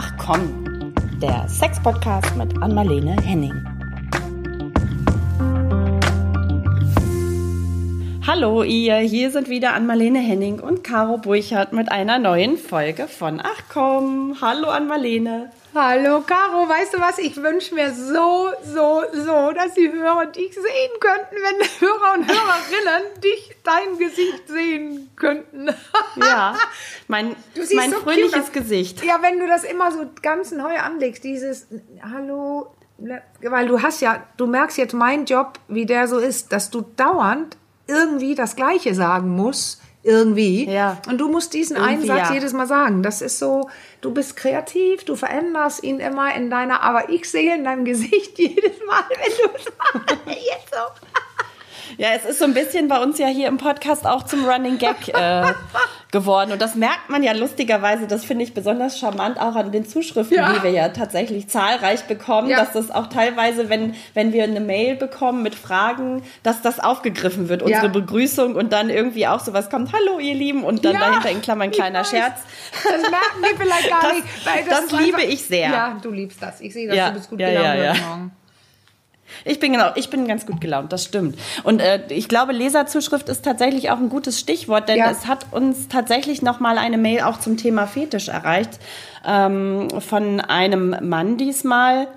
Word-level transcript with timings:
Ach 0.00 0.16
komm, 0.16 0.94
der 1.20 1.48
Sex-Podcast 1.48 2.36
mit 2.36 2.56
Anmalene 2.62 3.16
Henning. 3.20 3.77
Hallo 8.40 8.62
ihr, 8.62 8.98
hier 8.98 9.32
sind 9.32 9.48
wieder 9.48 9.72
Anmalene 9.72 10.20
Henning 10.20 10.60
und 10.60 10.84
Caro 10.84 11.18
Burchardt 11.18 11.72
mit 11.72 11.90
einer 11.90 12.20
neuen 12.20 12.56
Folge 12.56 13.08
von 13.08 13.42
Ach 13.42 13.62
komm. 13.68 14.36
Hallo 14.40 14.68
Anmalene. 14.68 15.50
Hallo 15.74 16.22
Caro, 16.24 16.68
weißt 16.68 16.94
du 16.94 17.00
was? 17.00 17.18
Ich 17.18 17.36
wünsche 17.42 17.74
mir 17.74 17.92
so, 17.92 18.50
so, 18.62 19.02
so, 19.12 19.50
dass 19.50 19.74
die 19.74 19.90
Hörer 19.90 20.26
dich 20.26 20.54
sehen 20.54 21.00
könnten, 21.00 21.34
wenn 21.34 21.66
Hörer 21.80 22.14
und 22.14 22.28
Hörerinnen 22.28 23.20
dich, 23.24 23.56
dein 23.64 23.98
Gesicht 23.98 24.46
sehen 24.46 25.10
könnten. 25.16 25.66
ja, 26.16 26.56
mein, 27.08 27.34
mein 27.74 27.90
so 27.90 27.96
fröhliches 27.98 28.44
cute, 28.44 28.52
Gesicht. 28.52 29.04
Ja, 29.04 29.20
wenn 29.20 29.40
du 29.40 29.48
das 29.48 29.64
immer 29.64 29.90
so 29.90 30.06
ganz 30.22 30.52
neu 30.52 30.78
anlegst, 30.78 31.24
dieses 31.24 31.66
Hallo, 32.00 32.72
weil 33.42 33.66
du 33.66 33.82
hast 33.82 34.00
ja, 34.00 34.22
du 34.36 34.46
merkst 34.46 34.78
jetzt 34.78 34.94
meinen 34.94 35.24
Job, 35.24 35.58
wie 35.66 35.86
der 35.86 36.06
so 36.06 36.18
ist, 36.18 36.52
dass 36.52 36.70
du 36.70 36.82
dauernd 36.82 37.56
irgendwie 37.88 38.34
das 38.34 38.54
Gleiche 38.54 38.94
sagen 38.94 39.30
musst 39.30 39.80
irgendwie. 40.02 40.70
Ja. 40.70 41.00
Und 41.08 41.18
du 41.18 41.28
musst 41.28 41.54
diesen 41.54 41.76
irgendwie, 41.76 41.92
einen 41.92 42.06
Satz 42.06 42.28
ja. 42.28 42.34
jedes 42.34 42.52
Mal 42.52 42.66
sagen. 42.66 43.02
Das 43.02 43.20
ist 43.20 43.38
so, 43.38 43.68
du 44.00 44.12
bist 44.12 44.36
kreativ, 44.36 45.04
du 45.04 45.16
veränderst 45.16 45.82
ihn 45.82 46.00
immer 46.00 46.34
in 46.34 46.50
deiner, 46.50 46.82
aber 46.82 47.10
ich 47.10 47.28
sehe 47.28 47.54
in 47.54 47.64
deinem 47.64 47.84
Gesicht 47.84 48.38
jedes 48.38 48.78
Mal, 48.86 49.04
wenn 49.08 49.50
du 49.50 49.56
es 49.56 49.64
machst. 49.76 50.16
Jetzt 50.26 50.72
so. 50.72 51.18
Ja, 51.98 52.10
es 52.14 52.24
ist 52.24 52.38
so 52.38 52.44
ein 52.44 52.54
bisschen 52.54 52.86
bei 52.86 53.02
uns 53.02 53.18
ja 53.18 53.26
hier 53.26 53.48
im 53.48 53.56
Podcast 53.56 54.06
auch 54.06 54.22
zum 54.22 54.44
Running 54.48 54.78
Gag 54.78 55.08
äh, 55.08 55.52
geworden. 56.12 56.52
Und 56.52 56.62
das 56.62 56.76
merkt 56.76 57.10
man 57.10 57.24
ja 57.24 57.32
lustigerweise, 57.32 58.06
das 58.06 58.24
finde 58.24 58.44
ich 58.44 58.54
besonders 58.54 59.00
charmant 59.00 59.40
auch 59.40 59.56
an 59.56 59.72
den 59.72 59.84
Zuschriften, 59.84 60.36
ja. 60.36 60.52
die 60.52 60.62
wir 60.62 60.70
ja 60.70 60.90
tatsächlich 60.90 61.48
zahlreich 61.48 62.04
bekommen, 62.04 62.50
ja. 62.50 62.58
dass 62.60 62.72
das 62.72 62.92
auch 62.92 63.08
teilweise, 63.08 63.68
wenn, 63.68 63.96
wenn 64.14 64.32
wir 64.32 64.44
eine 64.44 64.60
Mail 64.60 64.94
bekommen 64.94 65.42
mit 65.42 65.56
Fragen, 65.56 66.22
dass 66.44 66.62
das 66.62 66.78
aufgegriffen 66.78 67.48
wird, 67.48 67.62
unsere 67.62 67.86
ja. 67.86 67.92
Begrüßung 67.92 68.54
und 68.54 68.72
dann 68.72 68.90
irgendwie 68.90 69.26
auch 69.26 69.40
sowas 69.40 69.68
kommt, 69.68 69.92
hallo 69.92 70.20
ihr 70.20 70.34
Lieben, 70.34 70.62
und 70.62 70.84
dann 70.84 70.94
dahinter 70.94 71.30
in 71.30 71.42
Klammern 71.42 71.72
kleiner 71.72 72.04
Scherz. 72.04 72.42
Das 72.84 72.92
merken 73.10 73.42
wir 73.42 73.56
vielleicht 73.58 73.90
gar 73.90 74.02
das, 74.02 74.14
nicht. 74.14 74.70
das, 74.70 74.86
das 74.86 75.00
liebe 75.00 75.22
ich 75.22 75.42
sehr. 75.44 75.68
Ja, 75.68 75.98
du 76.00 76.12
liebst 76.12 76.40
das. 76.40 76.60
Ich 76.60 76.72
sehe, 76.72 76.86
dass 76.86 77.08
du 77.08 77.12
bist 77.14 77.30
gut 77.30 77.40
ja, 77.40 77.48
gelaunt 77.48 77.66
ja, 77.66 77.94
ja. 77.94 78.30
Ich 79.44 79.60
bin 79.60 79.72
genau, 79.72 79.90
ich 79.94 80.10
bin 80.10 80.26
ganz 80.26 80.46
gut 80.46 80.60
gelaunt, 80.60 80.92
das 80.92 81.04
stimmt. 81.04 81.38
Und 81.64 81.80
äh, 81.80 82.00
ich 82.08 82.28
glaube, 82.28 82.52
Leserzuschrift 82.52 83.28
ist 83.28 83.44
tatsächlich 83.44 83.90
auch 83.90 83.98
ein 83.98 84.08
gutes 84.08 84.38
Stichwort, 84.40 84.88
denn 84.88 84.98
ja. 84.98 85.10
es 85.10 85.26
hat 85.26 85.46
uns 85.50 85.88
tatsächlich 85.88 86.42
noch 86.42 86.60
mal 86.60 86.78
eine 86.78 86.98
Mail 86.98 87.22
auch 87.22 87.40
zum 87.40 87.56
Thema 87.56 87.86
Fetisch 87.86 88.28
erreicht 88.28 88.78
ähm, 89.26 89.88
von 90.00 90.40
einem 90.40 90.96
Mann 91.02 91.36
diesmal. 91.36 92.08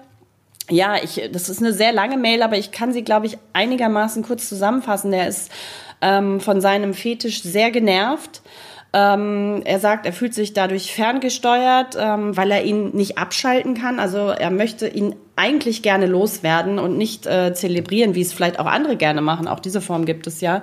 Ja, 0.69 0.95
ich, 1.01 1.21
das 1.31 1.49
ist 1.49 1.59
eine 1.59 1.73
sehr 1.73 1.91
lange 1.91 2.17
Mail, 2.17 2.43
aber 2.43 2.57
ich 2.57 2.71
kann 2.71 2.93
sie, 2.93 3.03
glaube 3.03 3.25
ich, 3.25 3.37
einigermaßen 3.53 4.23
kurz 4.23 4.47
zusammenfassen. 4.47 5.11
Der 5.11 5.27
ist 5.27 5.51
ähm, 6.01 6.39
von 6.39 6.61
seinem 6.61 6.93
Fetisch 6.93 7.43
sehr 7.43 7.71
genervt 7.71 8.41
ähm, 8.93 9.61
er 9.63 9.79
sagt, 9.79 10.05
er 10.05 10.11
fühlt 10.11 10.33
sich 10.33 10.53
dadurch 10.53 10.93
ferngesteuert, 10.93 11.95
ähm, 11.97 12.35
weil 12.35 12.51
er 12.51 12.63
ihn 12.65 12.89
nicht 12.89 13.17
abschalten 13.17 13.73
kann. 13.73 13.99
Also 13.99 14.29
er 14.29 14.51
möchte 14.51 14.85
ihn 14.87 15.15
eigentlich 15.37 15.81
gerne 15.81 16.07
loswerden 16.07 16.77
und 16.77 16.97
nicht 16.97 17.25
äh, 17.25 17.53
zelebrieren, 17.53 18.15
wie 18.15 18.21
es 18.21 18.33
vielleicht 18.33 18.59
auch 18.59 18.65
andere 18.65 18.97
gerne 18.97 19.21
machen. 19.21 19.47
Auch 19.47 19.61
diese 19.61 19.79
Form 19.79 20.05
gibt 20.05 20.27
es 20.27 20.41
ja. 20.41 20.61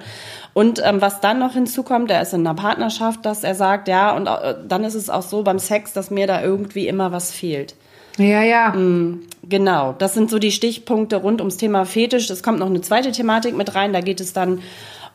Und 0.53 0.83
ähm, 0.85 1.01
was 1.01 1.21
dann 1.21 1.39
noch 1.39 1.55
hinzukommt, 1.55 2.11
er 2.11 2.21
ist 2.21 2.35
in 2.35 2.47
einer 2.47 2.55
Partnerschaft, 2.55 3.25
dass 3.25 3.45
er 3.45 3.55
sagt, 3.55 3.89
ja, 3.89 4.15
und 4.15 4.27
äh, 4.27 4.57
dann 4.67 4.85
ist 4.85 4.95
es 4.95 5.09
auch 5.09 5.23
so 5.23 5.43
beim 5.43 5.59
Sex, 5.59 5.95
dass 5.95 6.11
mir 6.11 6.27
da 6.27 6.43
irgendwie 6.43 6.87
immer 6.87 7.13
was 7.13 7.33
fehlt. 7.33 7.77
Ja, 8.19 8.43
ja. 8.43 8.73
Mm, 8.73 9.23
genau, 9.49 9.95
das 9.99 10.13
sind 10.13 10.29
so 10.29 10.39
die 10.39 10.53
Stichpunkte 10.53 11.17
rund 11.17 11.41
ums 11.41 11.57
Thema 11.57 11.87
Fetisch. 11.87 12.29
Es 12.29 12.43
kommt 12.43 12.59
noch 12.59 12.67
eine 12.67 12.83
zweite 12.83 13.11
Thematik 13.11 13.57
mit 13.57 13.75
rein, 13.75 13.95
da 13.95 14.03
geht 14.03 14.21
es 14.21 14.35
dann 14.35 14.61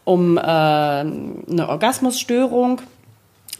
um 0.03 0.37
äh, 0.37 0.41
eine 0.41 1.69
Orgasmusstörung. 1.69 2.81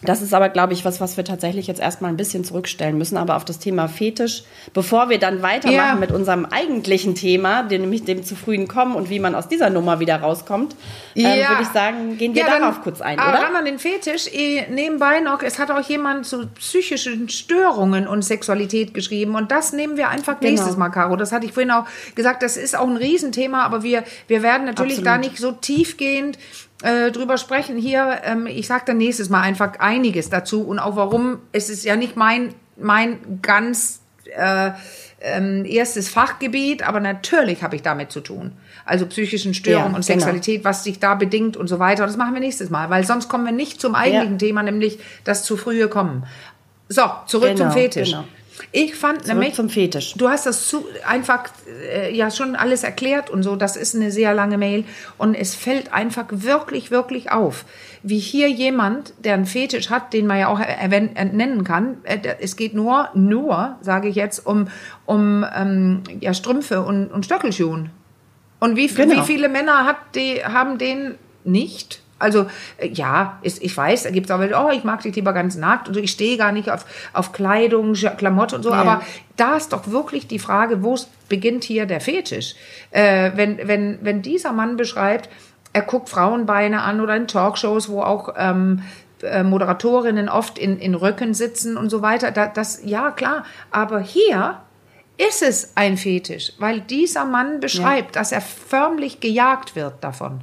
Das 0.06 0.22
ist 0.22 0.34
aber, 0.34 0.50
glaube 0.50 0.74
ich, 0.74 0.86
was, 0.86 1.00
was 1.02 1.18
wir 1.18 1.24
tatsächlich 1.24 1.68
jetzt 1.68 1.80
erstmal 1.80 2.12
ein 2.12 2.18
bisschen 2.18 2.44
zurückstellen 2.44 2.98
müssen. 2.98 3.18
Aber 3.18 3.36
auf 3.36 3.46
das 3.46 3.60
Thema 3.60 3.88
Fetisch, 3.88 4.44
bevor 4.74 5.10
wir 5.10 5.20
dann 5.20 5.42
weitermachen 5.42 5.76
ja. 5.76 5.96
mit 5.96 6.12
unserem 6.12 6.46
eigentlichen 6.46 7.16
Thema, 7.16 7.64
dem, 7.64 7.82
nämlich 7.82 8.04
dem 8.04 8.24
zu 8.24 8.36
frühen 8.36 8.68
Kommen 8.68 8.96
und 8.96 9.10
wie 9.10 9.20
man 9.20 9.36
aus 9.36 9.48
dieser 9.48 9.70
Nummer 9.70 10.00
wieder 10.00 10.18
rauskommt, 10.18 10.76
ähm, 11.16 11.24
ja. 11.24 11.30
ähm, 11.30 11.50
würde 11.50 11.62
ich 11.64 11.68
sagen, 11.70 12.18
gehen 12.18 12.36
wir 12.36 12.44
ja, 12.44 12.60
darauf 12.60 12.76
dann, 12.76 12.84
kurz 12.84 13.02
ein, 13.02 13.20
oder? 13.20 13.26
Ran 13.26 13.56
an 13.56 13.66
den 13.66 13.80
Fetisch. 13.80 14.28
Eh, 14.34 14.68
nebenbei 14.70 15.20
noch, 15.20 15.42
es 15.42 15.60
hat 15.60 15.72
auch 15.72 15.82
jemand 15.88 16.26
zu 16.26 16.48
psychischen 16.48 17.30
Störungen 17.30 18.08
und 18.08 18.24
Sexualität 18.24 18.94
geschrieben. 18.94 19.36
Und 19.36 19.52
das 19.52 19.74
nehmen 19.74 19.98
wir 19.98 20.10
einfach 20.10 20.40
genau. 20.40 20.52
nächstes 20.52 20.78
Mal, 20.78 20.90
Caro. 20.90 21.16
Das 21.16 21.32
hatte 21.32 21.46
ich 21.46 21.54
vorhin 21.54 21.72
auch 21.72 21.86
gesagt. 22.16 22.44
Das 22.44 22.58
ist 22.58 22.78
auch 22.78 22.88
ein 22.88 22.98
Riesenthema, 22.98 23.64
aber 23.64 23.84
wir, 23.84 24.04
wir 24.28 24.44
werden 24.44 24.66
natürlich 24.66 25.00
Absolut. 25.00 25.08
da 25.08 25.18
nicht 25.18 25.38
so 25.38 25.52
tiefgehend 25.52 26.38
äh, 26.84 27.12
drüber 27.12 27.38
sprechen 27.38 27.78
hier. 27.78 28.22
Ähm, 28.24 28.46
ich 28.46 28.68
sage 28.68 28.84
dann 28.88 28.98
nächstes 28.98 29.30
Mal 29.30 29.42
einfach 29.42 29.80
einiges 29.80 30.30
dazu 30.30 30.64
und 30.64 30.80
auch 30.80 30.96
warum. 30.96 31.40
Es 31.52 31.70
ist 31.70 31.86
ja 31.86 31.96
nicht 31.96 32.18
mein, 32.18 32.54
mein 32.76 33.40
ganz 33.42 34.02
äh, 34.26 34.72
ähm, 35.22 35.64
erstes 35.66 36.10
Fachgebiet, 36.10 36.86
aber 36.86 37.00
natürlich 37.00 37.64
habe 37.64 37.78
ich 37.78 37.82
damit 37.82 38.12
zu 38.12 38.20
tun. 38.20 38.52
Also 38.86 39.06
psychischen 39.06 39.54
Störungen 39.54 39.92
ja, 39.92 39.96
und 39.96 40.06
genau. 40.06 40.20
Sexualität, 40.20 40.66
was 40.66 40.84
sich 40.84 41.00
da 41.00 41.16
bedingt 41.16 41.56
und 41.56 41.68
so 41.68 41.80
weiter. 41.80 42.04
Und 42.04 42.10
das 42.10 42.18
machen 42.18 42.34
wir 42.34 42.42
nächstes 42.42 42.70
Mal, 42.70 42.90
weil 42.90 43.06
sonst 43.06 43.30
kommen 43.30 43.46
wir 43.46 43.54
nicht 43.54 43.80
zum 43.80 43.96
eigentlichen 43.96 44.34
ja. 44.34 44.40
Thema, 44.40 44.64
nämlich 44.64 45.00
das 45.24 45.46
zu 45.46 45.56
frühe 45.56 45.88
Kommen. 45.88 46.26
So, 46.90 47.04
zurück 47.28 47.56
genau, 47.56 47.66
zum 47.66 47.72
Fetisch. 47.72 48.12
Genau. 48.12 48.26
Ich 48.72 48.96
fand 48.96 49.24
Zurück 49.24 49.34
nämlich, 49.34 49.54
zum 49.56 49.70
Fetisch. 49.70 50.14
du 50.16 50.30
hast 50.30 50.46
das 50.46 50.68
zu, 50.68 50.86
einfach 51.08 51.46
äh, 51.92 52.16
ja 52.16 52.30
schon 52.32 52.56
alles 52.56 52.84
erklärt 52.84 53.30
und 53.30 53.44
so. 53.44 53.56
Das 53.56 53.76
ist 53.76 53.96
eine 53.96 54.12
sehr 54.12 54.34
lange 54.34 54.58
Mail 54.58 54.86
und 55.18 55.36
es 55.36 55.56
fällt 55.56 55.94
einfach 55.94 56.26
wirklich, 56.30 56.92
wirklich 56.92 57.32
auf, 57.32 57.66
wie 58.04 58.20
hier 58.20 58.50
jemand, 58.50 59.14
der 59.24 59.34
einen 59.36 59.46
Fetisch 59.46 59.90
hat, 59.90 60.14
den 60.14 60.28
man 60.28 60.40
ja 60.40 60.48
auch 60.48 60.60
nennen 60.60 61.64
kann. 61.64 61.98
Äh, 62.04 62.20
es 62.40 62.56
geht 62.56 62.74
nur, 62.74 63.10
nur, 63.14 63.78
sage 63.82 64.08
ich 64.08 64.16
jetzt, 64.16 64.46
um 64.46 64.68
um 65.06 65.46
ähm, 65.56 66.04
ja 66.20 66.34
Strümpfe 66.34 66.82
und, 66.82 67.08
und 67.08 67.26
Stöckelschuhen. 67.26 67.90
Und 68.60 68.78
wie, 68.78 68.88
genau. 68.88 69.16
wie 69.16 69.26
viele 69.26 69.50
Männer 69.50 69.86
hat 69.86 69.98
die, 70.16 70.44
haben 70.46 70.78
den 70.78 71.16
nicht? 71.44 72.03
Also 72.24 72.48
äh, 72.78 72.88
ja, 72.88 73.38
ist, 73.42 73.62
ich 73.62 73.76
weiß, 73.76 74.04
da 74.04 74.10
gibt 74.10 74.28
es 74.28 74.32
auch 74.32 74.40
welche, 74.40 74.56
oh, 74.56 74.70
ich 74.72 74.84
mag 74.84 75.02
dich 75.02 75.16
lieber 75.16 75.34
ganz 75.34 75.56
nackt 75.56 75.88
und 75.88 75.98
ich 75.98 76.12
stehe 76.12 76.38
gar 76.38 76.52
nicht 76.52 76.72
auf, 76.72 76.86
auf 77.14 77.32
Kleidung, 77.32 77.94
Klamotte 77.94 78.56
und 78.56 78.64
so, 78.64 78.72
ja. 78.72 78.78
aber 78.78 79.02
da 79.36 79.56
ist 79.56 79.74
doch 79.74 79.88
wirklich 79.88 80.28
die 80.28 80.40
Frage, 80.40 80.84
wo 80.84 80.98
beginnt 81.30 81.64
hier 81.64 81.86
der 81.86 82.02
Fetisch? 82.02 82.56
Äh, 82.92 83.32
wenn, 83.36 83.68
wenn, 83.68 84.00
wenn 84.02 84.22
dieser 84.22 84.54
Mann 84.54 84.78
beschreibt, 84.78 85.30
er 85.74 85.82
guckt 85.82 86.10
Frauenbeine 86.10 86.82
an 86.82 87.02
oder 87.02 87.16
in 87.16 87.28
Talkshows, 87.28 87.90
wo 87.90 88.02
auch 88.02 88.36
ähm, 88.38 88.84
äh, 89.24 89.44
Moderatorinnen 89.44 90.30
oft 90.30 90.60
in, 90.60 90.78
in 90.80 90.96
Röcken 90.96 91.34
sitzen 91.34 91.78
und 91.78 91.90
so 91.90 92.02
weiter. 92.02 92.32
Da, 92.32 92.48
das, 92.48 92.82
ja, 92.84 93.12
klar. 93.12 93.44
Aber 93.72 94.00
hier 94.00 94.60
ist 95.18 95.42
es 95.42 95.74
ein 95.76 95.98
Fetisch, 95.98 96.54
weil 96.60 96.82
dieser 96.82 97.26
Mann 97.26 97.60
beschreibt, 97.60 98.16
ja. 98.16 98.22
dass 98.22 98.32
er 98.32 98.42
förmlich 98.42 99.20
gejagt 99.20 99.76
wird 99.76 100.04
davon. 100.04 100.42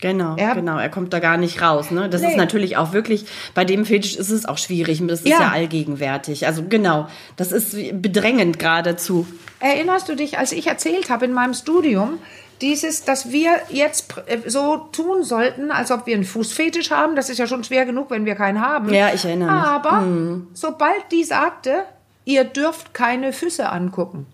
Genau, 0.00 0.36
er, 0.36 0.54
genau. 0.54 0.78
Er 0.78 0.90
kommt 0.90 1.12
da 1.12 1.18
gar 1.18 1.36
nicht 1.36 1.60
raus. 1.60 1.90
Ne? 1.90 2.08
Das 2.08 2.22
nee. 2.22 2.28
ist 2.28 2.36
natürlich 2.36 2.76
auch 2.76 2.92
wirklich, 2.92 3.26
bei 3.54 3.64
dem 3.64 3.84
Fetisch 3.84 4.14
ist 4.14 4.30
es 4.30 4.46
auch 4.46 4.58
schwierig. 4.58 5.02
Das 5.06 5.20
ist 5.20 5.28
ja, 5.28 5.40
ja 5.40 5.48
allgegenwärtig. 5.50 6.46
Also 6.46 6.62
genau, 6.68 7.08
das 7.36 7.50
ist 7.50 7.76
bedrängend 8.00 8.58
geradezu. 8.58 9.26
Erinnerst 9.58 10.08
du 10.08 10.14
dich, 10.14 10.38
als 10.38 10.52
ich 10.52 10.68
erzählt 10.68 11.10
habe 11.10 11.24
in 11.24 11.32
meinem 11.32 11.54
Studium, 11.54 12.18
dieses, 12.60 13.04
dass 13.04 13.32
wir 13.32 13.50
jetzt 13.70 14.14
äh, 14.26 14.48
so 14.48 14.88
tun 14.92 15.22
sollten, 15.24 15.70
als 15.70 15.90
ob 15.90 16.06
wir 16.06 16.14
einen 16.14 16.24
Fußfetisch 16.24 16.90
haben. 16.90 17.16
Das 17.16 17.28
ist 17.28 17.38
ja 17.38 17.46
schon 17.46 17.64
schwer 17.64 17.84
genug, 17.84 18.10
wenn 18.10 18.24
wir 18.24 18.34
keinen 18.34 18.60
haben. 18.60 18.92
Ja, 18.92 19.12
ich 19.12 19.24
erinnere 19.24 19.52
mich. 19.52 19.64
Aber 19.64 19.92
mhm. 20.00 20.48
sobald 20.54 21.10
die 21.10 21.24
sagte, 21.24 21.84
ihr 22.24 22.44
dürft 22.44 22.94
keine 22.94 23.32
Füße 23.32 23.68
angucken, 23.68 24.26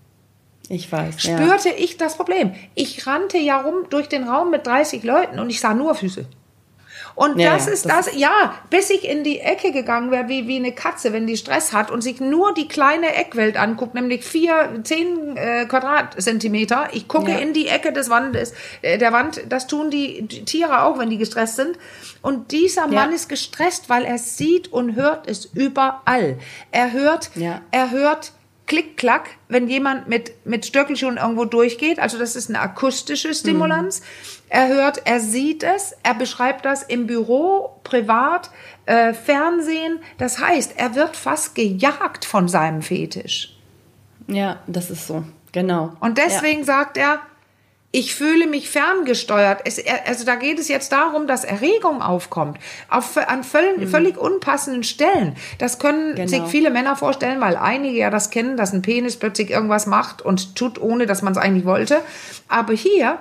ich 0.68 0.90
weiß. 0.90 1.20
Spürte 1.20 1.70
ja. 1.70 1.74
ich 1.76 1.96
das 1.96 2.16
Problem. 2.16 2.54
Ich 2.74 3.06
rannte 3.06 3.38
ja 3.38 3.60
rum 3.60 3.86
durch 3.90 4.08
den 4.08 4.24
Raum 4.24 4.50
mit 4.50 4.66
30 4.66 5.02
Leuten 5.02 5.38
und 5.38 5.50
ich 5.50 5.60
sah 5.60 5.74
nur 5.74 5.94
Füße. 5.94 6.26
Und 7.14 7.38
ja, 7.38 7.54
das 7.54 7.68
ist 7.68 7.84
das, 7.84 8.06
das, 8.06 8.16
ja, 8.16 8.54
bis 8.70 8.90
ich 8.90 9.08
in 9.08 9.22
die 9.22 9.38
Ecke 9.38 9.70
gegangen 9.70 10.10
wäre, 10.10 10.28
wie, 10.28 10.48
wie 10.48 10.56
eine 10.56 10.72
Katze, 10.72 11.12
wenn 11.12 11.26
die 11.26 11.36
Stress 11.36 11.72
hat 11.72 11.90
und 11.90 12.02
sich 12.02 12.20
nur 12.20 12.54
die 12.54 12.66
kleine 12.66 13.14
Eckwelt 13.14 13.56
anguckt, 13.56 13.94
nämlich 13.94 14.24
vier, 14.24 14.80
zehn 14.82 15.36
äh, 15.36 15.66
Quadratzentimeter. 15.66 16.88
Ich 16.92 17.06
gucke 17.06 17.30
ja. 17.30 17.38
in 17.38 17.52
die 17.52 17.68
Ecke 17.68 17.92
des 17.92 18.10
Wandes, 18.10 18.52
äh, 18.82 18.98
der 18.98 19.12
Wand, 19.12 19.42
das 19.48 19.68
tun 19.68 19.90
die, 19.90 20.22
die, 20.22 20.44
Tiere 20.44 20.82
auch, 20.82 20.98
wenn 20.98 21.10
die 21.10 21.18
gestresst 21.18 21.56
sind. 21.56 21.78
Und 22.20 22.50
dieser 22.50 22.88
Mann 22.88 23.12
ist 23.12 23.28
gestresst, 23.28 23.88
weil 23.88 24.04
er 24.04 24.18
sieht 24.18 24.72
und 24.72 24.96
hört 24.96 25.28
es 25.28 25.44
überall. 25.44 26.38
Er 26.72 26.92
hört, 26.92 27.30
er 27.70 27.90
hört 27.90 28.32
Klick, 28.66 28.96
klack, 28.96 29.30
wenn 29.48 29.68
jemand 29.68 30.08
mit, 30.08 30.32
mit 30.46 30.64
Stöckelschuhen 30.64 31.18
irgendwo 31.18 31.44
durchgeht. 31.44 31.98
Also 31.98 32.18
das 32.18 32.34
ist 32.34 32.48
eine 32.48 32.60
akustische 32.60 33.34
Stimulanz. 33.34 34.00
Mhm. 34.00 34.04
Er 34.48 34.68
hört, 34.68 35.02
er 35.06 35.20
sieht 35.20 35.62
es, 35.62 35.94
er 36.02 36.14
beschreibt 36.14 36.64
das 36.64 36.82
im 36.82 37.06
Büro, 37.06 37.80
privat, 37.84 38.50
äh, 38.86 39.12
Fernsehen. 39.12 39.98
Das 40.16 40.38
heißt, 40.38 40.74
er 40.76 40.94
wird 40.94 41.16
fast 41.16 41.54
gejagt 41.54 42.24
von 42.24 42.48
seinem 42.48 42.80
Fetisch. 42.80 43.56
Ja, 44.28 44.60
das 44.66 44.90
ist 44.90 45.06
so, 45.06 45.24
genau. 45.52 45.92
Und 46.00 46.16
deswegen 46.16 46.60
ja. 46.60 46.64
sagt 46.66 46.96
er, 46.96 47.20
ich 47.94 48.12
fühle 48.12 48.48
mich 48.48 48.70
ferngesteuert. 48.70 49.60
Es, 49.64 49.80
also 50.04 50.24
da 50.24 50.34
geht 50.34 50.58
es 50.58 50.66
jetzt 50.66 50.90
darum, 50.90 51.28
dass 51.28 51.44
Erregung 51.44 52.02
aufkommt. 52.02 52.58
Auf, 52.90 53.16
an 53.16 53.44
völlig, 53.44 53.76
mhm. 53.76 53.86
völlig 53.86 54.18
unpassenden 54.18 54.82
Stellen. 54.82 55.36
Das 55.58 55.78
können 55.78 56.16
genau. 56.16 56.26
sich 56.26 56.42
viele 56.46 56.70
Männer 56.70 56.96
vorstellen, 56.96 57.40
weil 57.40 57.56
einige 57.56 57.96
ja 57.96 58.10
das 58.10 58.30
kennen, 58.30 58.56
dass 58.56 58.72
ein 58.72 58.82
Penis 58.82 59.16
plötzlich 59.16 59.50
irgendwas 59.50 59.86
macht 59.86 60.22
und 60.22 60.56
tut, 60.56 60.82
ohne 60.82 61.06
dass 61.06 61.22
man 61.22 61.34
es 61.34 61.38
eigentlich 61.38 61.66
wollte. 61.66 62.00
Aber 62.48 62.72
hier, 62.72 63.18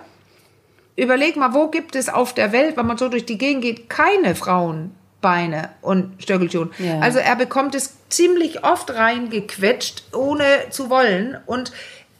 überleg 0.95 1.35
mal, 1.35 1.53
wo 1.53 1.67
gibt 1.67 1.95
es 1.95 2.09
auf 2.09 2.33
der 2.33 2.51
Welt, 2.51 2.75
wenn 2.75 2.87
man 2.87 2.97
so 2.97 3.09
durch 3.09 3.27
die 3.27 3.37
Gegend 3.37 3.61
geht, 3.61 3.91
keine 3.91 4.33
Frauenbeine 4.33 5.69
und 5.81 6.19
Stöckelschuhen. 6.19 6.71
Ja. 6.79 6.97
Also 6.97 7.19
er 7.19 7.35
bekommt 7.35 7.75
es 7.75 7.93
ziemlich 8.09 8.63
oft 8.63 8.89
reingequetscht, 8.95 10.15
ohne 10.15 10.45
zu 10.71 10.89
wollen. 10.89 11.37
Und 11.45 11.71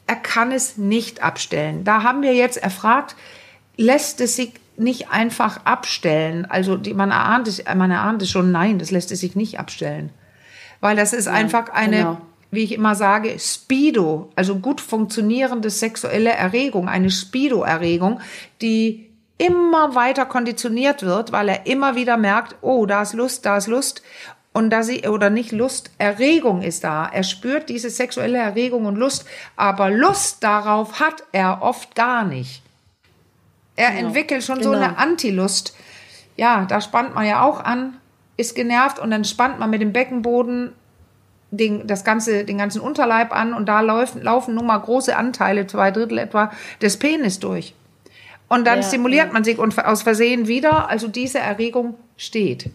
er 0.07 0.15
kann 0.15 0.51
es 0.51 0.77
nicht 0.77 1.23
abstellen. 1.23 1.83
Da 1.83 2.03
haben 2.03 2.21
wir 2.21 2.33
jetzt 2.33 2.57
erfragt, 2.57 3.15
lässt 3.77 4.21
es 4.21 4.35
sich 4.35 4.53
nicht 4.77 5.09
einfach 5.09 5.65
abstellen? 5.65 6.45
Also 6.45 6.77
die, 6.77 6.93
man, 6.93 7.11
erahnt 7.11 7.47
es, 7.47 7.63
man 7.75 7.91
erahnt 7.91 8.21
es 8.21 8.29
schon, 8.29 8.51
nein, 8.51 8.79
das 8.79 8.91
lässt 8.91 9.11
es 9.11 9.19
sich 9.19 9.35
nicht 9.35 9.59
abstellen. 9.59 10.09
Weil 10.79 10.95
das 10.95 11.13
ist 11.13 11.27
ja, 11.27 11.33
einfach 11.33 11.69
eine, 11.69 11.97
genau. 11.97 12.21
wie 12.51 12.63
ich 12.63 12.73
immer 12.73 12.95
sage, 12.95 13.37
Speedo, 13.39 14.31
also 14.35 14.57
gut 14.57 14.81
funktionierende 14.81 15.69
sexuelle 15.69 16.31
Erregung, 16.31 16.89
eine 16.89 17.09
Speedo-Erregung, 17.09 18.19
die 18.61 19.09
immer 19.37 19.95
weiter 19.95 20.25
konditioniert 20.25 21.03
wird, 21.03 21.31
weil 21.31 21.49
er 21.49 21.65
immer 21.65 21.95
wieder 21.95 22.17
merkt, 22.17 22.55
oh, 22.61 22.85
da 22.85 23.01
ist 23.01 23.13
Lust, 23.13 23.45
da 23.45 23.57
ist 23.57 23.67
Lust 23.67 24.03
und 24.53 24.69
da 24.69 24.83
sie 24.83 25.07
oder 25.07 25.31
nicht 25.31 25.51
Lust, 25.51 25.91
Erregung 25.97 26.61
ist 26.61 26.83
da. 26.83 27.09
Er 27.11 27.23
spürt 27.23 27.69
diese 27.69 27.89
sexuelle 27.89 28.37
Erregung 28.37 28.85
und 28.85 28.95
Lust, 28.95 29.25
aber 29.55 29.89
Lust 29.89 30.43
darauf 30.43 30.99
hat 30.99 31.23
er 31.31 31.61
oft 31.61 31.95
gar 31.95 32.23
nicht. 32.23 32.61
Er 33.75 33.91
genau. 33.91 34.07
entwickelt 34.07 34.43
schon 34.43 34.59
genau. 34.59 34.71
so 34.71 34.77
eine 34.77 34.97
Antilust. 34.97 35.75
Ja, 36.37 36.65
da 36.65 36.81
spannt 36.81 37.15
man 37.15 37.25
ja 37.25 37.41
auch 37.41 37.59
an, 37.63 37.97
ist 38.37 38.55
genervt 38.55 38.99
und 38.99 39.09
dann 39.09 39.25
spannt 39.25 39.57
man 39.57 39.71
mit 39.71 39.81
dem 39.81 39.91
Beckenboden 39.91 40.73
den, 41.49 41.87
das 41.87 42.03
ganze, 42.03 42.45
den 42.45 42.57
ganzen 42.59 42.81
Unterleib 42.81 43.31
an 43.31 43.53
und 43.53 43.67
da 43.67 43.81
laufen, 43.81 44.21
laufen 44.21 44.55
nun 44.55 44.67
mal 44.67 44.77
große 44.77 45.15
Anteile, 45.15 45.65
zwei 45.65 45.91
Drittel 45.91 46.19
etwa, 46.19 46.51
des 46.81 46.97
Penis 46.97 47.39
durch. 47.39 47.73
Und 48.49 48.65
dann 48.65 48.81
ja, 48.81 48.87
stimuliert 48.87 49.27
ja. 49.27 49.33
man 49.33 49.43
sich 49.43 49.57
und 49.57 49.77
aus 49.83 50.03
Versehen 50.03 50.47
wieder, 50.47 50.89
also 50.89 51.07
diese 51.07 51.39
Erregung 51.39 51.95
steht. 52.17 52.69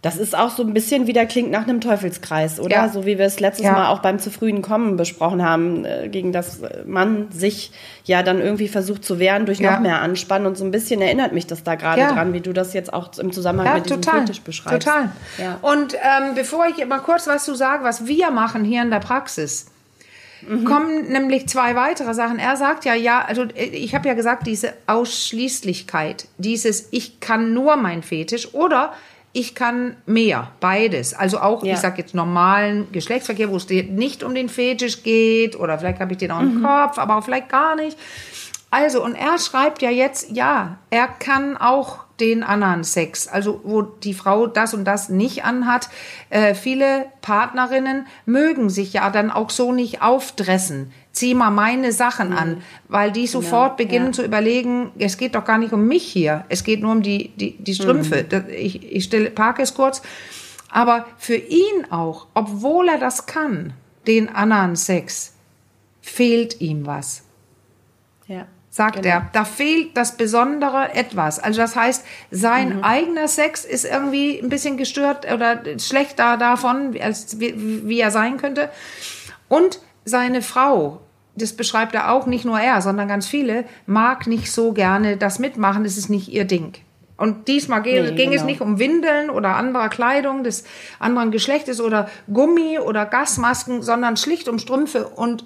Das 0.00 0.16
ist 0.16 0.36
auch 0.36 0.50
so 0.50 0.62
ein 0.62 0.72
bisschen 0.74 1.08
wieder 1.08 1.26
klingt 1.26 1.50
nach 1.50 1.64
einem 1.64 1.80
Teufelskreis, 1.80 2.60
oder? 2.60 2.76
Ja. 2.76 2.88
So 2.88 3.04
wie 3.04 3.18
wir 3.18 3.26
es 3.26 3.40
letztes 3.40 3.66
ja. 3.66 3.72
Mal 3.72 3.88
auch 3.88 3.98
beim 3.98 4.20
zu 4.20 4.30
frühen 4.30 4.62
Kommen 4.62 4.96
besprochen 4.96 5.44
haben, 5.44 5.84
äh, 5.84 6.08
gegen 6.08 6.32
das 6.32 6.60
man 6.86 7.32
sich 7.32 7.72
ja 8.04 8.22
dann 8.22 8.40
irgendwie 8.40 8.68
versucht 8.68 9.04
zu 9.04 9.18
wehren 9.18 9.44
durch 9.44 9.58
ja. 9.58 9.72
noch 9.72 9.80
mehr 9.80 10.00
Anspannen. 10.00 10.46
Und 10.46 10.56
so 10.56 10.64
ein 10.64 10.70
bisschen 10.70 11.00
erinnert 11.00 11.32
mich 11.32 11.46
das 11.48 11.64
da 11.64 11.74
gerade 11.74 12.02
dran, 12.02 12.32
wie 12.32 12.40
du 12.40 12.52
das 12.52 12.74
jetzt 12.74 12.92
auch 12.92 13.16
im 13.18 13.32
Zusammenhang 13.32 13.74
mit 13.74 13.86
diesem 13.86 14.02
total. 14.02 14.20
Fetisch 14.20 14.42
beschreibst. 14.42 14.86
Total. 14.86 15.10
Und 15.62 15.94
ähm, 15.94 16.34
bevor 16.36 16.66
ich 16.66 16.84
mal 16.86 17.00
kurz 17.00 17.26
was 17.26 17.44
zu 17.44 17.54
sagen, 17.54 17.82
was 17.82 18.06
wir 18.06 18.30
machen 18.30 18.64
hier 18.64 18.82
in 18.82 18.90
der 18.90 19.00
Praxis, 19.00 19.66
Mhm. 20.46 20.64
kommen 20.64 21.08
nämlich 21.08 21.48
zwei 21.48 21.74
weitere 21.74 22.14
Sachen. 22.14 22.38
Er 22.38 22.56
sagt 22.56 22.84
ja, 22.84 22.94
ja, 22.94 23.24
also 23.24 23.42
äh, 23.42 23.64
ich 23.64 23.94
habe 23.94 24.08
ja 24.08 24.14
gesagt, 24.14 24.46
diese 24.46 24.72
Ausschließlichkeit, 24.86 26.28
dieses 26.38 26.88
ich 26.90 27.20
kann 27.20 27.52
nur 27.52 27.76
mein 27.76 28.02
Fetisch 28.02 28.54
oder 28.54 28.92
ich 29.38 29.54
kann 29.54 29.96
mehr, 30.04 30.50
beides. 30.58 31.14
Also 31.14 31.38
auch, 31.38 31.62
ja. 31.62 31.74
ich 31.74 31.78
sag 31.78 31.96
jetzt 31.96 32.12
normalen 32.12 32.90
Geschlechtsverkehr, 32.90 33.50
wo 33.50 33.56
es 33.56 33.68
nicht 33.68 34.24
um 34.24 34.34
den 34.34 34.48
Fetisch 34.48 35.04
geht 35.04 35.54
oder 35.54 35.78
vielleicht 35.78 36.00
habe 36.00 36.12
ich 36.12 36.18
den 36.18 36.32
auch 36.32 36.40
im 36.40 36.58
mhm. 36.58 36.64
Kopf, 36.64 36.98
aber 36.98 37.16
auch 37.16 37.24
vielleicht 37.24 37.48
gar 37.48 37.76
nicht. 37.76 37.96
Also, 38.70 39.02
und 39.02 39.14
er 39.14 39.38
schreibt 39.38 39.80
ja 39.80 39.90
jetzt, 39.90 40.30
ja, 40.30 40.78
er 40.90 41.08
kann 41.08 41.56
auch 41.56 42.00
den 42.20 42.42
anderen 42.42 42.84
Sex, 42.84 43.28
also 43.28 43.60
wo 43.62 43.82
die 43.82 44.12
Frau 44.12 44.46
das 44.46 44.74
und 44.74 44.84
das 44.84 45.08
nicht 45.08 45.44
anhat. 45.44 45.88
Äh, 46.30 46.54
viele 46.54 47.06
Partnerinnen 47.22 48.06
mögen 48.26 48.70
sich 48.70 48.92
ja 48.92 49.08
dann 49.10 49.30
auch 49.30 49.50
so 49.50 49.72
nicht 49.72 50.02
aufdressen 50.02 50.92
zieh 51.18 51.34
mal 51.34 51.50
meine 51.50 51.92
Sachen 51.92 52.32
an, 52.32 52.50
mhm. 52.50 52.62
weil 52.88 53.10
die 53.10 53.26
sofort 53.26 53.76
genau, 53.76 53.88
beginnen 53.88 54.06
ja. 54.06 54.12
zu 54.12 54.24
überlegen, 54.24 54.92
es 54.98 55.16
geht 55.16 55.34
doch 55.34 55.44
gar 55.44 55.58
nicht 55.58 55.72
um 55.72 55.86
mich 55.86 56.04
hier, 56.04 56.44
es 56.48 56.62
geht 56.62 56.80
nur 56.80 56.92
um 56.92 57.02
die, 57.02 57.30
die, 57.36 57.56
die 57.58 57.74
Strümpfe. 57.74 58.24
Mhm. 58.30 58.44
Ich, 58.50 58.92
ich 58.92 59.04
stelle, 59.04 59.30
parke 59.30 59.62
es 59.62 59.74
kurz. 59.74 60.00
Aber 60.70 61.06
für 61.16 61.34
ihn 61.34 61.90
auch, 61.90 62.26
obwohl 62.34 62.88
er 62.88 62.98
das 62.98 63.26
kann, 63.26 63.72
den 64.06 64.28
anderen 64.28 64.76
Sex, 64.76 65.32
fehlt 66.00 66.60
ihm 66.60 66.86
was. 66.86 67.24
Sagt 68.70 68.96
genau. 68.96 69.08
er. 69.08 69.30
Da 69.32 69.44
fehlt 69.44 69.96
das 69.96 70.16
besondere 70.16 70.94
etwas. 70.94 71.38
Also 71.38 71.60
das 71.60 71.74
heißt, 71.74 72.04
sein 72.30 72.76
mhm. 72.76 72.84
eigener 72.84 73.28
Sex 73.28 73.64
ist 73.64 73.84
irgendwie 73.84 74.38
ein 74.38 74.48
bisschen 74.48 74.76
gestört 74.76 75.30
oder 75.32 75.62
schlechter 75.78 76.36
davon, 76.36 76.94
als 77.00 77.40
wie, 77.40 77.88
wie 77.88 78.00
er 78.00 78.10
sein 78.10 78.36
könnte. 78.36 78.68
Und 79.48 79.80
seine 80.04 80.42
Frau 80.42 81.00
das 81.38 81.52
beschreibt 81.52 81.94
er 81.94 82.12
auch, 82.12 82.26
nicht 82.26 82.44
nur 82.44 82.58
er, 82.58 82.82
sondern 82.82 83.08
ganz 83.08 83.26
viele, 83.26 83.64
mag 83.86 84.26
nicht 84.26 84.50
so 84.50 84.72
gerne 84.72 85.16
das 85.16 85.38
mitmachen, 85.38 85.84
das 85.84 85.96
ist 85.96 86.08
nicht 86.08 86.28
ihr 86.28 86.44
Ding. 86.44 86.74
Und 87.16 87.48
diesmal 87.48 87.82
ging, 87.82 88.04
nee, 88.04 88.10
ging 88.12 88.30
genau. 88.30 88.42
es 88.42 88.44
nicht 88.44 88.60
um 88.60 88.78
Windeln 88.78 89.28
oder 89.28 89.56
anderer 89.56 89.88
Kleidung 89.88 90.44
des 90.44 90.64
anderen 91.00 91.32
Geschlechtes 91.32 91.80
oder 91.80 92.08
Gummi 92.32 92.78
oder 92.78 93.06
Gasmasken, 93.06 93.82
sondern 93.82 94.16
schlicht 94.16 94.48
um 94.48 94.58
Strümpfe 94.58 95.08
und 95.08 95.44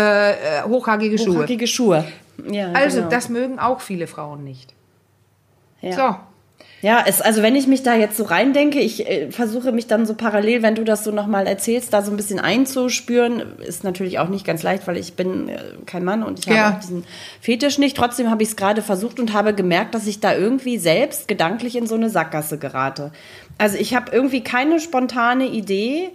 äh, 0.00 0.30
äh 0.30 0.62
hochhackige 0.64 1.18
Schuhe. 1.18 1.38
Hochhackige 1.38 1.66
Schuhe. 1.66 2.04
Ja, 2.50 2.72
also, 2.72 2.98
genau. 2.98 3.10
das 3.10 3.28
mögen 3.28 3.58
auch 3.58 3.80
viele 3.80 4.06
Frauen 4.06 4.44
nicht. 4.44 4.74
Ja. 5.82 5.92
So, 5.92 6.16
ja, 6.82 7.04
es, 7.06 7.20
also 7.20 7.42
wenn 7.42 7.56
ich 7.56 7.66
mich 7.66 7.82
da 7.82 7.94
jetzt 7.94 8.16
so 8.16 8.24
reindenke, 8.24 8.80
ich 8.80 9.06
äh, 9.06 9.30
versuche 9.30 9.70
mich 9.70 9.86
dann 9.86 10.06
so 10.06 10.14
parallel, 10.14 10.62
wenn 10.62 10.74
du 10.74 10.84
das 10.84 11.04
so 11.04 11.10
nochmal 11.10 11.46
erzählst, 11.46 11.92
da 11.92 12.00
so 12.00 12.10
ein 12.10 12.16
bisschen 12.16 12.40
einzuspüren, 12.40 13.42
ist 13.58 13.84
natürlich 13.84 14.18
auch 14.18 14.28
nicht 14.28 14.46
ganz 14.46 14.62
leicht, 14.62 14.86
weil 14.86 14.96
ich 14.96 15.12
bin 15.12 15.50
äh, 15.50 15.58
kein 15.84 16.04
Mann 16.04 16.22
und 16.22 16.38
ich 16.38 16.46
ja. 16.46 16.56
habe 16.56 16.76
auch 16.76 16.80
diesen 16.80 17.04
Fetisch 17.40 17.76
nicht. 17.76 17.98
Trotzdem 17.98 18.30
habe 18.30 18.42
ich 18.42 18.50
es 18.50 18.56
gerade 18.56 18.80
versucht 18.80 19.20
und 19.20 19.34
habe 19.34 19.52
gemerkt, 19.52 19.94
dass 19.94 20.06
ich 20.06 20.20
da 20.20 20.34
irgendwie 20.34 20.78
selbst 20.78 21.28
gedanklich 21.28 21.76
in 21.76 21.86
so 21.86 21.96
eine 21.96 22.08
Sackgasse 22.08 22.56
gerate. 22.56 23.12
Also 23.58 23.76
ich 23.76 23.94
habe 23.94 24.10
irgendwie 24.12 24.42
keine 24.42 24.80
spontane 24.80 25.48
Idee, 25.48 26.08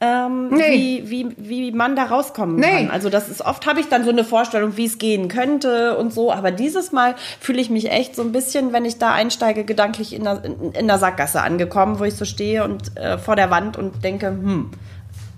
ähm, 0.00 0.48
nee. 0.50 1.02
wie, 1.04 1.10
wie, 1.10 1.36
wie 1.38 1.72
man 1.72 1.96
da 1.96 2.04
rauskommen 2.04 2.56
nee. 2.56 2.66
kann. 2.66 2.90
Also 2.90 3.10
das 3.10 3.28
ist 3.28 3.44
oft 3.44 3.66
habe 3.66 3.80
ich 3.80 3.88
dann 3.88 4.04
so 4.04 4.10
eine 4.10 4.22
Vorstellung, 4.22 4.76
wie 4.76 4.84
es 4.84 4.98
gehen 4.98 5.28
könnte 5.28 5.96
und 5.96 6.12
so, 6.12 6.32
aber 6.32 6.52
dieses 6.52 6.92
Mal 6.92 7.16
fühle 7.40 7.60
ich 7.60 7.68
mich 7.68 7.90
echt 7.90 8.14
so 8.14 8.22
ein 8.22 8.30
bisschen, 8.30 8.72
wenn 8.72 8.84
ich 8.84 8.98
da 8.98 9.12
einsteige, 9.12 9.64
gedanklich 9.64 10.14
in 10.14 10.24
der, 10.24 10.44
in, 10.44 10.72
in 10.72 10.86
der 10.86 10.98
Sackgasse 10.98 11.42
angekommen, 11.42 11.98
wo 11.98 12.04
ich 12.04 12.14
so 12.14 12.24
stehe 12.24 12.62
und 12.62 12.96
äh, 12.96 13.18
vor 13.18 13.34
der 13.34 13.50
Wand 13.50 13.76
und 13.76 14.04
denke, 14.04 14.28
hm, 14.28 14.70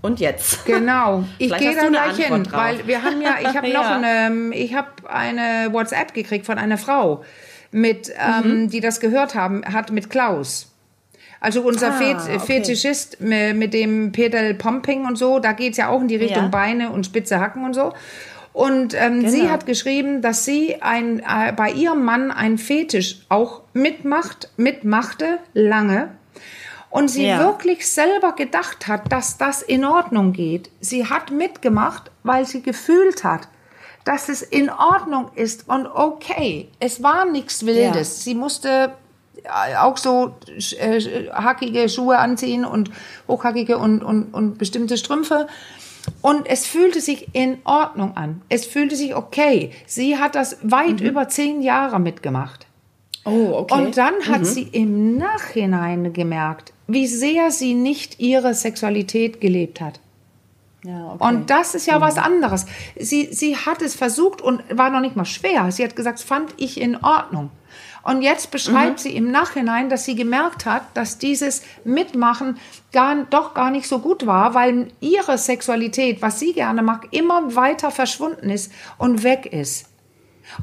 und 0.03 0.21
jetzt? 0.21 0.65
Genau. 0.67 1.25
Ich 1.39 1.55
gehe 1.57 1.75
da 1.75 1.89
gleich 1.89 2.17
hin, 2.17 2.45
drauf. 2.45 2.61
weil 2.61 2.87
wir 2.87 3.03
haben 3.03 3.21
ja, 3.23 3.37
ich 3.41 3.57
habe 3.57 3.69
ja. 3.73 3.83
noch 3.83 3.91
eine, 3.91 4.55
ich 4.55 4.75
habe 4.75 4.89
eine 5.09 5.73
WhatsApp 5.73 6.13
gekriegt 6.15 6.47
von 6.47 6.59
einer 6.59 6.79
Frau 6.79 7.25
mit, 7.71 8.11
ähm, 8.19 8.63
mhm. 8.63 8.71
die 8.71 8.81
das 8.81 9.01
gehört 9.01 9.35
haben, 9.35 9.63
hat 9.65 9.91
mit 9.91 10.11
Klaus. 10.11 10.70
Also 11.41 11.63
unser 11.63 11.93
ah, 11.93 11.97
okay. 11.97 12.39
Fetischist 12.39 13.19
mit 13.21 13.73
dem 13.73 14.13
Pedal 14.13 14.53
Pumping 14.55 15.07
und 15.07 15.17
so, 15.17 15.39
da 15.39 15.53
geht's 15.53 15.79
ja 15.79 15.89
auch 15.89 16.03
in 16.03 16.09
die 16.09 16.17
Richtung 16.17 16.45
ja. 16.45 16.49
Beine 16.49 16.91
und 16.91 17.07
spitze 17.07 17.41
Hacken 17.41 17.65
und 17.65 17.73
so. 17.73 17.95
Und 18.53 18.95
ähm, 18.95 19.21
genau. 19.21 19.31
sie 19.31 19.49
hat 19.49 19.65
geschrieben, 19.65 20.23
dass 20.23 20.45
sie 20.45 20.83
ein, 20.83 21.21
äh, 21.21 21.53
bei 21.57 21.71
ihrem 21.71 22.05
Mann 22.05 22.31
ein 22.31 22.59
Fetisch 22.59 23.21
auch 23.29 23.63
mitmacht, 23.73 24.51
mitmachte, 24.57 25.39
lange. 25.55 26.11
Und 26.91 27.09
sie 27.09 27.27
ja. 27.27 27.39
wirklich 27.39 27.89
selber 27.89 28.33
gedacht 28.33 28.89
hat, 28.89 29.13
dass 29.13 29.39
das 29.39 29.63
in 29.63 29.85
Ordnung 29.85 30.33
geht. 30.33 30.71
Sie 30.81 31.07
hat 31.07 31.31
mitgemacht, 31.31 32.11
weil 32.25 32.45
sie 32.45 32.63
gefühlt 32.63 33.23
hat, 33.23 33.47
dass 34.05 34.29
es 34.29 34.43
in 34.43 34.69
Ordnung 34.69 35.31
ist 35.37 35.69
und 35.69 35.87
okay. 35.87 36.69
Es 36.81 37.01
war 37.01 37.27
nichts 37.27 37.65
Wildes. 37.65 38.19
Ja. 38.19 38.25
Sie 38.25 38.35
musste 38.35 38.93
auch 39.79 39.97
so 39.97 40.35
äh, 40.79 41.01
hackige 41.33 41.89
Schuhe 41.89 42.19
anziehen 42.19 42.65
und 42.65 42.91
hochhackige 43.29 43.79
und, 43.79 44.03
und, 44.03 44.35
und 44.35 44.59
bestimmte 44.59 44.97
Strümpfe. 44.97 45.47
Und 46.23 46.47
es 46.47 46.67
fühlte 46.67 47.01
sich 47.01 47.35
in 47.35 47.59
Ordnung 47.65 48.17
an. 48.17 48.43
Es 48.49 48.67
fühlte 48.67 48.97
sich 48.97 49.15
okay. 49.15 49.71
Sie 49.87 50.19
hat 50.19 50.35
das 50.35 50.59
weit 50.63 51.01
mhm. 51.01 51.07
über 51.07 51.29
zehn 51.29 51.63
Jahre 51.63 52.01
mitgemacht. 52.01 52.67
Oh, 53.25 53.53
okay. 53.59 53.75
Und 53.75 53.97
dann 53.97 54.15
hat 54.29 54.41
mhm. 54.41 54.45
sie 54.45 54.63
im 54.63 55.17
Nachhinein 55.19 56.13
gemerkt, 56.13 56.73
wie 56.87 57.07
sehr 57.07 57.51
sie 57.51 57.75
nicht 57.75 58.19
ihre 58.19 58.55
Sexualität 58.55 59.41
gelebt 59.41 59.81
hat. 59.81 60.01
Ja, 60.83 61.13
okay. 61.13 61.25
Und 61.25 61.51
das 61.51 61.75
ist 61.75 61.87
ja 61.87 61.99
mhm. 61.99 62.03
was 62.03 62.17
anderes. 62.17 62.67
Sie, 62.99 63.29
sie 63.33 63.57
hat 63.57 63.83
es 63.83 63.95
versucht 63.95 64.41
und 64.41 64.63
war 64.71 64.91
noch 64.91 65.01
nicht 65.01 65.17
mal 65.17 65.27
schwer. 65.27 65.71
Sie 65.71 65.85
hat 65.85 65.97
gesagt, 65.97 66.21
fand 66.21 66.55
ich 66.57 66.81
in 66.81 66.97
Ordnung. 66.97 67.51
Und 68.03 68.23
jetzt 68.23 68.51
beschreibt 68.51 68.99
mhm. 68.99 69.03
sie 69.03 69.17
im 69.17 69.31
Nachhinein, 69.31 69.91
dass 69.91 70.05
sie 70.05 70.15
gemerkt 70.15 70.67
hat, 70.67 70.83
dass 70.95 71.19
dieses 71.19 71.63
Mitmachen 71.85 72.59
gar, 72.93 73.25
doch 73.31 73.55
gar 73.55 73.71
nicht 73.71 73.87
so 73.87 73.99
gut 73.99 74.27
war, 74.27 74.55
weil 74.55 74.89
ihre 75.01 75.39
Sexualität, 75.39 76.23
was 76.23 76.41
sie 76.41 76.53
gerne 76.53 76.83
mag, 76.83 77.09
immer 77.11 77.55
weiter 77.55 77.91
verschwunden 77.91 78.51
ist 78.51 78.73
und 78.99 79.23
weg 79.23 79.47
ist. 79.47 79.91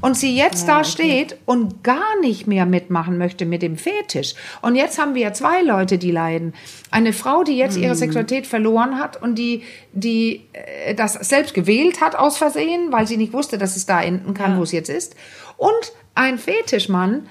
Und 0.01 0.17
sie 0.17 0.35
jetzt 0.35 0.67
ja, 0.67 0.75
da 0.75 0.79
okay. 0.79 0.89
steht 0.89 1.37
und 1.45 1.83
gar 1.83 2.19
nicht 2.21 2.47
mehr 2.47 2.65
mitmachen 2.65 3.17
möchte 3.17 3.45
mit 3.45 3.61
dem 3.61 3.77
Fetisch. 3.77 4.35
Und 4.61 4.75
jetzt 4.75 4.99
haben 4.99 5.15
wir 5.15 5.33
zwei 5.33 5.61
Leute, 5.61 5.97
die 5.97 6.11
leiden. 6.11 6.53
Eine 6.91 7.13
Frau, 7.13 7.43
die 7.43 7.57
jetzt 7.57 7.77
ihre 7.77 7.93
mhm. 7.93 7.99
Sexualität 7.99 8.47
verloren 8.47 8.99
hat 8.99 9.21
und 9.21 9.35
die, 9.35 9.63
die 9.93 10.45
äh, 10.53 10.93
das 10.93 11.13
selbst 11.13 11.53
gewählt 11.53 12.01
hat 12.01 12.15
aus 12.15 12.37
Versehen, 12.37 12.91
weil 12.91 13.07
sie 13.07 13.17
nicht 13.17 13.33
wusste, 13.33 13.57
dass 13.57 13.75
es 13.75 13.85
da 13.85 14.01
enden 14.01 14.33
kann, 14.33 14.53
ja. 14.53 14.57
wo 14.57 14.63
es 14.63 14.71
jetzt 14.71 14.89
ist. 14.89 15.15
Und 15.57 15.93
ein 16.17 16.37
Fetischmann, 16.37 17.27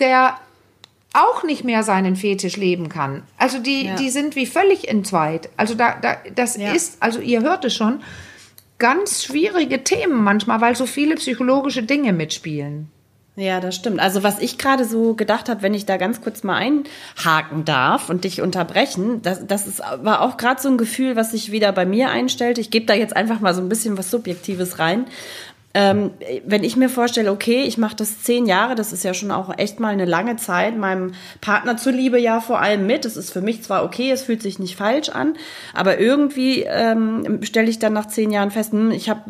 der 0.00 0.38
auch 1.12 1.42
nicht 1.42 1.64
mehr 1.64 1.82
seinen 1.82 2.16
Fetisch 2.16 2.56
leben 2.56 2.88
kann. 2.88 3.22
Also 3.36 3.58
die, 3.58 3.86
ja. 3.86 3.96
die 3.96 4.10
sind 4.10 4.36
wie 4.36 4.46
völlig 4.46 4.88
entzweit. 4.88 5.48
Also 5.56 5.74
da, 5.74 5.96
da 6.00 6.18
das 6.34 6.56
ja. 6.56 6.72
ist, 6.72 7.02
also 7.02 7.20
ihr 7.20 7.42
hört 7.42 7.64
es 7.64 7.74
schon, 7.74 8.00
ganz 8.78 9.24
schwierige 9.24 9.82
Themen 9.82 10.22
manchmal, 10.22 10.60
weil 10.60 10.76
so 10.76 10.86
viele 10.86 11.16
psychologische 11.16 11.82
Dinge 11.82 12.12
mitspielen. 12.12 12.90
Ja, 13.38 13.60
das 13.60 13.76
stimmt. 13.76 14.00
Also 14.00 14.24
was 14.24 14.40
ich 14.40 14.58
gerade 14.58 14.84
so 14.84 15.14
gedacht 15.14 15.48
habe, 15.48 15.62
wenn 15.62 15.72
ich 15.72 15.86
da 15.86 15.96
ganz 15.96 16.20
kurz 16.20 16.42
mal 16.42 16.56
einhaken 16.56 17.64
darf 17.64 18.10
und 18.10 18.24
dich 18.24 18.42
unterbrechen, 18.42 19.22
das, 19.22 19.46
das 19.46 19.68
ist, 19.68 19.80
war 20.02 20.22
auch 20.22 20.36
gerade 20.38 20.60
so 20.60 20.68
ein 20.68 20.76
Gefühl, 20.76 21.14
was 21.14 21.30
sich 21.30 21.52
wieder 21.52 21.70
bei 21.70 21.86
mir 21.86 22.10
einstellt. 22.10 22.58
Ich 22.58 22.70
gebe 22.70 22.86
da 22.86 22.94
jetzt 22.94 23.14
einfach 23.14 23.38
mal 23.38 23.54
so 23.54 23.60
ein 23.60 23.68
bisschen 23.68 23.96
was 23.96 24.10
Subjektives 24.10 24.80
rein. 24.80 25.06
Ähm, 25.80 26.10
wenn 26.44 26.64
ich 26.64 26.74
mir 26.74 26.88
vorstelle, 26.88 27.30
okay, 27.30 27.62
ich 27.62 27.78
mache 27.78 27.94
das 27.94 28.20
zehn 28.20 28.46
Jahre, 28.46 28.74
das 28.74 28.92
ist 28.92 29.04
ja 29.04 29.14
schon 29.14 29.30
auch 29.30 29.56
echt 29.58 29.78
mal 29.78 29.92
eine 29.92 30.06
lange 30.06 30.34
Zeit, 30.34 30.76
meinem 30.76 31.12
Partner 31.40 31.76
zuliebe 31.76 32.18
ja 32.18 32.40
vor 32.40 32.60
allem 32.60 32.84
mit. 32.88 33.04
Es 33.04 33.16
ist 33.16 33.32
für 33.32 33.42
mich 33.42 33.62
zwar 33.62 33.84
okay, 33.84 34.10
es 34.10 34.22
fühlt 34.22 34.42
sich 34.42 34.58
nicht 34.58 34.74
falsch 34.74 35.08
an, 35.08 35.36
aber 35.74 36.00
irgendwie 36.00 36.64
ähm, 36.64 37.44
stelle 37.44 37.70
ich 37.70 37.78
dann 37.78 37.92
nach 37.92 38.08
zehn 38.08 38.32
Jahren 38.32 38.50
fest, 38.50 38.72
hm, 38.72 38.90
ich 38.90 39.08
habe, 39.08 39.20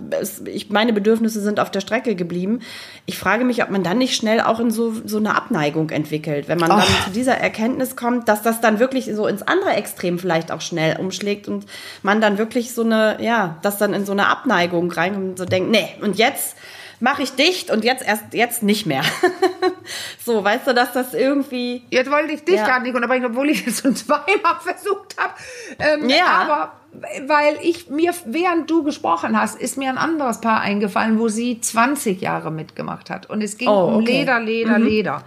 ich, 0.47 0.71
meine 0.71 0.95
Bedürfnisse 0.95 1.43
sind 1.43 1.61
auf 1.61 1.71
der 1.71 1.81
Strecke 1.81 2.14
geblieben. 2.14 2.61
Ich 3.05 3.19
frage 3.19 3.45
mich, 3.45 3.62
ob 3.62 3.69
man 3.69 3.83
dann 3.83 3.99
nicht 3.99 4.17
schnell 4.17 4.40
auch 4.40 4.59
in 4.59 4.71
so, 4.71 4.95
so 5.05 5.19
eine 5.19 5.35
Abneigung 5.35 5.90
entwickelt, 5.90 6.49
wenn 6.49 6.59
man 6.59 6.71
oh. 6.71 6.76
dann 6.76 6.87
zu 7.05 7.11
dieser 7.11 7.35
Erkenntnis 7.35 7.95
kommt, 7.95 8.26
dass 8.26 8.40
das 8.40 8.62
dann 8.62 8.78
wirklich 8.78 9.05
so 9.14 9.26
ins 9.26 9.43
andere 9.43 9.75
Extrem 9.75 10.19
vielleicht 10.19 10.50
auch 10.50 10.62
schnell 10.62 10.97
umschlägt 10.99 11.47
und 11.47 11.67
man 12.02 12.23
dann 12.23 12.38
wirklich 12.38 12.73
so 12.73 12.85
eine, 12.85 13.19
ja, 13.21 13.59
das 13.61 13.76
dann 13.76 13.93
in 13.93 14.07
so 14.07 14.12
eine 14.12 14.28
Abneigung 14.28 14.90
rein 14.90 15.14
und 15.14 15.38
so 15.38 15.45
denkt, 15.45 15.71
nee, 15.71 15.90
und 16.00 16.17
jetzt 16.17 16.38
jetzt 16.38 16.57
mache 17.00 17.23
ich 17.23 17.33
dicht 17.33 17.71
und 17.71 17.85
jetzt 17.85 18.04
erst 18.04 18.25
jetzt 18.33 18.62
nicht 18.62 18.87
mehr. 18.87 19.02
so, 20.25 20.42
weißt 20.42 20.66
du, 20.66 20.75
dass 20.75 20.92
das 20.92 21.14
irgendwie. 21.14 21.85
Jetzt 21.90 22.11
wollte 22.11 22.33
ich 22.33 22.45
dich 22.45 22.57
ja. 22.57 22.66
gar 22.66 22.80
nicht 22.80 22.95
unterbrechen, 22.95 23.26
obwohl 23.26 23.50
ich 23.50 23.66
es 23.66 23.80
schon 23.80 23.95
zweimal 23.95 24.57
versucht 24.61 25.16
habe. 25.16 25.35
Ähm, 25.78 26.09
ja. 26.09 26.26
Aber 26.26 26.73
weil 27.26 27.59
ich 27.62 27.88
mir, 27.90 28.14
während 28.26 28.68
du 28.71 28.83
gesprochen 28.83 29.38
hast, 29.40 29.61
ist 29.61 29.76
mir 29.76 29.88
ein 29.88 29.99
anderes 29.99 30.40
Paar 30.40 30.61
eingefallen, 30.61 31.18
wo 31.18 31.28
sie 31.28 31.61
20 31.61 32.21
Jahre 32.21 32.50
mitgemacht 32.50 33.11
hat. 33.11 33.30
Und 33.30 33.42
es 33.42 33.59
ging 33.59 33.68
oh, 33.68 33.97
um 33.97 34.04
Leder, 34.04 34.40
Leder, 34.40 34.78
mhm. 34.78 34.87
Leder. 34.87 35.25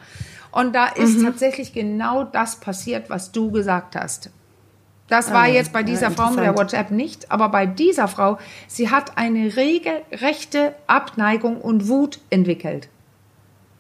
Und 0.52 0.76
da 0.76 0.88
ist 0.88 1.20
mhm. 1.20 1.26
tatsächlich 1.26 1.72
genau 1.72 2.26
das 2.26 2.58
passiert, 2.58 3.10
was 3.10 3.32
du 3.32 3.52
gesagt 3.52 3.96
hast. 3.96 4.32
Das 5.12 5.30
war 5.30 5.42
ah, 5.42 5.48
jetzt 5.48 5.74
bei 5.74 5.84
dieser 5.84 6.08
ja, 6.08 6.10
Frau 6.12 6.30
mit 6.30 6.40
der 6.40 6.56
WhatsApp 6.56 6.90
nicht, 6.90 7.30
aber 7.30 7.50
bei 7.50 7.66
dieser 7.66 8.08
Frau, 8.08 8.40
sie 8.68 8.92
hat 8.92 9.18
eine 9.18 9.58
regelrechte 9.58 10.74
Abneigung 10.88 11.60
und 11.60 11.90
Wut 11.90 12.20
entwickelt. 12.30 12.88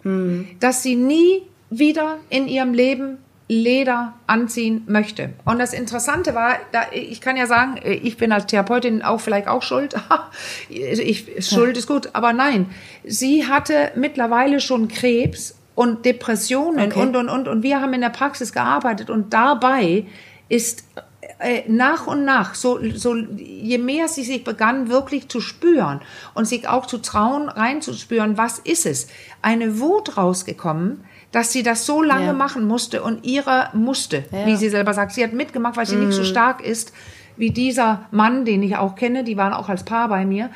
Hm. 0.01 0.45
Dass 0.59 0.83
sie 0.83 0.97
nie 0.97 1.43
wieder 1.69 2.17
in 2.29 2.49
ihrem 2.49 2.73
Leben 2.73 3.17
Leder 3.47 4.13
anziehen 4.27 4.83
möchte. 4.87 5.29
Und 5.45 5.59
das 5.59 5.71
Interessante 5.71 6.35
war, 6.35 6.57
da, 6.73 6.81
ich 6.91 7.21
kann 7.21 7.37
ja 7.37 7.47
sagen, 7.47 7.79
ich 7.81 8.17
bin 8.17 8.33
als 8.33 8.47
Therapeutin 8.47 9.01
auch 9.01 9.21
vielleicht 9.21 9.47
auch 9.47 9.63
schuld. 9.63 9.95
ich, 10.69 11.47
schuld 11.47 11.77
ist 11.77 11.87
gut, 11.87 12.09
aber 12.11 12.33
nein. 12.33 12.69
Sie 13.05 13.47
hatte 13.47 13.93
mittlerweile 13.95 14.59
schon 14.59 14.89
Krebs 14.89 15.55
und 15.75 16.03
Depressionen 16.03 16.91
okay. 16.91 16.99
und, 16.99 17.15
und, 17.15 17.29
und. 17.29 17.47
Und 17.47 17.63
wir 17.63 17.79
haben 17.79 17.93
in 17.93 18.01
der 18.01 18.09
Praxis 18.09 18.51
gearbeitet 18.51 19.09
und 19.09 19.33
dabei 19.33 20.05
ist 20.49 20.83
äh, 21.41 21.63
nach 21.67 22.07
und 22.07 22.23
nach, 22.23 22.55
so, 22.55 22.79
so, 22.93 23.15
je 23.15 23.77
mehr 23.77 24.07
sie 24.07 24.23
sich 24.23 24.43
begann 24.43 24.89
wirklich 24.89 25.27
zu 25.27 25.41
spüren 25.41 26.01
und 26.33 26.45
sich 26.45 26.67
auch 26.67 26.85
zu 26.85 26.99
trauen, 26.99 27.49
reinzuspüren, 27.49 28.37
was 28.37 28.59
ist 28.59 28.85
es, 28.85 29.07
eine 29.41 29.79
Wut 29.79 30.17
rausgekommen, 30.17 31.03
dass 31.31 31.51
sie 31.51 31.63
das 31.63 31.85
so 31.85 32.01
lange 32.01 32.27
ja. 32.27 32.33
machen 32.33 32.67
musste 32.67 33.03
und 33.03 33.25
ihre 33.25 33.69
musste, 33.73 34.25
ja. 34.31 34.45
wie 34.45 34.55
sie 34.55 34.69
selber 34.69 34.93
sagt. 34.93 35.13
Sie 35.13 35.23
hat 35.23 35.33
mitgemacht, 35.33 35.77
weil 35.77 35.85
sie 35.85 35.95
mhm. 35.95 36.07
nicht 36.07 36.15
so 36.15 36.21
mhm. 36.21 36.25
stark 36.25 36.61
ist 36.61 36.93
wie 37.41 37.49
dieser 37.49 38.05
Mann, 38.11 38.45
den 38.45 38.61
ich 38.61 38.77
auch 38.77 38.95
kenne, 38.95 39.23
die 39.23 39.35
waren 39.35 39.51
auch 39.51 39.67
als 39.67 39.83
Paar 39.83 40.07
bei 40.09 40.25
mir. 40.25 40.51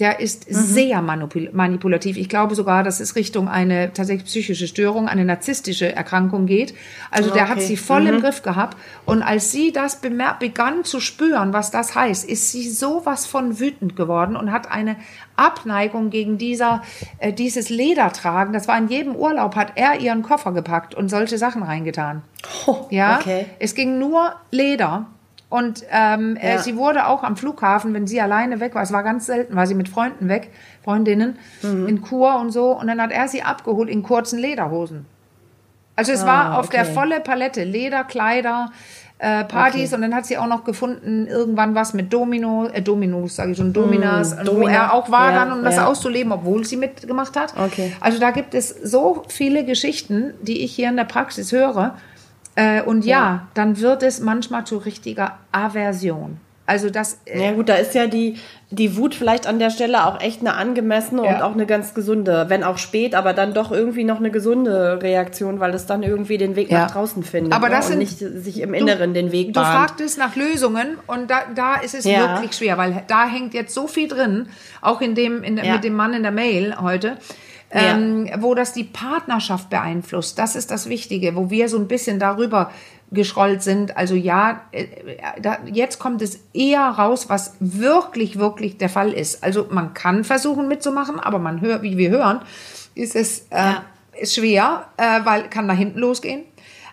Der 0.00 0.18
ist 0.18 0.50
mhm. 0.50 0.54
sehr 0.56 1.00
manipulativ. 1.00 2.16
Ich 2.16 2.28
glaube 2.28 2.56
sogar, 2.56 2.82
dass 2.82 2.98
es 2.98 3.14
Richtung 3.14 3.48
eine 3.48 3.92
tatsächlich 3.92 4.26
psychische 4.26 4.66
Störung, 4.66 5.06
eine 5.06 5.24
narzisstische 5.24 5.94
Erkrankung 5.94 6.46
geht. 6.46 6.74
Also 7.12 7.30
okay. 7.30 7.38
der 7.38 7.48
hat 7.48 7.62
sie 7.62 7.76
voll 7.76 8.00
mhm. 8.00 8.14
im 8.14 8.20
Griff 8.20 8.42
gehabt. 8.42 8.76
Und 9.06 9.22
als 9.22 9.52
sie 9.52 9.70
das 9.70 10.00
begann 10.00 10.82
zu 10.82 10.98
spüren, 10.98 11.52
was 11.52 11.70
das 11.70 11.94
heißt, 11.94 12.28
ist 12.28 12.50
sie 12.50 12.68
sowas 12.68 13.26
von 13.26 13.60
wütend 13.60 13.94
geworden 13.94 14.34
und 14.34 14.50
hat 14.50 14.68
eine 14.68 14.96
Abneigung 15.36 16.10
gegen 16.10 16.36
dieser, 16.36 16.82
äh, 17.18 17.32
dieses 17.32 17.70
Ledertragen. 17.70 18.52
Das 18.52 18.66
war 18.66 18.76
in 18.76 18.88
jedem 18.88 19.14
Urlaub, 19.14 19.54
hat 19.54 19.74
er 19.76 20.00
ihren 20.00 20.22
Koffer 20.24 20.50
gepackt 20.50 20.96
und 20.96 21.08
solche 21.08 21.38
Sachen 21.38 21.62
reingetan. 21.62 22.22
Oh, 22.66 22.88
ja, 22.90 23.20
okay. 23.20 23.46
es 23.60 23.76
ging 23.76 24.00
nur 24.00 24.34
Leder. 24.50 25.06
Und 25.48 25.84
ähm, 25.90 26.36
äh, 26.36 26.54
ja. 26.54 26.58
sie 26.58 26.76
wurde 26.76 27.06
auch 27.06 27.22
am 27.22 27.36
Flughafen, 27.36 27.94
wenn 27.94 28.06
sie 28.06 28.20
alleine 28.20 28.60
weg 28.60 28.74
war, 28.74 28.82
es 28.82 28.92
war 28.92 29.02
ganz 29.02 29.26
selten, 29.26 29.54
war 29.54 29.66
sie 29.66 29.74
mit 29.74 29.88
Freunden 29.88 30.28
weg, 30.28 30.50
Freundinnen, 30.82 31.38
mhm. 31.62 31.86
in 31.86 32.02
Kur 32.02 32.40
und 32.40 32.50
so. 32.50 32.72
Und 32.72 32.88
dann 32.88 33.00
hat 33.00 33.12
er 33.12 33.28
sie 33.28 33.42
abgeholt 33.42 33.88
in 33.88 34.02
kurzen 34.02 34.38
Lederhosen. 34.38 35.06
Also 35.96 36.12
es 36.12 36.22
ah, 36.22 36.26
war 36.26 36.58
auf 36.58 36.66
okay. 36.66 36.78
der 36.78 36.84
volle 36.86 37.20
Palette, 37.20 37.62
Leder, 37.62 38.02
Kleider, 38.02 38.72
äh, 39.18 39.44
Partys 39.44 39.92
okay. 39.92 39.94
und 39.94 40.02
dann 40.02 40.14
hat 40.14 40.26
sie 40.26 40.36
auch 40.38 40.48
noch 40.48 40.64
gefunden 40.64 41.28
irgendwann 41.28 41.74
was 41.76 41.94
mit 41.94 42.12
Domino, 42.12 42.66
äh, 42.66 42.82
Dominos, 42.82 43.36
sage 43.36 43.52
ich 43.52 43.56
schon, 43.56 43.72
Dominas, 43.72 44.34
mm, 44.34 44.46
wo 44.46 44.66
er 44.66 44.92
auch 44.92 45.08
war 45.10 45.30
ja, 45.30 45.44
dann, 45.44 45.52
um 45.52 45.58
ja. 45.58 45.70
das 45.70 45.78
auszuleben, 45.78 46.32
obwohl 46.32 46.64
sie 46.64 46.76
mitgemacht 46.76 47.36
hat. 47.36 47.54
Okay. 47.56 47.92
Also 48.00 48.18
da 48.18 48.32
gibt 48.32 48.54
es 48.54 48.70
so 48.70 49.22
viele 49.28 49.64
Geschichten, 49.64 50.34
die 50.42 50.64
ich 50.64 50.74
hier 50.74 50.88
in 50.88 50.96
der 50.96 51.04
Praxis 51.04 51.52
höre 51.52 51.96
äh, 52.56 52.82
und 52.82 53.04
ja, 53.04 53.18
ja, 53.18 53.48
dann 53.54 53.80
wird 53.80 54.02
es 54.02 54.20
manchmal 54.20 54.64
zu 54.64 54.78
richtiger 54.78 55.38
Aversion. 55.52 56.38
Also 56.66 56.88
das. 56.88 57.20
Äh 57.26 57.42
ja 57.42 57.52
gut, 57.52 57.68
da 57.68 57.74
ist 57.74 57.94
ja 57.94 58.06
die, 58.06 58.38
die 58.70 58.96
Wut 58.96 59.14
vielleicht 59.14 59.46
an 59.46 59.58
der 59.58 59.68
Stelle 59.68 60.06
auch 60.06 60.20
echt 60.20 60.40
eine 60.40 60.54
angemessene 60.54 61.22
ja. 61.22 61.34
und 61.34 61.42
auch 61.42 61.52
eine 61.52 61.66
ganz 61.66 61.92
gesunde, 61.92 62.46
wenn 62.48 62.64
auch 62.64 62.78
spät, 62.78 63.14
aber 63.14 63.34
dann 63.34 63.52
doch 63.52 63.70
irgendwie 63.70 64.04
noch 64.04 64.16
eine 64.16 64.30
gesunde 64.30 65.02
Reaktion, 65.02 65.60
weil 65.60 65.74
es 65.74 65.84
dann 65.84 66.02
irgendwie 66.02 66.38
den 66.38 66.56
Weg 66.56 66.70
ja. 66.70 66.80
nach 66.80 66.92
draußen 66.92 67.22
findet. 67.22 67.52
Aber 67.52 67.68
das 67.68 67.90
ne? 67.90 67.90
sind, 67.90 67.98
nicht 67.98 68.18
sich 68.18 68.62
im 68.62 68.72
Inneren 68.72 69.12
du, 69.12 69.20
den 69.20 69.30
Weg 69.30 69.52
bahnt. 69.52 69.66
Du 69.66 69.70
fragtest 69.70 70.18
nach 70.18 70.36
Lösungen 70.36 70.96
und 71.06 71.30
da, 71.30 71.42
da 71.54 71.74
ist 71.76 71.94
es 71.94 72.06
wirklich 72.06 72.52
schwer, 72.54 72.78
weil 72.78 73.02
da 73.08 73.26
hängt 73.26 73.52
jetzt 73.52 73.74
so 73.74 73.86
viel 73.86 74.08
drin, 74.08 74.48
auch 74.80 75.02
in 75.02 75.14
dem, 75.14 75.42
in, 75.42 75.56
mit 75.56 75.84
dem 75.84 75.94
Mann 75.94 76.14
in 76.14 76.22
der 76.22 76.32
Mail 76.32 76.76
heute 76.80 77.18
ähm, 77.74 78.26
ja. 78.26 78.40
wo 78.40 78.54
das 78.54 78.72
die 78.72 78.84
Partnerschaft 78.84 79.68
beeinflusst. 79.68 80.38
Das 80.38 80.54
ist 80.54 80.70
das 80.70 80.88
Wichtige, 80.88 81.34
wo 81.34 81.50
wir 81.50 81.68
so 81.68 81.76
ein 81.76 81.88
bisschen 81.88 82.20
darüber 82.20 82.70
geschrollt 83.10 83.62
sind. 83.62 83.96
Also 83.96 84.14
ja, 84.14 84.62
äh, 84.70 84.86
da, 85.42 85.58
jetzt 85.70 85.98
kommt 85.98 86.22
es 86.22 86.38
eher 86.52 86.82
raus, 86.82 87.28
was 87.28 87.56
wirklich, 87.58 88.38
wirklich 88.38 88.78
der 88.78 88.88
Fall 88.88 89.12
ist. 89.12 89.42
Also 89.42 89.66
man 89.70 89.92
kann 89.92 90.22
versuchen 90.22 90.68
mitzumachen, 90.68 91.18
aber 91.18 91.40
man 91.40 91.60
hört, 91.60 91.82
wie 91.82 91.98
wir 91.98 92.10
hören, 92.10 92.40
ist 92.94 93.16
es 93.16 93.40
äh, 93.50 93.56
ja. 93.56 93.84
ist 94.18 94.36
schwer, 94.36 94.86
äh, 94.96 95.24
weil 95.24 95.48
kann 95.50 95.66
da 95.66 95.74
hinten 95.74 95.98
losgehen. 95.98 96.44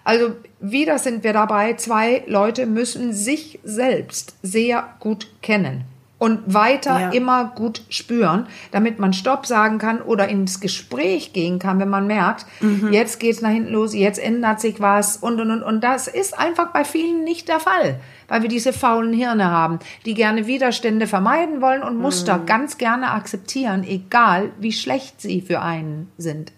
Also 0.04 0.32
wieder 0.60 0.98
sind 0.98 1.24
wir 1.24 1.34
dabei, 1.34 1.74
zwei 1.76 2.24
Leute 2.26 2.66
müssen 2.66 3.14
sich 3.14 3.60
selbst 3.64 4.36
sehr 4.42 4.96
gut 5.00 5.28
kennen 5.44 5.86
und 6.22 6.54
weiter 6.54 7.00
ja. 7.00 7.10
immer 7.10 7.46
gut 7.56 7.82
spüren, 7.90 8.46
damit 8.70 9.00
man 9.00 9.12
Stopp 9.12 9.48
sagen 9.48 9.80
kann 9.80 10.04
oder 10.04 10.28
ins 10.28 10.60
Gespräch 10.60 11.34
gehen 11.34 11.58
kann, 11.58 11.80
wenn 11.80 11.90
man 11.90 12.06
merkt, 12.06 12.46
mhm. 12.60 12.94
jetzt 12.94 13.20
geht's 13.20 13.42
nach 13.42 13.50
hinten 13.50 13.74
los, 13.74 13.96
jetzt 13.96 14.20
ändert 14.20 14.62
sich 14.62 14.80
was 14.80 15.18
und 15.18 15.42
und 15.42 15.50
und 15.50 15.64
und 15.64 15.84
das 15.84 16.08
ist 16.08 16.38
einfach 16.38 16.68
bei 16.74 16.84
vielen 16.84 17.24
nicht 17.24 17.48
der 17.48 17.60
Fall, 17.60 18.00
weil 18.28 18.44
wir 18.44 18.50
diese 18.50 18.72
faulen 18.72 19.14
Hirne 19.14 19.50
haben, 19.50 19.80
die 20.06 20.14
gerne 20.14 20.46
Widerstände 20.46 21.08
vermeiden 21.08 21.60
wollen 21.60 21.82
und 21.82 21.98
Muster 21.98 22.38
mhm. 22.38 22.46
ganz 22.46 22.78
gerne 22.78 23.10
akzeptieren, 23.14 23.84
egal 23.84 24.52
wie 24.60 24.74
schlecht 24.74 25.20
sie 25.22 25.42
für 25.42 25.64
einen 25.64 26.12
sind. 26.20 26.52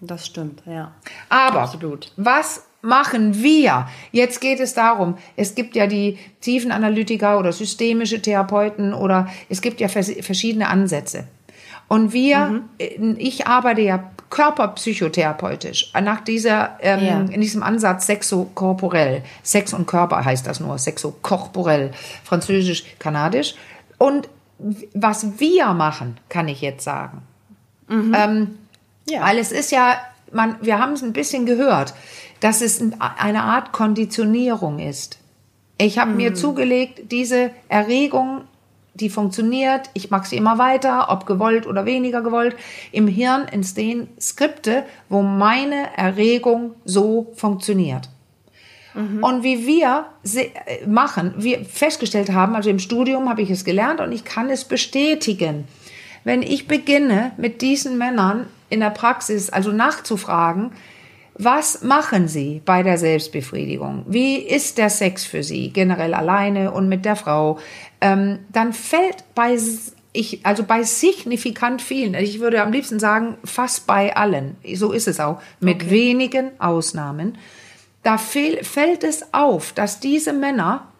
Das 0.00 0.24
stimmt, 0.24 0.62
ja. 0.66 0.92
Aber 1.28 1.62
Absolut. 1.62 2.12
was 2.16 2.64
machen 2.82 3.42
wir? 3.42 3.88
Jetzt 4.10 4.40
geht 4.40 4.60
es 4.60 4.74
darum, 4.74 5.16
es 5.36 5.54
gibt 5.54 5.74
ja 5.74 5.86
die 5.86 6.18
Tiefenanalytiker 6.40 7.38
oder 7.38 7.52
systemische 7.52 8.20
Therapeuten 8.20 8.92
oder 8.92 9.28
es 9.48 9.62
gibt 9.62 9.80
ja 9.80 9.88
verschiedene 9.88 10.68
Ansätze. 10.68 11.24
Und 11.88 12.12
wir, 12.12 12.62
mhm. 12.98 13.16
ich 13.18 13.46
arbeite 13.46 13.82
ja 13.82 14.10
körperpsychotherapeutisch 14.30 15.92
nach 16.02 16.22
dieser 16.22 16.78
ähm, 16.80 17.04
ja. 17.04 17.20
in 17.20 17.40
diesem 17.42 17.62
Ansatz 17.62 18.06
sexokorporell. 18.06 19.22
Sex 19.42 19.74
und 19.74 19.86
Körper 19.86 20.24
heißt 20.24 20.46
das 20.46 20.58
nur, 20.58 20.78
sexokorporell, 20.78 21.90
französisch, 22.24 22.84
kanadisch. 22.98 23.54
Und 23.98 24.28
was 24.94 25.38
wir 25.38 25.66
machen, 25.74 26.16
kann 26.30 26.48
ich 26.48 26.62
jetzt 26.62 26.82
sagen. 26.82 27.22
Mhm. 27.88 28.16
Ähm, 28.16 28.58
ja. 29.08 29.22
Weil 29.22 29.38
es 29.38 29.52
ist 29.52 29.70
ja, 29.70 29.98
man, 30.32 30.56
wir 30.60 30.78
haben 30.78 30.92
es 30.92 31.02
ein 31.02 31.12
bisschen 31.12 31.46
gehört, 31.46 31.94
dass 32.40 32.60
es 32.60 32.82
eine 32.98 33.42
Art 33.42 33.72
Konditionierung 33.72 34.78
ist. 34.78 35.18
Ich 35.78 35.98
habe 35.98 36.10
mhm. 36.10 36.16
mir 36.16 36.34
zugelegt, 36.34 37.10
diese 37.10 37.50
Erregung 37.68 38.42
die 38.94 39.08
funktioniert, 39.08 39.88
ich 39.94 40.10
mache 40.10 40.28
sie 40.28 40.36
immer 40.36 40.58
weiter, 40.58 41.10
ob 41.10 41.26
gewollt 41.26 41.66
oder 41.66 41.86
weniger 41.86 42.20
gewollt. 42.20 42.56
Im 42.90 43.06
Hirn 43.06 43.48
entstehen 43.48 44.08
Skripte, 44.20 44.84
wo 45.08 45.22
meine 45.22 45.96
Erregung 45.96 46.74
so 46.84 47.32
funktioniert. 47.34 48.10
Mhm. 48.94 49.24
Und 49.24 49.42
wie 49.42 49.66
wir 49.66 50.06
äh, 50.34 50.86
machen, 50.86 51.34
wir 51.38 51.64
festgestellt 51.64 52.32
haben, 52.32 52.54
also 52.54 52.68
im 52.68 52.78
Studium 52.78 53.30
habe 53.30 53.40
ich 53.40 53.50
es 53.50 53.64
gelernt 53.64 54.00
und 54.00 54.12
ich 54.12 54.24
kann 54.24 54.50
es 54.50 54.64
bestätigen. 54.64 55.64
Wenn 56.24 56.42
ich 56.42 56.68
beginne, 56.68 57.32
mit 57.38 57.62
diesen 57.62 57.96
Männern 57.96 58.46
in 58.72 58.80
der 58.80 58.90
Praxis, 58.90 59.50
also 59.50 59.70
nachzufragen, 59.70 60.72
was 61.34 61.82
machen 61.82 62.28
Sie 62.28 62.60
bei 62.64 62.82
der 62.82 62.98
Selbstbefriedigung? 62.98 64.04
Wie 64.06 64.36
ist 64.36 64.78
der 64.78 64.90
Sex 64.90 65.24
für 65.24 65.42
Sie 65.42 65.70
generell 65.70 66.14
alleine 66.14 66.72
und 66.72 66.88
mit 66.88 67.04
der 67.04 67.16
Frau? 67.16 67.58
Ähm, 68.00 68.40
dann 68.50 68.72
fällt 68.72 69.24
bei 69.34 69.56
ich, 70.14 70.44
also 70.44 70.64
bei 70.64 70.82
signifikant 70.82 71.80
vielen, 71.80 72.14
ich 72.14 72.40
würde 72.40 72.62
am 72.62 72.70
liebsten 72.70 73.00
sagen, 73.00 73.38
fast 73.44 73.86
bei 73.86 74.14
allen, 74.14 74.56
so 74.74 74.92
ist 74.92 75.08
es 75.08 75.20
auch, 75.20 75.40
mit 75.58 75.84
okay. 75.84 75.90
wenigen 75.90 76.50
Ausnahmen, 76.60 77.38
da 78.02 78.18
fehl, 78.18 78.62
fällt 78.62 79.04
es 79.04 79.32
auf, 79.32 79.72
dass 79.72 80.00
diese 80.00 80.34
Männer 80.34 80.91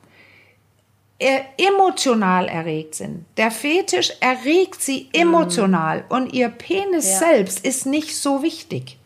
emotional 1.58 2.48
erregt 2.48 2.96
sind. 2.96 3.24
Der 3.36 3.50
Fetisch 3.50 4.12
erregt 4.20 4.82
sie 4.82 5.08
mhm. 5.14 5.20
emotional 5.20 6.00
mm. 6.00 6.12
und 6.12 6.32
ihr 6.32 6.48
Penis 6.48 7.10
ja. 7.12 7.18
selbst 7.18 7.64
ist 7.64 7.86
nicht 7.86 8.16
so 8.16 8.42
wichtig. 8.42 8.98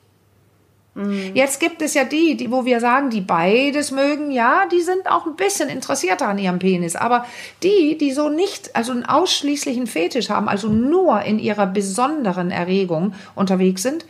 Mhm. 0.96 1.32
Jetzt 1.35 1.61
gibt 1.61 1.82
es 1.82 1.92
ja 1.92 2.04
die, 2.04 2.38
die, 2.38 2.50
wo 2.50 2.64
wir 2.64 2.80
sagen, 2.80 3.11
die 3.11 3.20
beides 3.20 3.90
mögen, 3.90 4.30
ja, 4.30 4.64
die 4.73 4.80
sind 4.80 5.06
auch 5.11 5.26
ein 5.26 5.37
bisschen 5.37 5.68
interessierter 5.68 6.26
an 6.26 6.38
ihrem 6.38 6.58
Penis. 6.58 6.96
Aber 6.96 7.26
die, 7.62 7.99
die 7.99 8.12
so 8.12 8.30
nicht, 8.30 8.75
also 8.75 8.92
einen 8.92 9.04
ausschließlichen 9.04 9.87
Fetisch 9.87 10.30
haben, 10.30 10.49
also 10.49 10.68
nur 10.68 11.20
in 11.20 11.38
ihrer 11.38 11.66
besonderen 11.66 12.50
Erregung 12.50 13.12
unterwegs 13.35 13.82
sind, 13.82 14.06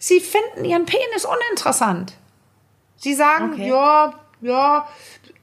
sie 0.00 0.18
finden 0.18 0.64
ihren 0.64 0.84
Penis 0.84 1.24
uninteressant. 1.24 2.14
Sie 2.96 3.14
sagen, 3.14 3.52
okay. 3.52 3.68
ja, 3.68 4.14
ja, 4.40 4.88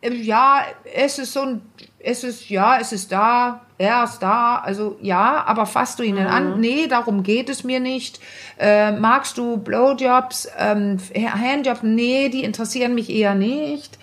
ja, 0.01 0.63
es 0.93 1.19
ist 1.19 1.33
so 1.33 1.41
ein, 1.41 1.61
es 1.99 2.23
ist, 2.23 2.49
ja, 2.49 2.79
es 2.79 2.91
ist 2.91 3.11
da, 3.11 3.61
er 3.77 4.03
ist 4.03 4.19
da, 4.19 4.57
also 4.57 4.97
ja, 5.01 5.43
aber 5.45 5.65
fasst 5.65 5.99
du 5.99 6.03
ihn 6.03 6.15
mhm. 6.15 6.27
an? 6.27 6.59
Nee, 6.59 6.87
darum 6.87 7.23
geht 7.23 7.49
es 7.49 7.63
mir 7.63 7.79
nicht. 7.79 8.19
Äh, 8.59 8.91
magst 8.91 9.37
du 9.37 9.57
Blowjobs, 9.57 10.49
ähm, 10.57 10.97
Handjobs? 11.15 11.83
Nee, 11.83 12.29
die 12.29 12.43
interessieren 12.43 12.95
mich 12.95 13.09
eher 13.09 13.35
nicht. 13.35 13.97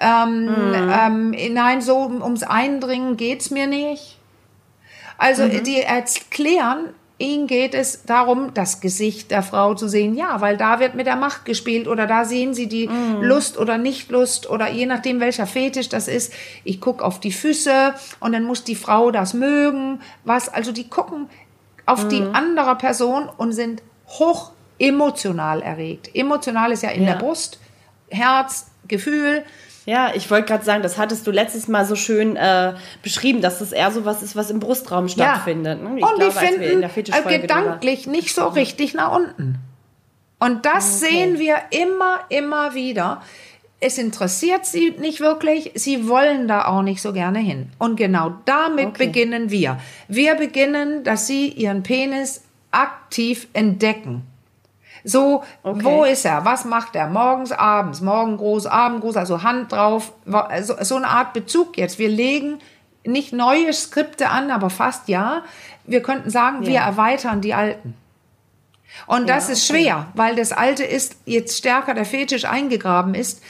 Ähm, 0.00 0.44
mhm. 0.44 0.92
ähm, 1.34 1.54
nein, 1.54 1.80
so 1.80 1.98
ums 1.98 2.42
Eindringen 2.42 3.16
geht's 3.16 3.50
mir 3.50 3.66
nicht. 3.66 4.18
Also 5.18 5.44
mhm. 5.44 5.64
die 5.64 5.82
erklären, 5.82 6.94
Ihnen 7.20 7.48
geht 7.48 7.74
es 7.74 8.04
darum, 8.04 8.54
das 8.54 8.80
Gesicht 8.80 9.32
der 9.32 9.42
Frau 9.42 9.74
zu 9.74 9.88
sehen. 9.88 10.14
Ja, 10.14 10.40
weil 10.40 10.56
da 10.56 10.78
wird 10.78 10.94
mit 10.94 11.06
der 11.06 11.16
Macht 11.16 11.44
gespielt 11.44 11.88
oder 11.88 12.06
da 12.06 12.24
sehen 12.24 12.54
Sie 12.54 12.68
die 12.68 12.88
mm. 12.88 13.22
Lust 13.22 13.58
oder 13.58 13.76
Nicht-Lust 13.76 14.48
oder 14.48 14.70
je 14.70 14.86
nachdem, 14.86 15.18
welcher 15.18 15.46
Fetisch 15.46 15.88
das 15.88 16.06
ist. 16.06 16.32
Ich 16.62 16.80
gucke 16.80 17.04
auf 17.04 17.18
die 17.18 17.32
Füße 17.32 17.94
und 18.20 18.32
dann 18.32 18.44
muss 18.44 18.62
die 18.62 18.76
Frau 18.76 19.10
das 19.10 19.34
mögen. 19.34 20.00
Was, 20.24 20.48
also 20.48 20.70
die 20.70 20.88
gucken 20.88 21.28
auf 21.86 22.04
mm. 22.04 22.08
die 22.08 22.22
andere 22.22 22.76
Person 22.76 23.28
und 23.36 23.50
sind 23.50 23.82
hoch 24.06 24.52
emotional 24.78 25.60
erregt. 25.60 26.14
Emotional 26.14 26.70
ist 26.70 26.84
ja 26.84 26.90
in 26.90 27.02
ja. 27.02 27.14
der 27.14 27.18
Brust, 27.18 27.58
Herz, 28.10 28.70
Gefühl. 28.86 29.44
Ja, 29.88 30.12
ich 30.14 30.30
wollte 30.30 30.48
gerade 30.48 30.66
sagen, 30.66 30.82
das 30.82 30.98
hattest 30.98 31.26
du 31.26 31.30
letztes 31.30 31.66
Mal 31.66 31.86
so 31.86 31.96
schön 31.96 32.36
äh, 32.36 32.74
beschrieben, 33.02 33.40
dass 33.40 33.60
das 33.60 33.72
eher 33.72 33.90
so 33.90 34.04
was 34.04 34.22
ist, 34.22 34.36
was 34.36 34.50
im 34.50 34.60
Brustraum 34.60 35.08
stattfindet. 35.08 35.82
Ne? 35.82 35.94
Ich 35.96 36.04
und 36.04 36.16
glaube, 36.16 36.30
die 36.30 36.46
finden 36.46 36.82
äh, 36.82 37.38
gedanklich 37.38 38.06
nicht 38.06 38.34
so 38.34 38.48
richtig 38.48 38.92
nach 38.92 39.16
unten. 39.16 39.56
Und 40.38 40.66
das 40.66 41.02
okay. 41.02 41.10
sehen 41.10 41.38
wir 41.38 41.56
immer, 41.70 42.20
immer 42.28 42.74
wieder. 42.74 43.22
Es 43.80 43.96
interessiert 43.96 44.66
sie 44.66 44.90
nicht 44.98 45.20
wirklich, 45.20 45.72
sie 45.74 46.06
wollen 46.06 46.48
da 46.48 46.66
auch 46.66 46.82
nicht 46.82 47.00
so 47.00 47.14
gerne 47.14 47.38
hin. 47.38 47.70
Und 47.78 47.96
genau 47.96 48.34
damit 48.44 48.88
okay. 48.88 49.06
beginnen 49.06 49.50
wir. 49.50 49.80
Wir 50.06 50.34
beginnen, 50.34 51.02
dass 51.02 51.26
sie 51.26 51.48
ihren 51.48 51.82
Penis 51.82 52.42
aktiv 52.72 53.48
entdecken. 53.54 54.27
So, 55.08 55.42
okay. 55.62 55.84
wo 55.84 56.04
ist 56.04 56.26
er? 56.26 56.44
Was 56.44 56.66
macht 56.66 56.94
er? 56.94 57.08
Morgens, 57.08 57.52
abends, 57.52 58.02
morgen 58.02 58.36
groß, 58.36 58.66
abend 58.66 59.00
groß, 59.00 59.16
also 59.16 59.42
Hand 59.42 59.72
drauf. 59.72 60.12
So, 60.60 60.74
so 60.80 60.96
eine 60.96 61.08
Art 61.08 61.32
Bezug 61.32 61.78
jetzt. 61.78 61.98
Wir 61.98 62.10
legen 62.10 62.58
nicht 63.04 63.32
neue 63.32 63.72
Skripte 63.72 64.28
an, 64.28 64.50
aber 64.50 64.68
fast 64.68 65.08
ja. 65.08 65.44
Wir 65.86 66.02
könnten 66.02 66.28
sagen, 66.28 66.62
ja. 66.62 66.68
wir 66.68 66.80
erweitern 66.80 67.40
die 67.40 67.54
alten. 67.54 67.94
Und 69.06 69.28
das 69.28 69.46
ja, 69.46 69.54
ist 69.54 69.66
schwer, 69.66 70.08
weil 70.14 70.36
das 70.36 70.52
alte 70.52 70.84
ist, 70.84 71.16
jetzt 71.24 71.56
stärker 71.56 71.94
der 71.94 72.04
Fetisch 72.04 72.44
eingegraben 72.44 73.14
ist, 73.14 73.42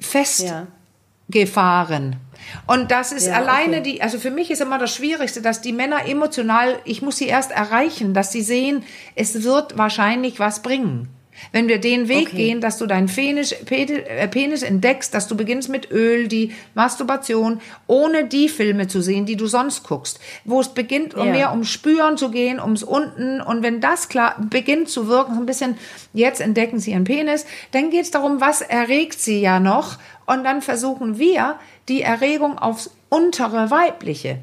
festgefahren. 0.00 2.12
Ja. 2.12 2.18
Und 2.66 2.90
das 2.90 3.12
ist 3.12 3.26
ja, 3.26 3.34
alleine 3.34 3.78
okay. 3.78 3.92
die, 3.92 4.02
also 4.02 4.18
für 4.18 4.30
mich 4.30 4.50
ist 4.50 4.60
immer 4.60 4.78
das 4.78 4.94
Schwierigste, 4.94 5.42
dass 5.42 5.60
die 5.60 5.72
Männer 5.72 6.06
emotional, 6.06 6.78
ich 6.84 7.02
muss 7.02 7.16
sie 7.16 7.26
erst 7.26 7.50
erreichen, 7.50 8.14
dass 8.14 8.32
sie 8.32 8.42
sehen, 8.42 8.84
es 9.14 9.42
wird 9.42 9.78
wahrscheinlich 9.78 10.38
was 10.38 10.62
bringen. 10.62 11.08
Wenn 11.52 11.68
wir 11.68 11.78
den 11.78 12.08
Weg 12.08 12.28
okay. 12.28 12.36
gehen, 12.36 12.60
dass 12.60 12.78
du 12.78 12.86
deinen 12.86 13.06
Penis, 13.06 13.52
äh, 13.52 14.28
Penis 14.28 14.62
entdeckst, 14.62 15.14
dass 15.14 15.28
du 15.28 15.36
beginnst 15.36 15.68
mit 15.68 15.90
Öl, 15.90 16.28
die 16.28 16.52
Masturbation, 16.74 17.60
ohne 17.86 18.24
die 18.24 18.48
Filme 18.48 18.88
zu 18.88 19.00
sehen, 19.00 19.26
die 19.26 19.36
du 19.36 19.46
sonst 19.46 19.84
guckst, 19.84 20.20
wo 20.44 20.60
es 20.60 20.68
beginnt, 20.68 21.14
um 21.14 21.26
ja. 21.26 21.32
mehr 21.32 21.50
ums 21.50 21.70
Spüren 21.70 22.16
zu 22.16 22.30
gehen, 22.30 22.60
ums 22.60 22.82
Unten. 22.82 23.40
Und 23.40 23.62
wenn 23.62 23.80
das 23.80 24.08
klar 24.08 24.36
beginnt 24.38 24.88
zu 24.88 25.08
wirken, 25.08 25.34
so 25.34 25.40
ein 25.40 25.46
bisschen, 25.46 25.76
jetzt 26.12 26.40
entdecken 26.40 26.78
sie 26.78 26.92
ihren 26.92 27.04
Penis, 27.04 27.46
dann 27.72 27.90
geht 27.90 28.02
es 28.02 28.10
darum, 28.10 28.40
was 28.40 28.60
erregt 28.60 29.20
sie 29.20 29.40
ja 29.40 29.60
noch. 29.60 29.98
Und 30.26 30.42
dann 30.42 30.60
versuchen 30.60 31.18
wir, 31.18 31.56
die 31.88 32.02
Erregung 32.02 32.58
aufs 32.58 32.90
untere 33.08 33.70
Weibliche. 33.70 34.38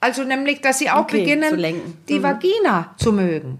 Also 0.00 0.24
nämlich, 0.24 0.60
dass 0.60 0.78
sie 0.78 0.90
auch 0.90 1.02
okay, 1.02 1.20
beginnen, 1.20 1.98
die 2.08 2.18
mhm. 2.18 2.22
Vagina 2.22 2.94
zu 2.96 3.12
mögen 3.12 3.58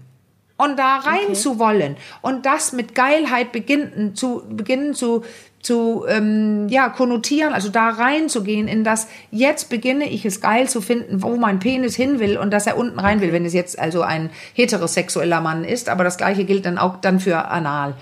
und 0.61 0.77
da 0.77 0.97
rein 0.97 1.25
okay. 1.29 1.33
zu 1.33 1.59
wollen 1.59 1.97
und 2.21 2.45
das 2.45 2.71
mit 2.71 2.93
Geilheit 2.93 3.51
beginnen 3.51 4.15
zu 4.15 4.43
beginnen 4.49 4.93
zu 4.93 5.23
zu 5.61 6.05
ähm, 6.07 6.67
ja 6.69 6.89
konnotieren, 6.89 7.53
also 7.53 7.69
da 7.69 7.89
reinzugehen 7.89 8.67
in 8.67 8.83
das 8.83 9.07
jetzt 9.29 9.69
beginne 9.69 10.09
ich 10.09 10.25
es 10.25 10.41
geil 10.41 10.67
zu 10.67 10.81
finden, 10.81 11.21
wo 11.21 11.35
mein 11.35 11.59
Penis 11.59 11.95
hin 11.95 12.19
will 12.19 12.37
und 12.37 12.51
dass 12.51 12.67
er 12.67 12.77
unten 12.77 12.99
rein 12.99 13.21
will, 13.21 13.31
wenn 13.31 13.45
es 13.45 13.53
jetzt 13.53 13.77
also 13.77 14.01
ein 14.01 14.31
heterosexueller 14.53 15.41
Mann 15.41 15.63
ist, 15.63 15.89
aber 15.89 16.03
das 16.03 16.17
gleiche 16.17 16.45
gilt 16.45 16.65
dann 16.65 16.77
auch 16.77 16.97
dann 16.97 17.19
für 17.19 17.49
anal 17.49 17.93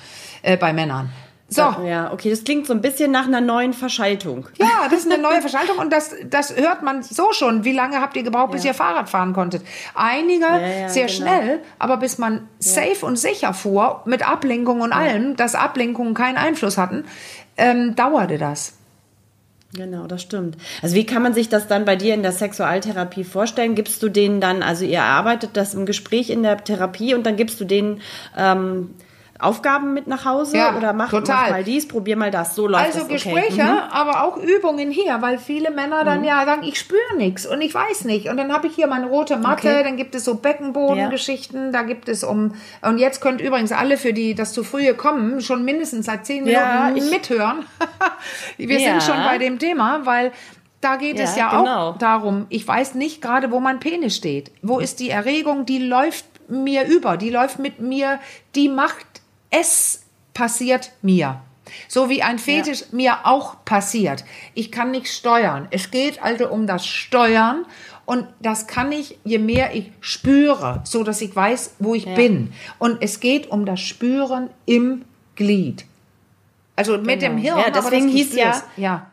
äh, 0.41 0.55
bei 0.55 0.71
Männern. 0.71 1.09
So. 1.51 1.61
Ja, 1.61 2.13
okay, 2.13 2.29
das 2.29 2.43
klingt 2.43 2.67
so 2.67 2.73
ein 2.73 2.81
bisschen 2.81 3.11
nach 3.11 3.25
einer 3.25 3.41
neuen 3.41 3.73
Verschaltung. 3.73 4.47
Ja, 4.59 4.87
das 4.89 4.99
ist 4.99 5.11
eine 5.11 5.21
neue 5.21 5.41
Verschaltung 5.41 5.79
und 5.79 5.91
das, 5.91 6.15
das 6.29 6.55
hört 6.55 6.83
man 6.83 7.01
so 7.01 7.33
schon. 7.33 7.63
Wie 7.63 7.73
lange 7.73 7.99
habt 8.01 8.15
ihr 8.15 8.23
gebraucht, 8.23 8.51
bis 8.51 8.63
ja. 8.63 8.71
ihr 8.71 8.73
Fahrrad 8.75 9.09
fahren 9.09 9.33
konntet? 9.33 9.63
Einige 9.95 10.45
ja, 10.45 10.59
ja, 10.59 10.89
sehr 10.89 11.07
genau. 11.07 11.17
schnell, 11.17 11.59
aber 11.79 11.97
bis 11.97 12.19
man 12.19 12.47
safe 12.59 13.03
und 13.03 13.17
sicher 13.17 13.55
fuhr, 13.55 14.03
mit 14.05 14.27
Ablenkung 14.27 14.81
und 14.81 14.93
allem, 14.93 15.35
dass 15.35 15.55
Ablenkungen 15.55 16.13
keinen 16.13 16.37
Einfluss 16.37 16.77
hatten, 16.77 17.05
ähm, 17.57 17.95
dauerte 17.95 18.37
das. 18.37 18.73
Genau, 19.73 20.07
das 20.07 20.23
stimmt. 20.23 20.57
Also 20.81 20.95
wie 20.95 21.05
kann 21.05 21.21
man 21.21 21.33
sich 21.33 21.49
das 21.49 21.67
dann 21.67 21.85
bei 21.85 21.95
dir 21.95 22.15
in 22.15 22.23
der 22.23 22.31
Sexualtherapie 22.31 23.23
vorstellen? 23.23 23.75
Gibst 23.75 24.01
du 24.01 24.09
denen 24.09 24.41
dann, 24.41 24.63
also 24.63 24.83
ihr 24.83 24.97
erarbeitet 24.97 25.51
das 25.53 25.75
im 25.75 25.85
Gespräch 25.85 26.29
in 26.31 26.41
der 26.41 26.63
Therapie 26.63 27.13
und 27.13 27.23
dann 27.25 27.35
gibst 27.35 27.59
du 27.59 27.65
denen 27.65 28.01
ähm, 28.35 28.95
Aufgaben 29.39 29.93
mit 29.93 30.05
nach 30.07 30.25
Hause 30.25 30.57
Ja, 30.57 30.75
oder 30.75 30.91
mach, 30.93 31.11
mach 31.13 31.25
mal 31.27 31.63
dies, 31.63 31.87
probier 31.87 32.17
mal 32.17 32.29
das. 32.29 32.55
So 32.55 32.67
läuft 32.67 32.85
Also 32.85 32.99
das. 32.99 33.05
Okay. 33.07 33.13
Gespräche, 33.13 33.63
Mhm. 33.63 33.79
aber 33.91 34.23
auch 34.25 34.35
Übungen 34.37 34.91
hier, 34.91 35.21
weil 35.21 35.37
viele 35.37 35.71
Männer 35.71 36.03
dann 36.03 36.23
ja 36.25 36.45
sagen, 36.45 36.63
ich 36.63 36.77
spüre 36.77 37.15
nichts 37.17 37.45
und 37.45 37.61
ich 37.61 37.73
weiß 37.73 38.03
nicht. 38.05 38.27
Und 38.27 38.37
dann 38.37 38.51
habe 38.51 38.67
ich 38.67 38.75
hier 38.75 38.87
meine 38.87 39.05
rote 39.07 39.37
Matte, 39.37 39.69
Okay. 39.69 39.83
dann 39.83 39.95
gibt 39.97 40.13
es 40.13 40.25
so 40.25 40.35
Beckenbodengeschichten, 40.35 41.71
da 41.71 41.83
gibt 41.83 42.09
es 42.09 42.23
um, 42.23 42.53
und 42.81 42.97
jetzt 42.97 43.21
könnt 43.21 43.41
übrigens 43.41 43.71
alle 43.71 43.97
für 43.97 44.13
die, 44.13 44.35
das 44.35 44.53
zu 44.53 44.63
frühe 44.63 44.93
kommen, 44.93 45.41
schon 45.41 45.63
mindestens 45.63 46.05
seit 46.05 46.25
zehn 46.25 46.45
Ja, 46.47 46.89
Minuten 46.93 47.05
ich- 47.05 47.11
mithören. 47.11 47.65
Wir 48.57 48.79
Ja. 48.79 48.99
sind 48.99 49.03
schon 49.03 49.23
bei 49.23 49.37
dem 49.37 49.59
Thema, 49.59 50.01
weil 50.05 50.31
da 50.81 50.95
geht 50.95 51.19
es 51.19 51.35
ja 51.35 51.51
Ja, 51.51 51.59
genau. 51.59 51.89
auch 51.89 51.97
darum, 51.97 52.45
ich 52.49 52.67
weiß 52.67 52.95
nicht 52.95 53.21
gerade, 53.21 53.51
wo 53.51 53.59
mein 53.59 53.79
Penis 53.79 54.15
steht. 54.15 54.51
Wo 54.61 54.79
ist 54.79 54.99
die 54.99 55.09
Erregung, 55.09 55.65
die 55.65 55.79
läuft 55.79 56.25
mir 56.47 56.85
über, 56.87 57.17
die 57.17 57.29
läuft 57.29 57.59
mit 57.59 57.79
mir, 57.79 58.19
die 58.55 58.69
macht 58.69 59.05
es 59.49 60.03
passiert 60.33 60.91
mir. 61.01 61.41
So 61.87 62.09
wie 62.09 62.23
ein 62.23 62.39
Fetisch 62.39 62.85
mir 62.91 63.25
auch 63.25 63.63
passiert. 63.63 64.25
Ich 64.55 64.71
kann 64.71 64.91
nicht 64.91 65.07
steuern. 65.07 65.67
Es 65.71 65.91
geht 65.91 66.21
also 66.23 66.49
um 66.49 66.65
das 66.65 66.85
Steuern 66.85 67.65
und 68.05 68.25
das 68.39 68.65
kann 68.65 68.91
ich, 68.91 69.19
je 69.23 69.37
mehr 69.37 69.75
ich 69.75 69.91
spüre, 70.01 70.81
so 70.83 71.03
dass 71.03 71.21
ich 71.21 71.35
weiß, 71.35 71.75
wo 71.79 71.93
ich 71.93 72.07
bin. 72.15 72.53
Und 72.79 72.97
es 73.01 73.19
geht 73.19 73.51
um 73.51 73.65
das 73.67 73.79
Spüren 73.81 74.49
im 74.65 75.05
Glied. 75.35 75.85
Also 76.75 76.97
mit 76.97 77.21
dem 77.21 77.37
Hirn. 77.37 77.55
Genau. 77.57 77.57
Ja, 77.57 77.67
aber 77.67 77.81
deswegen 77.91 78.07
das 78.07 78.15
hieß 78.15 78.35
ja- 78.35 78.63
ja. 78.77 79.11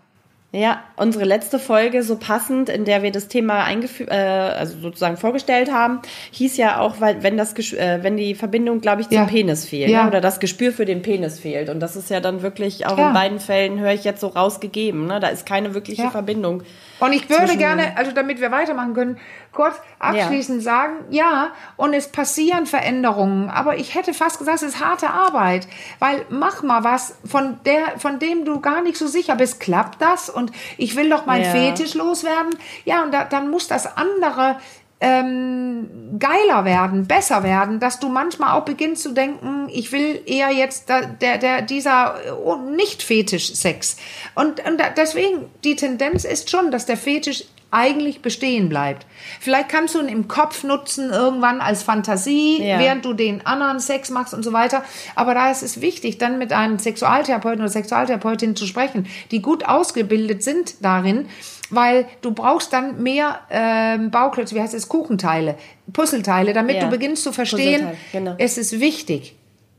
Ja, 0.53 0.81
unsere 0.97 1.25
letzte 1.25 1.59
Folge 1.59 2.03
so 2.03 2.17
passend, 2.17 2.69
in 2.71 2.85
der 2.87 3.03
wir 3.03 3.11
das 3.11 3.29
Thema 3.29 3.65
eingeführt, 3.65 4.09
äh, 4.11 4.15
also 4.15 4.79
sozusagen 4.79 5.17
vorgestellt 5.19 5.71
haben, 5.71 6.01
hieß 6.31 6.57
ja 6.57 6.81
auch, 6.81 7.01
weil 7.01 7.23
wenn 7.23 7.37
das, 7.37 7.53
äh, 7.75 7.99
wenn 8.03 8.17
die 8.17 8.35
Verbindung, 8.35 8.81
glaube 8.81 9.03
ich, 9.03 9.09
zum 9.09 9.19
Ja. 9.19 9.25
Penis 9.25 9.67
fehlt 9.67 9.91
Ja. 9.91 10.03
ne? 10.05 10.09
oder 10.09 10.21
das 10.23 10.41
Gespür 10.41 10.73
für 10.73 10.85
den 10.87 11.03
Penis 11.03 11.39
fehlt. 11.41 11.69
Und 11.69 11.81
das 11.81 11.95
ist 11.97 12.09
ja 12.11 12.21
dann 12.21 12.41
wirklich 12.43 12.87
auch 12.87 12.97
Ja. 12.97 13.09
in 13.09 13.15
beiden 13.15 13.41
Fällen 13.41 13.81
höre 13.81 13.93
ich 13.93 14.05
jetzt 14.05 14.21
so 14.21 14.29
rausgegeben. 14.29 15.07
Ne? 15.07 15.21
Da 15.21 15.29
ist 15.29 15.45
keine 15.47 15.75
wirkliche. 15.75 16.11
Verbindung. 16.11 16.63
Und 16.99 17.13
ich 17.13 17.29
würde 17.29 17.57
gerne, 17.57 17.97
also 17.97 18.13
damit 18.13 18.41
wir 18.41 18.51
weitermachen 18.51 18.95
können, 18.95 19.19
kurz 19.53 19.77
abschließend 19.99 20.63
sagen, 20.63 21.05
ja, 21.11 21.53
und 21.77 21.93
es 21.93 22.09
passieren 22.09 22.67
Veränderungen, 22.67 23.51
aber 23.51 23.77
ich 23.77 23.95
hätte 23.95 24.15
fast 24.15 24.39
gesagt, 24.39 24.63
es 24.63 24.75
ist 24.75 24.85
harte 24.85 25.11
Arbeit, 25.11 25.67
weil 25.99 26.25
mach 26.29 26.63
mal 26.63 26.85
was, 26.85 27.19
von 27.25 27.59
der, 27.65 27.99
von 27.99 28.19
dem 28.19 28.45
du 28.45 28.61
gar 28.61 28.83
nicht 28.83 28.97
so 28.97 29.07
sicher 29.07 29.37
bist, 29.37 29.61
klappt 29.61 30.01
das? 30.01 30.31
Und 30.31 30.53
ich 30.79 30.97
will 30.97 31.11
doch 31.11 31.27
meinen 31.27 31.45
Ja. 31.45 31.51
Fetisch 31.51 31.95
loswerden. 31.95 32.57
Ja, 32.85 33.03
und 33.03 33.13
da, 33.13 33.25
dann 33.25 33.51
muss 33.51 33.69
das 33.69 33.97
andere 33.97 34.57
ähm, 35.01 36.19
geiler 36.19 36.65
werden, 36.65 37.07
besser 37.07 37.43
werden, 37.43 37.81
dass 37.81 38.01
du 38.01 38.09
manchmal 38.09 38.59
auch 38.59 38.65
beginnst 38.65 39.03
zu 39.03 39.13
denken, 39.13 39.69
ich 39.71 39.93
will 39.93 40.23
eher 40.27 40.51
jetzt 40.51 40.89
da, 40.89 41.03
der, 41.03 41.39
der, 41.39 41.63
dieser 41.63 42.15
oh, 42.45 42.57
Nicht-Fetisch-Sex. 42.57 43.97
Und, 44.35 44.65
und 44.67 44.79
da- 44.81 44.91
deswegen, 44.97 45.47
die 45.65 45.77
Tendenz 45.77 46.25
ist 46.25 46.51
schon, 46.51 46.71
dass 46.71 46.87
der 46.87 46.97
Fetisch 46.97 47.45
eigentlich 47.73 48.23
bestehen 48.23 48.69
bleibt. 48.69 49.07
Vielleicht 49.41 49.69
kannst 49.69 49.97
du 49.97 50.01
ihn 50.01 50.09
im 50.09 50.29
Kopf 50.29 50.63
nutzen, 50.63 51.11
irgendwann 51.11 51.61
als 51.61 51.83
Fantasie, 51.83 52.63
Ja. 52.63 52.79
während 52.79 53.05
du 53.05 53.13
den 53.13 53.45
anderen 53.45 53.81
Sex 53.81 54.09
machst 54.09 54.33
und 54.33 54.45
so 54.45 54.53
weiter. 54.53 54.83
Aber 55.17 55.35
da 55.35 55.51
ist 55.51 55.63
es 55.63 55.81
wichtig, 55.81 56.17
dann 56.17 56.39
mit 56.39 56.53
einem 56.53 56.79
Sexualtherapeuten 56.79 57.61
oder 57.61 57.69
Sexualtherapeutin 57.69 58.55
zu 58.55 58.67
sprechen, 58.67 59.07
die 59.33 59.43
gut 59.43 59.67
ausgebildet 59.67 60.43
sind 60.45 60.77
darin, 60.83 61.29
weil 61.71 62.07
du 62.23 62.33
brauchst 62.33 62.73
dann 62.73 63.03
mehr 63.03 63.41
ähm, 63.51 64.11
Bauklötze, 64.11 64.55
wie 64.55 64.61
heißt 64.61 64.75
es, 64.75 64.89
Kuchenteile, 64.89 65.57
Puzzleteile, 65.93 66.53
damit 66.53 66.77
Ja. 66.77 66.85
du 66.85 66.91
beginnst 66.91 67.23
zu 67.23 67.33
verstehen, 67.33 67.89
genau. 68.13 68.35
es 68.39 68.59
ist 68.59 68.81
wichtig, 68.81 69.37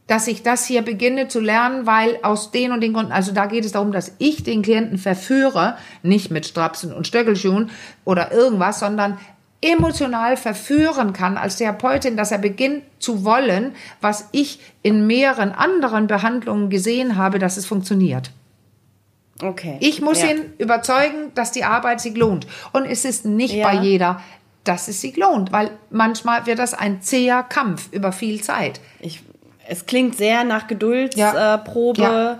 dass 0.08 0.28
ich 0.28 0.42
das 0.42 0.66
hier 0.66 0.82
beginne 0.84 1.28
zu 1.28 1.40
lernen, 1.40 1.86
weil 1.86 2.20
aus 2.24 2.52
den 2.52 2.72
und 2.72 2.82
den 2.82 2.94
Gründen, 2.94 3.12
also 3.12 3.34
da 3.34 3.46
geht 3.46 3.66
es 3.66 3.74
darum, 3.74 3.92
dass 3.92 4.14
ich 4.20 4.44
den 4.44 4.62
Klienten 4.62 4.98
verführe, 4.98 5.78
nicht 6.02 6.32
mit 6.32 6.46
Strapsen 6.46 6.94
und 6.94 7.08
Stöckelschuhen 7.08 7.70
oder 8.06 8.32
irgendwas, 8.32 8.80
sondern 8.80 9.18
emotional 9.62 10.38
verführen 10.38 11.14
kann 11.14 11.36
als 11.36 11.58
Therapeutin, 11.58 12.16
dass 12.16 12.32
er 12.32 12.38
beginnt 12.38 12.84
zu 13.00 13.26
wollen, 13.26 13.74
was 14.02 14.30
ich 14.32 14.60
in 14.82 15.08
mehreren 15.08 15.52
anderen 15.52 16.08
Behandlungen 16.08 16.70
gesehen 16.70 17.18
habe, 17.18 17.40
dass 17.40 17.58
es 17.58 17.66
funktioniert. 17.66 18.32
Okay. 19.42 19.78
Ich 19.82 20.02
muss 20.02 20.22
ja. 20.22 20.30
ihn 20.30 20.54
überzeugen, 20.58 21.32
dass 21.36 21.52
die 21.52 21.64
Arbeit 21.64 22.02
sich 22.02 22.16
lohnt. 22.16 22.48
Und 22.74 22.86
es 22.86 23.06
ist 23.06 23.26
nicht 23.26 23.54
Ja. 23.54 23.68
bei 23.68 23.76
jeder, 23.82 24.22
dass 24.64 24.88
es 24.88 25.02
sich 25.02 25.16
lohnt, 25.16 25.52
weil 25.52 25.72
manchmal 25.90 26.46
wird 26.46 26.60
das 26.60 26.74
ein 26.74 27.02
zäher 27.02 27.44
Kampf 27.44 27.90
über 27.92 28.12
viel 28.12 28.42
Zeit. 28.42 28.82
Ich, 29.00 29.22
es 29.70 29.86
klingt 29.86 30.16
sehr 30.16 30.44
nach 30.44 30.68
Geduldsprobe, 30.68 32.02
Ja. 32.02 32.32
äh, 32.34 32.36
Ja. 32.36 32.40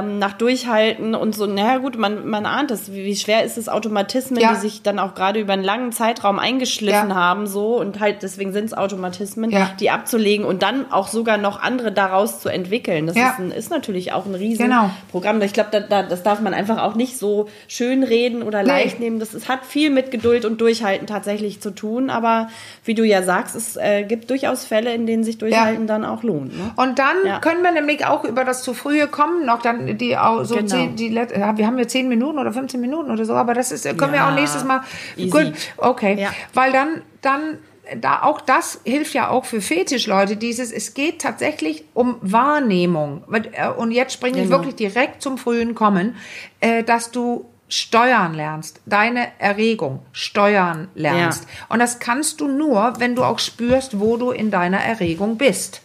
ähm, 0.00 0.18
nach 0.18 0.32
Durchhalten 0.34 1.14
und 1.14 1.34
so. 1.34 1.46
Naja, 1.46 1.78
gut, 1.78 1.98
man, 1.98 2.26
man 2.28 2.46
ahnt 2.46 2.70
es. 2.70 2.92
Wie, 2.92 3.04
wie 3.04 3.16
schwer 3.16 3.42
ist 3.44 3.58
es, 3.58 3.68
Automatismen, 3.68 4.40
Ja. 4.40 4.54
die 4.54 4.60
sich 4.60 4.82
dann 4.82 4.98
auch 4.98 5.14
gerade 5.14 5.40
über 5.40 5.52
einen 5.54 5.64
langen 5.64 5.92
Zeitraum 5.92 6.38
eingeschliffen 6.38 7.14
haben, 7.14 7.46
so 7.46 7.78
und 7.80 7.98
halt 8.00 8.22
deswegen 8.22 8.52
sind 8.52 8.66
es 8.66 8.74
Automatismen, 8.74 9.52
die 9.80 9.90
abzulegen 9.90 10.46
und 10.46 10.62
dann 10.62 10.90
auch 10.92 11.08
sogar 11.08 11.36
noch 11.36 11.60
andere 11.60 11.90
daraus 11.92 12.40
zu 12.40 12.48
entwickeln. 12.48 13.06
Das 13.06 13.16
ist, 13.16 13.38
ein, 13.38 13.50
ist 13.50 13.70
natürlich 13.70 14.12
auch 14.12 14.24
ein 14.26 14.32
Genau. 14.32 14.82
Riesenprogramm. 14.84 15.42
Ich 15.42 15.52
glaube, 15.52 15.70
da, 15.72 15.80
da, 15.80 16.02
das 16.02 16.22
darf 16.22 16.40
man 16.40 16.54
einfach 16.54 16.80
auch 16.82 16.94
nicht 16.94 17.18
so 17.18 17.48
schön 17.68 18.02
reden 18.02 18.42
oder 18.42 18.62
leicht 18.62 19.00
nehmen. 19.00 19.18
Das 19.18 19.34
ist, 19.34 19.48
hat 19.48 19.64
viel 19.66 19.90
mit 19.90 20.10
Geduld 20.10 20.44
und 20.44 20.60
Durchhalten 20.60 21.06
tatsächlich 21.06 21.60
zu 21.60 21.70
tun. 21.74 22.08
Aber 22.10 22.48
wie 22.84 22.94
du 22.94 23.04
ja 23.04 23.22
sagst, 23.22 23.54
es 23.56 23.76
äh, 23.76 24.04
gibt 24.04 24.30
durchaus 24.30 24.64
Fälle, 24.64 24.94
in 24.94 25.06
denen 25.06 25.24
sich 25.24 25.38
Durchhalten 25.38 25.86
dann 25.86 26.04
auch 26.04 26.22
lohnt. 26.22 26.56
Ne? 26.56 26.61
Und 26.76 26.98
dann 26.98 27.16
Ja. 27.24 27.38
können 27.40 27.62
wir 27.62 27.72
nämlich 27.72 28.06
auch 28.06 28.24
über 28.24 28.44
das 28.44 28.62
zu 28.62 28.74
frühe 28.74 29.06
kommen, 29.08 29.44
noch 29.46 29.62
dann 29.62 29.98
die 29.98 30.16
so 30.42 30.56
Genau. 30.56 30.66
zehn, 30.68 30.96
die 30.96 31.08
ja, 31.12 31.56
wir 31.56 31.66
haben 31.66 31.78
ja 31.78 31.86
zehn 31.88 32.08
Minuten 32.08 32.38
oder 32.38 32.52
15 32.52 32.80
Minuten 32.80 33.10
oder 33.10 33.24
so, 33.24 33.34
aber 33.34 33.54
das 33.54 33.72
ist 33.72 33.84
können 33.98 34.12
wir 34.12 34.20
Ja, 34.20 34.30
auch 34.30 34.34
nächstes 34.34 34.64
Mal 34.64 34.82
easy. 35.16 35.30
gut, 35.30 35.52
okay, 35.76 36.18
Ja. 36.20 36.30
weil 36.54 36.72
dann 36.72 37.02
dann 37.20 37.58
da 38.00 38.22
auch 38.22 38.40
das 38.40 38.80
hilft 38.84 39.12
ja 39.12 39.28
auch 39.28 39.44
für 39.44 39.60
Fetischleute 39.60 40.36
dieses 40.36 40.70
es 40.72 40.94
geht 40.94 41.20
tatsächlich 41.20 41.84
um 41.94 42.16
Wahrnehmung 42.22 43.24
äh, 43.32 43.68
und 43.68 43.90
jetzt 43.90 44.12
springe 44.12 44.38
ich 44.38 44.44
Genau. 44.44 44.56
wirklich 44.58 44.76
direkt 44.76 45.22
zum 45.22 45.36
frühen 45.38 45.74
kommen, 45.74 46.16
äh, 46.60 46.82
dass 46.84 47.10
du 47.10 47.46
steuern 47.68 48.34
lernst, 48.34 48.80
deine 48.84 49.28
Erregung 49.38 50.00
steuern 50.12 50.88
lernst. 50.94 51.46
Und 51.70 51.78
das 51.78 51.98
kannst 52.00 52.40
du 52.42 52.46
nur, 52.48 52.92
wenn 52.98 53.14
du 53.14 53.24
auch 53.24 53.38
spürst, 53.38 53.98
wo 53.98 54.18
du 54.18 54.30
in 54.30 54.50
deiner 54.50 54.78
Erregung 54.78 55.38
bist. 55.38 55.80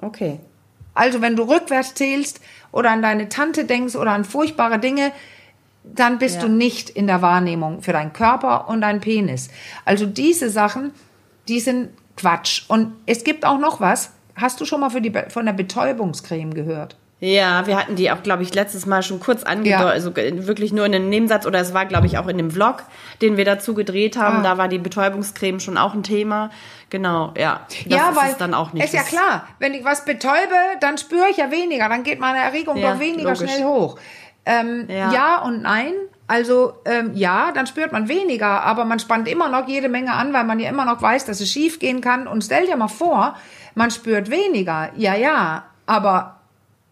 Okay. 0.00 0.40
Also 0.94 1.20
wenn 1.20 1.36
du 1.36 1.42
rückwärts 1.44 1.94
zählst 1.94 2.40
oder 2.72 2.90
an 2.90 3.02
deine 3.02 3.28
Tante 3.28 3.64
denkst 3.64 3.96
oder 3.96 4.12
an 4.12 4.24
furchtbare 4.24 4.78
Dinge, 4.78 5.12
dann 5.82 6.18
bist 6.18 6.36
Ja. 6.36 6.42
du 6.42 6.48
nicht 6.48 6.88
in 6.90 7.06
der 7.06 7.20
Wahrnehmung 7.20 7.82
für 7.82 7.92
deinen 7.92 8.12
Körper 8.12 8.68
und 8.68 8.80
deinen 8.80 9.00
Penis. 9.00 9.50
Also 9.84 10.06
diese 10.06 10.48
Sachen, 10.50 10.92
die 11.48 11.60
sind 11.60 11.90
Quatsch. 12.16 12.64
Und 12.68 12.94
es 13.06 13.24
gibt 13.24 13.44
auch 13.44 13.58
noch 13.58 13.80
was. 13.80 14.12
Hast 14.36 14.60
du 14.60 14.64
schon 14.64 14.80
mal 14.80 14.88
die, 14.90 15.12
von 15.28 15.46
der 15.46 15.52
Betäubungscreme 15.52 16.54
gehört? 16.54 16.96
Ja, 17.26 17.66
wir 17.66 17.78
hatten 17.78 17.94
die 17.96 18.10
auch, 18.10 18.22
glaube 18.22 18.42
ich, 18.42 18.52
letztes 18.54 18.84
Mal 18.84 19.02
schon 19.02 19.18
kurz 19.18 19.44
angedeutet, 19.44 19.80
Ja. 19.80 19.88
also 19.88 20.14
wirklich 20.14 20.74
nur 20.74 20.84
in 20.84 20.94
einem 20.94 21.08
Nebensatz 21.08 21.46
oder 21.46 21.58
es 21.58 21.72
war, 21.72 21.86
glaube 21.86 22.06
ich, 22.06 22.18
auch 22.18 22.26
in 22.28 22.36
dem 22.36 22.50
Vlog, 22.50 22.82
den 23.22 23.38
wir 23.38 23.46
dazu 23.46 23.72
gedreht 23.72 24.18
haben. 24.18 24.38
Ah. 24.38 24.42
Da 24.42 24.58
war 24.58 24.68
die 24.68 24.78
Betäubungscreme 24.78 25.58
schon 25.58 25.78
auch 25.78 25.94
ein 25.94 26.02
Thema. 26.02 26.50
Genau, 26.90 27.32
ja. 27.38 27.60
Das 27.88 27.98
ja, 27.98 28.10
ist 28.10 28.16
weil 28.16 28.30
es 28.32 28.36
dann 28.36 28.52
auch 28.52 28.74
nicht. 28.74 28.84
ist 28.84 28.92
ja 28.92 29.02
klar, 29.02 29.48
wenn 29.58 29.72
ich 29.72 29.84
was 29.84 30.04
betäube, 30.04 30.34
dann 30.80 30.98
spüre 30.98 31.24
ich 31.30 31.38
ja 31.38 31.50
weniger, 31.50 31.88
dann 31.88 32.02
geht 32.02 32.20
meine 32.20 32.38
Erregung 32.38 32.76
Ja, 32.76 32.92
doch 32.92 33.00
weniger 33.00 33.32
logisch. 33.32 33.50
schnell 33.50 33.64
hoch. 33.64 33.98
Ähm, 34.44 34.84
Ja. 34.90 35.10
ja. 35.10 35.38
und 35.42 35.62
nein. 35.62 35.94
Also 36.26 36.74
ähm, 36.84 37.12
ja, 37.14 37.52
dann 37.52 37.66
spürt 37.66 37.92
man 37.92 38.08
weniger, 38.08 38.62
aber 38.64 38.84
man 38.84 38.98
spannt 38.98 39.28
immer 39.28 39.48
noch 39.48 39.66
jede 39.68 39.88
Menge 39.88 40.12
an, 40.12 40.32
weil 40.34 40.44
man 40.44 40.58
ja 40.60 40.68
immer 40.68 40.84
noch 40.84 41.00
weiß, 41.00 41.24
dass 41.24 41.40
es 41.40 41.50
schief 41.50 41.78
gehen 41.78 42.00
kann. 42.02 42.26
Und 42.26 42.44
stell 42.44 42.66
dir 42.66 42.76
mal 42.76 42.88
vor, 42.88 43.34
man 43.74 43.90
spürt 43.90 44.30
weniger. 44.30 44.90
Ja, 44.96 45.14
ja, 45.14 45.64
aber 45.86 46.33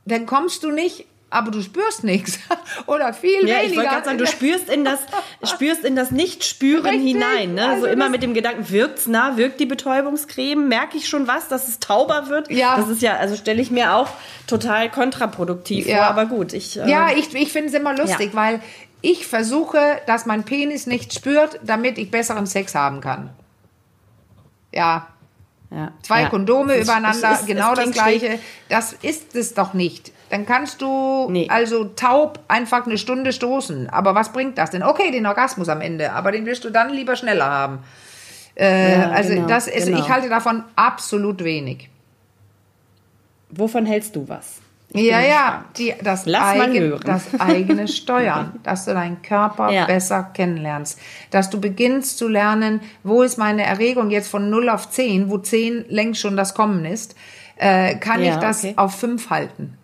dann 0.04 0.26
kommst 0.26 0.62
du 0.64 0.70
nicht, 0.70 1.06
aber 1.30 1.50
du 1.50 1.62
spürst 1.62 2.04
nichts 2.04 2.38
oder 2.86 3.14
viel 3.14 3.46
Ja, 3.48 3.56
weniger. 3.56 3.62
ich 3.64 3.76
wollte 3.76 3.88
gerade 3.90 4.04
sagen, 4.04 4.18
du 4.18 4.26
spürst 4.26 4.68
in 4.68 4.84
das, 4.84 5.00
spürst 5.44 5.82
in 5.84 5.96
das 5.96 6.10
Nicht-Spüren 6.10 6.84
Richtig, 6.86 7.12
hinein. 7.12 7.54
Ne? 7.54 7.66
also 7.66 7.82
so 7.82 7.86
immer 7.86 8.10
mit 8.10 8.22
dem 8.22 8.34
Gedanken, 8.34 8.68
wirkt's 8.68 9.06
nah, 9.06 9.36
wirkt 9.38 9.58
die 9.58 9.64
Betäubungscreme? 9.66 10.68
Merke 10.68 10.98
ich 10.98 11.08
schon 11.08 11.26
was, 11.28 11.48
dass 11.48 11.68
es 11.68 11.78
tauber 11.80 12.28
wird? 12.28 12.50
Ja. 12.50 12.76
Das 12.76 12.88
ist 12.88 13.00
ja, 13.00 13.16
also 13.16 13.36
stelle 13.36 13.62
ich 13.62 13.70
mir 13.70 13.94
auch 13.94 14.08
total 14.46 14.90
kontraproduktiv 14.90 15.86
Ja. 15.86 15.96
vor, 15.98 16.04
aber 16.06 16.26
gut. 16.26 16.52
Ich, 16.52 16.78
äh, 16.78 16.90
Ja, 16.90 17.10
ich, 17.16 17.34
ich 17.34 17.50
finde 17.50 17.68
es 17.68 17.74
immer 17.74 17.96
lustig, 17.96 18.32
Ja. 18.34 18.38
weil 18.38 18.60
ich 19.00 19.26
versuche, 19.26 20.00
dass 20.06 20.26
mein 20.26 20.44
Penis 20.44 20.86
nicht 20.86 21.14
spürt, 21.14 21.58
damit 21.64 21.96
ich 21.96 22.10
besseren 22.10 22.46
Sex 22.46 22.74
haben 22.74 23.00
kann. 23.00 23.30
Ja, 24.70 25.08
ja, 25.74 25.92
zwei 26.02 26.22
ja. 26.22 26.28
Kondome 26.28 26.74
Es 26.74 26.80
ist- 26.82 26.84
übereinander, 26.88 27.32
es 27.32 27.40
ist- 27.40 27.46
genau 27.46 27.74
das 27.74 27.84
klingt 27.84 27.96
schräg. 27.96 28.20
gleiche. 28.20 28.38
Das 28.68 28.92
ist 29.02 29.34
es 29.34 29.54
doch 29.54 29.74
nicht. 29.74 30.12
Dann 30.30 30.46
kannst 30.46 30.80
du 30.80 31.28
Nee. 31.30 31.48
also 31.50 31.84
taub 31.84 32.40
einfach 32.48 32.86
eine 32.86 32.96
Stunde 32.98 33.32
stoßen. 33.32 33.90
Aber 33.90 34.14
was 34.14 34.32
bringt 34.32 34.56
das 34.58 34.70
denn? 34.70 34.82
Okay, 34.82 35.10
den 35.10 35.26
Orgasmus 35.26 35.68
am 35.68 35.80
Ende, 35.82 36.12
aber 36.12 36.32
den 36.32 36.46
willst 36.46 36.64
du 36.64 36.70
dann 36.70 36.90
lieber 36.90 37.16
schneller 37.16 37.44
haben. 37.46 37.80
Äh, 38.54 38.92
Ja, 39.00 39.10
also 39.10 39.34
genau, 39.34 39.46
das 39.48 39.66
ist, 39.66 39.86
genau. 39.86 39.98
ich 40.00 40.08
halte 40.10 40.28
davon 40.30 40.64
absolut 40.76 41.42
wenig. 41.44 41.88
Wovon 43.50 43.84
hältst 43.84 44.16
du 44.16 44.26
was? 44.28 44.61
Ja, 44.94 45.20
ja, 45.20 45.64
die, 45.78 45.94
das, 46.02 46.26
eigen, 46.26 47.00
das 47.04 47.40
eigene 47.40 47.88
Steuern, 47.88 48.52
dass 48.62 48.84
du 48.84 48.92
deinen 48.92 49.22
Körper 49.22 49.70
ja. 49.70 49.86
besser 49.86 50.30
kennenlernst, 50.34 50.98
dass 51.30 51.48
du 51.48 51.60
beginnst 51.60 52.18
zu 52.18 52.28
lernen, 52.28 52.80
wo 53.02 53.22
ist 53.22 53.38
meine 53.38 53.64
Erregung 53.64 54.10
jetzt 54.10 54.28
von 54.28 54.50
0 54.50 54.68
auf 54.68 54.90
10, 54.90 55.30
wo 55.30 55.38
10 55.38 55.86
längst 55.88 56.20
schon 56.20 56.36
das 56.36 56.52
Kommen 56.54 56.84
ist, 56.84 57.16
äh, 57.56 57.94
kann 57.96 58.22
ja, 58.22 58.34
ich 58.34 58.36
das 58.36 58.64
okay. 58.64 58.74
auf 58.76 58.94
5 58.96 59.30
halten. 59.30 59.78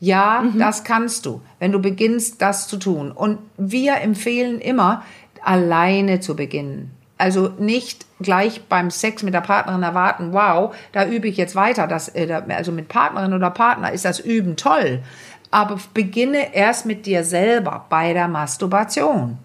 Ja, 0.00 0.42
mhm. 0.42 0.58
das 0.58 0.84
kannst 0.84 1.26
du, 1.26 1.42
wenn 1.58 1.72
du 1.72 1.80
beginnst, 1.80 2.40
das 2.40 2.68
zu 2.68 2.78
tun. 2.78 3.12
Und 3.12 3.38
wir 3.56 3.96
empfehlen 3.96 4.60
immer, 4.60 5.02
alleine 5.42 6.20
zu 6.20 6.36
beginnen. 6.36 6.90
Also 7.18 7.50
nicht 7.58 8.06
gleich 8.20 8.62
beim 8.68 8.90
Sex 8.90 9.24
mit 9.24 9.34
der 9.34 9.40
Partnerin 9.40 9.82
erwarten, 9.82 10.32
wow, 10.32 10.74
da 10.92 11.06
übe 11.06 11.26
ich 11.26 11.36
jetzt 11.36 11.56
weiter. 11.56 11.86
Das, 11.88 12.08
äh, 12.14 12.42
also 12.48 12.72
mit 12.72 12.88
Partnerin 12.88 13.34
oder 13.34 13.50
Partner 13.50 13.92
ist 13.92 14.04
das 14.04 14.20
Üben 14.20 14.56
toll. 14.56 15.02
Aber 15.50 15.78
beginne 15.94 16.54
erst 16.54 16.86
mit 16.86 17.06
dir 17.06 17.24
selber 17.24 17.86
bei 17.88 18.12
der 18.12 18.28
Masturbation. 18.28 19.38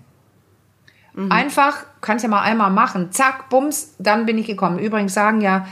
Mhm. 1.13 1.31
Einfach, 1.31 1.85
kannst 2.01 2.23
ja 2.23 2.29
mal 2.29 2.41
einmal 2.41 2.71
machen, 2.71 3.11
zack, 3.11 3.49
bums, 3.49 3.95
dann 3.97 4.25
bin 4.25 4.37
ich 4.37 4.47
gekommen. 4.47 4.79
Übrigens 4.79 5.13
sagen 5.13 5.41
ja 5.41 5.67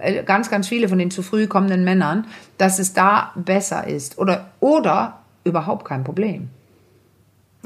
äh, 0.00 0.22
ganz, 0.22 0.50
ganz 0.50 0.68
viele 0.68 0.88
von 0.88 0.98
den 0.98 1.10
zu 1.10 1.22
früh 1.22 1.46
kommenden 1.46 1.84
Männern, 1.84 2.26
dass 2.58 2.78
es 2.78 2.92
da 2.92 3.32
besser 3.34 3.86
ist. 3.86 4.18
Oder, 4.18 4.50
oder 4.60 5.18
überhaupt 5.44 5.84
kein 5.84 6.04
Problem. 6.04 6.50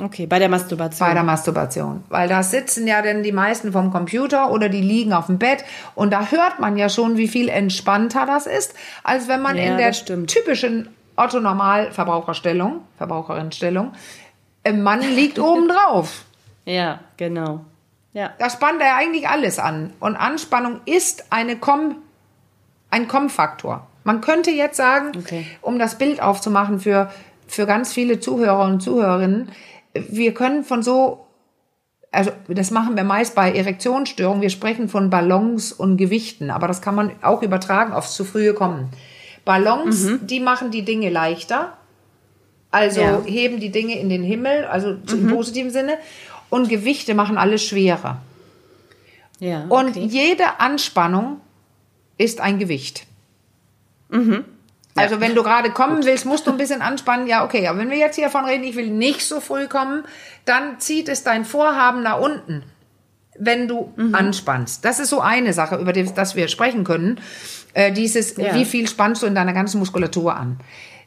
Okay, 0.01 0.27
bei 0.27 0.39
der 0.39 0.51
Masturbation. 0.51 1.09
Bei 1.09 1.15
der 1.15 1.23
Masturbation. 1.23 2.05
Weil 2.11 2.29
da 2.29 2.43
sitzen 2.43 2.87
ja 2.87 3.01
dann 3.01 3.23
die 3.23 3.33
meisten 3.33 3.73
vom 3.73 3.91
Computer 3.91 4.51
oder 4.51 4.69
die 4.69 4.83
liegen 4.83 5.15
auf 5.15 5.27
dem 5.27 5.39
Bett 5.39 5.65
und 5.95 6.13
da 6.13 6.31
hört 6.31 6.61
man 6.61 6.77
ja 6.77 6.89
schon, 6.89 7.17
wie 7.17 7.29
viel 7.29 7.49
entspannter 7.49 8.27
das 8.27 8.47
ist, 8.47 8.75
als 9.03 9.27
wenn 9.27 9.41
man 9.41 9.57
ja, 9.57 9.65
in 9.65 9.79
der 9.79 9.93
typischen 9.93 10.89
Otto-Normal-Verbraucherstellung, 11.17 12.83
Verbraucherinstellung, 12.99 13.93
ein 14.65 14.83
Mann 14.83 15.01
liegt 15.01 15.39
oben 15.39 15.69
drauf. 15.87 16.25
Ja, 16.67 17.01
genau. 17.17 17.65
Ja. 18.13 18.33
Da 18.39 18.51
spannt 18.51 18.81
er 18.83 18.97
eigentlich 18.97 19.29
alles 19.29 19.59
an. 19.59 19.93
Und 20.01 20.17
Anspannung 20.17 20.81
ist 20.85 21.27
eine 21.31 21.57
Komm, 21.57 21.97
ein 22.91 23.09
Komm-Faktor. 23.09 23.87
Man 24.05 24.21
könnte 24.21 24.51
jetzt 24.51 24.77
sagen, 24.77 25.13
okay. 25.19 25.47
um 25.63 25.79
das 25.79 25.99
Bild 25.99 26.21
aufzumachen 26.21 26.81
für, 26.81 27.11
für 27.47 27.67
ganz 27.67 27.93
viele 27.93 28.21
Zuhörer 28.21 28.65
und 28.65 28.81
Zuhörerinnen, 28.81 29.51
wir 30.09 30.35
können 30.35 30.65
von 30.65 30.83
so, 30.83 31.27
also 32.11 32.31
das 32.49 32.71
machen 32.71 32.97
wir 32.97 33.05
meist 33.05 33.35
bei 33.35 33.53
Erektionsstörungen, 33.53 34.43
wir 34.43 34.51
sprechen 34.51 34.89
von 34.89 35.11
Ballons 35.11 35.73
und 35.73 35.97
Gewichten, 35.97 36.51
aber 36.51 36.69
das 36.69 36.83
kann 36.83 36.95
man 36.95 37.13
auch 37.23 37.43
übertragen 37.43 37.93
aufs 37.93 38.15
zu 38.15 38.25
frühe 38.25 38.55
Kommen. 38.55 38.89
Ballons, 39.45 40.05
mhm. 40.05 40.27
die 40.27 40.41
machen 40.41 40.71
die 40.71 40.85
Dinge 40.85 41.11
leichter, 41.11 41.77
also 42.71 43.01
ja. 43.01 43.23
heben 43.25 43.61
die 43.61 43.71
Dinge 43.71 43.99
in 43.99 44.09
den 44.09 44.23
Himmel, 44.23 44.65
also 44.65 44.91
mhm. 44.91 45.01
im 45.13 45.29
positiven 45.29 45.71
Sinne, 45.71 45.99
und 46.51 46.69
Gewichte 46.69 47.15
machen 47.15 47.39
alles 47.39 47.63
schwerer. 47.63 48.21
Ja, 49.39 49.67
okay. 49.69 49.75
Und 49.75 49.97
jede 49.97 50.61
Anspannung 50.61 51.41
ist 52.19 52.41
ein 52.41 52.59
Gewicht. 52.59 53.07
Mhm. 54.09 54.45
Also 54.97 55.21
wenn 55.21 55.35
du 55.35 55.43
gerade 55.43 55.71
kommen 55.71 56.05
willst, 56.05 56.27
musst 56.27 56.47
du 56.47 56.51
ein 56.51 56.57
bisschen 56.57 56.83
anspannen. 56.83 57.27
Ja, 57.27 57.45
okay. 57.45 57.67
Aber 57.69 57.79
wenn 57.79 57.91
wir 57.91 57.99
jetzt 57.99 58.17
hier 58.17 58.25
davon 58.25 58.45
reden, 58.45 58.65
ich 58.65 58.77
will 58.77 58.91
nicht 58.91 59.23
so 59.23 59.41
früh 59.41 59.67
kommen, 59.67 60.05
dann 60.45 60.81
zieht 60.81 61.09
es 61.09 61.23
dein 61.23 61.45
Vorhaben 61.45 62.03
nach 62.03 62.21
unten, 62.21 62.63
wenn 63.39 63.69
du 63.69 63.93
mhm. 63.97 64.15
anspannst. 64.15 64.85
Das 64.85 64.99
ist 64.99 65.11
so 65.11 65.21
eine 65.21 65.53
Sache, 65.53 65.77
über 65.77 65.93
die 65.93 66.13
das 66.15 66.37
wir 66.37 66.49
sprechen 66.49 66.85
können. 66.85 67.21
Äh, 67.75 67.93
dieses, 67.93 68.37
ja. 68.37 68.55
wie 68.55 68.65
viel 68.65 68.89
spannst 68.89 69.23
du 69.23 69.27
in 69.27 69.35
deiner 69.35 69.53
ganzen 69.53 69.79
Muskulatur 69.79 70.35
an? 70.35 70.59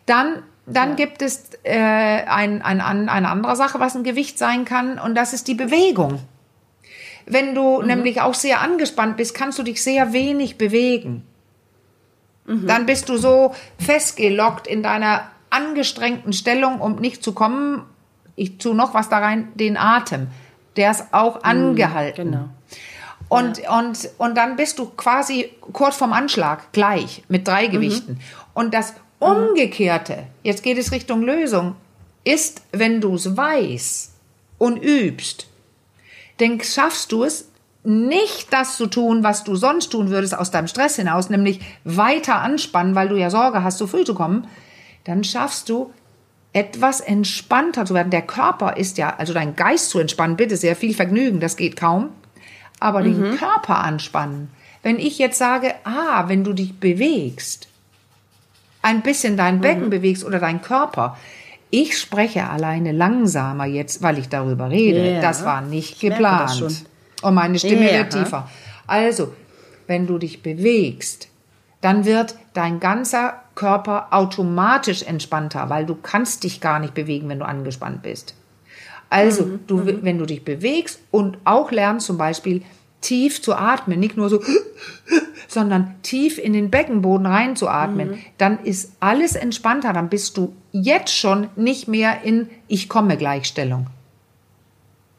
Dann 0.06 0.44
dann 0.72 0.90
ja. 0.90 0.96
gibt 0.96 1.22
es 1.22 1.50
äh, 1.64 1.74
ein, 1.74 2.62
ein, 2.62 2.82
eine 3.10 3.30
andere 3.30 3.56
Sache, 3.56 3.80
was 3.80 3.96
ein 3.96 4.04
Gewicht 4.04 4.38
sein 4.38 4.66
kann, 4.66 5.00
und 5.00 5.16
das 5.16 5.34
ist 5.34 5.48
die 5.48 5.56
Bewegung. 5.56 6.20
Wenn 7.26 7.56
du 7.56 7.82
mhm. 7.82 7.88
nämlich 7.88 8.22
auch 8.22 8.34
sehr 8.34 8.62
angespannt 8.62 9.18
bist, 9.18 9.34
kannst 9.34 9.60
du 9.60 9.64
dich 9.64 9.84
sehr 9.84 10.14
wenig 10.14 10.58
bewegen. 10.58 11.24
Mhm. 12.50 12.68
Dann 12.68 12.86
bist 12.86 13.10
du 13.10 13.18
so 13.18 13.54
festgelockt 13.78 14.66
in 14.66 14.82
deiner 14.82 15.30
angestrengten 15.52 16.34
Stellung, 16.34 16.82
um 16.82 16.96
nicht 16.96 17.24
zu 17.24 17.34
kommen. 17.34 17.84
Ich 18.36 18.58
tue 18.58 18.76
noch 18.76 18.94
was 18.94 19.10
da 19.10 19.20
rein, 19.20 19.50
den 19.54 19.78
Atem. 19.78 20.28
Der 20.76 20.92
ist 20.92 21.06
auch 21.12 21.36
mhm, 21.36 21.42
angehalten. 21.44 22.32
Genau. 22.32 22.50
Und, 23.30 23.60
ja. 23.60 23.78
und, 23.78 24.10
und 24.18 24.36
dann 24.36 24.56
bist 24.56 24.80
du 24.80 24.88
quasi 24.90 25.52
kurz 25.74 25.96
vorm 25.96 26.14
Anschlag, 26.14 26.72
gleich, 26.72 27.24
mit 27.28 27.48
drei 27.48 27.68
mhm. 27.68 27.72
Gewichten. 27.72 28.14
Mhm. 28.14 28.20
Und 28.56 28.74
das 28.74 28.96
Umgekehrte, 29.20 30.24
jetzt 30.44 30.64
geht 30.64 30.78
es 30.78 30.92
Richtung 30.92 31.22
Lösung, 31.22 31.76
ist, 32.24 32.64
wenn 32.72 33.00
du 33.00 33.16
es 33.16 33.38
weißt 33.38 34.14
und 34.58 34.78
übst, 34.78 35.48
dann 36.38 36.60
schaffst 36.62 37.12
du 37.12 37.24
es, 37.24 37.50
nicht 37.84 38.52
das 38.52 38.76
zu 38.76 38.88
tun, 38.88 39.24
was 39.24 39.44
du 39.44 39.56
sonst 39.56 39.90
tun 39.90 40.10
würdest 40.10 40.38
aus 40.38 40.52
deinem 40.52 40.68
Stress 40.68 40.98
hinaus, 40.98 41.30
nämlich 41.30 41.62
weiter 41.84 42.42
anspannen, 42.42 42.96
weil 42.96 43.10
du 43.10 43.16
ja 43.16 43.30
Sorge 43.30 43.64
hast, 43.64 43.78
zu 43.78 43.88
früh 43.88 44.04
zu 44.04 44.14
kommen, 44.14 44.48
dann 45.06 45.24
schaffst 45.24 45.70
du 45.70 45.92
etwas 46.52 47.00
entspannter 47.00 47.86
zu 47.86 47.94
werden. 47.94 48.10
Der 48.10 48.22
Körper 48.22 48.76
ist 48.78 48.98
ja, 48.98 49.16
also 49.18 49.34
dein 49.34 49.56
Geist 49.56 49.92
zu 49.92 50.00
entspannen, 50.00 50.36
bitte 50.36 50.58
sehr 50.58 50.76
viel 50.76 50.94
Vergnügen, 50.94 51.40
das 51.40 51.56
geht 51.56 51.78
kaum, 51.78 52.10
aber 52.80 53.02
mhm. 53.02 53.24
den 53.24 53.38
Körper 53.38 53.80
anspannen. 53.80 54.50
Wenn 54.84 54.98
ich 54.98 55.18
jetzt 55.18 55.38
sage, 55.38 55.74
ah, 55.84 56.28
wenn 56.28 56.44
du 56.44 56.54
dich 56.54 56.80
bewegst, 56.80 57.68
ein 58.82 59.02
bisschen 59.02 59.38
dein 59.38 59.62
Becken 59.62 59.86
mhm. 59.86 59.90
bewegst 59.90 60.26
oder 60.26 60.40
dein 60.40 60.62
Körper, 60.62 61.18
ich 61.70 61.98
spreche 61.98 62.50
alleine 62.50 62.92
langsamer 62.92 63.66
jetzt, 63.66 64.02
weil 64.02 64.18
ich 64.18 64.30
darüber 64.30 64.70
rede. 64.70 65.04
Yeah. 65.04 65.22
Das 65.22 65.46
war 65.46 65.62
nicht 65.62 65.96
ich 65.96 66.00
geplant. 66.00 66.86
Und 67.22 67.34
meine 67.34 67.60
Stimme 67.60 67.90
yeah. 67.90 68.00
wird 68.00 68.14
tiefer. 68.14 68.50
Also, 68.88 69.34
wenn 69.88 70.08
du 70.08 70.18
dich 70.18 70.42
bewegst, 70.42 71.28
dann 71.82 72.06
wird 72.06 72.36
dein 72.54 72.80
ganzer 72.80 73.42
Körper 73.56 74.08
automatisch 74.12 75.04
entspannter, 75.04 75.70
weil 75.70 75.86
du 75.86 75.96
kannst 75.96 76.44
dich 76.44 76.62
gar 76.62 76.80
nicht 76.80 76.94
bewegen, 76.94 77.30
wenn 77.30 77.40
du 77.40 77.46
angespannt 77.46 78.02
bist. 78.02 78.36
Also, 79.10 79.46
mhm. 79.46 79.60
du, 79.68 79.78
mhm. 79.78 80.00
wenn 80.04 80.18
du 80.18 80.26
dich 80.26 80.46
bewegst 80.46 81.00
und 81.12 81.38
auch 81.44 81.72
lernst 81.72 82.06
zum 82.06 82.18
Beispiel 82.18 82.64
tief 83.02 83.42
zu 83.42 83.56
atmen, 83.56 84.00
nicht 84.00 84.18
nur 84.18 84.30
so, 84.30 84.42
sondern 85.48 85.96
tief 86.04 86.38
in 86.38 86.54
den 86.54 86.70
Beckenboden 86.70 87.26
reinzuatmen, 87.26 88.12
mhm. 88.12 88.20
dann 88.38 88.64
ist 88.64 88.94
alles 89.00 89.36
entspannter, 89.36 89.94
dann 89.94 90.10
bist 90.10 90.38
du 90.38 90.54
jetzt 90.72 91.16
schon 91.16 91.50
nicht 91.56 91.88
mehr 91.88 92.24
in 92.24 92.50
Ich 92.68 92.90
komme 92.90 93.18
Gleichstellung. 93.18 93.88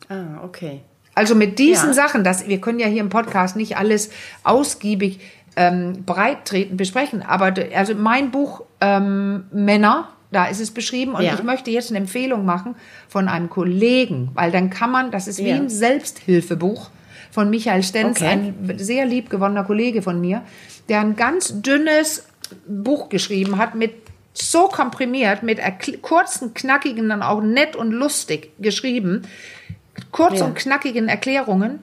Ah, 0.08 0.42
okay. 0.44 0.82
Also 1.14 1.35
mit 1.35 1.59
diesen 1.59 1.88
ja. 1.88 1.94
Sachen, 1.94 2.25
das, 2.25 2.49
wir 2.49 2.61
können 2.61 2.79
ja 2.79 2.87
hier 2.87 3.01
im 3.01 3.09
Podcast 3.09 3.57
nicht 3.57 3.77
alles 3.77 4.11
ausgiebig 4.44 5.20
ähm, 5.57 6.05
breit 6.05 6.44
treten 6.44 6.77
besprechen, 6.77 7.23
aber 7.23 7.53
also 7.75 7.94
mein 7.94 8.31
Buch 8.31 8.62
ähm, 8.81 9.44
Männer, 9.53 10.11
da 10.31 10.46
ist 10.46 10.61
es 10.61 10.70
beschrieben 10.70 11.14
und 11.14 11.23
ja. 11.23 11.35
ich 11.35 11.42
möchte 11.42 11.70
jetzt 11.70 11.90
eine 11.90 11.99
Empfehlung 11.99 12.44
machen 12.44 12.77
von 13.09 13.29
einem 13.29 13.51
Kollegen, 13.51 14.31
weil 14.35 14.53
dann 14.53 14.70
kann 14.70 14.92
man, 14.92 15.11
das 15.11 15.27
ist 15.27 15.38
wie 15.38 15.49
ja. 15.49 15.57
ein 15.57 15.68
Selbsthilfebuch 15.68 16.90
von 17.33 17.51
Michael 17.51 17.83
Stenz, 17.83 18.20
okay. 18.20 18.31
ein 18.31 18.79
sehr 18.79 19.07
lieb 19.07 19.29
gewonnener 19.29 19.64
Kollege 19.64 20.03
von 20.03 20.20
mir, 20.20 20.42
der 20.88 21.01
ein 21.01 21.16
ganz 21.16 21.61
dünnes 21.61 22.27
Buch 22.66 23.09
geschrieben 23.09 23.59
hat 23.59 23.75
mit 23.75 23.94
so 24.33 24.68
komprimiert, 24.68 25.42
mit 25.42 25.61
kurzen, 26.03 26.55
knackigen, 26.55 27.09
dann 27.09 27.23
auch 27.23 27.42
nett 27.42 27.77
und 27.77 27.90
lustig 27.90 28.53
geschrieben, 28.61 29.23
kurz 30.12 30.40
ja. 30.40 30.46
und 30.46 30.54
knackigen 30.54 31.08
Erklärungen 31.08 31.82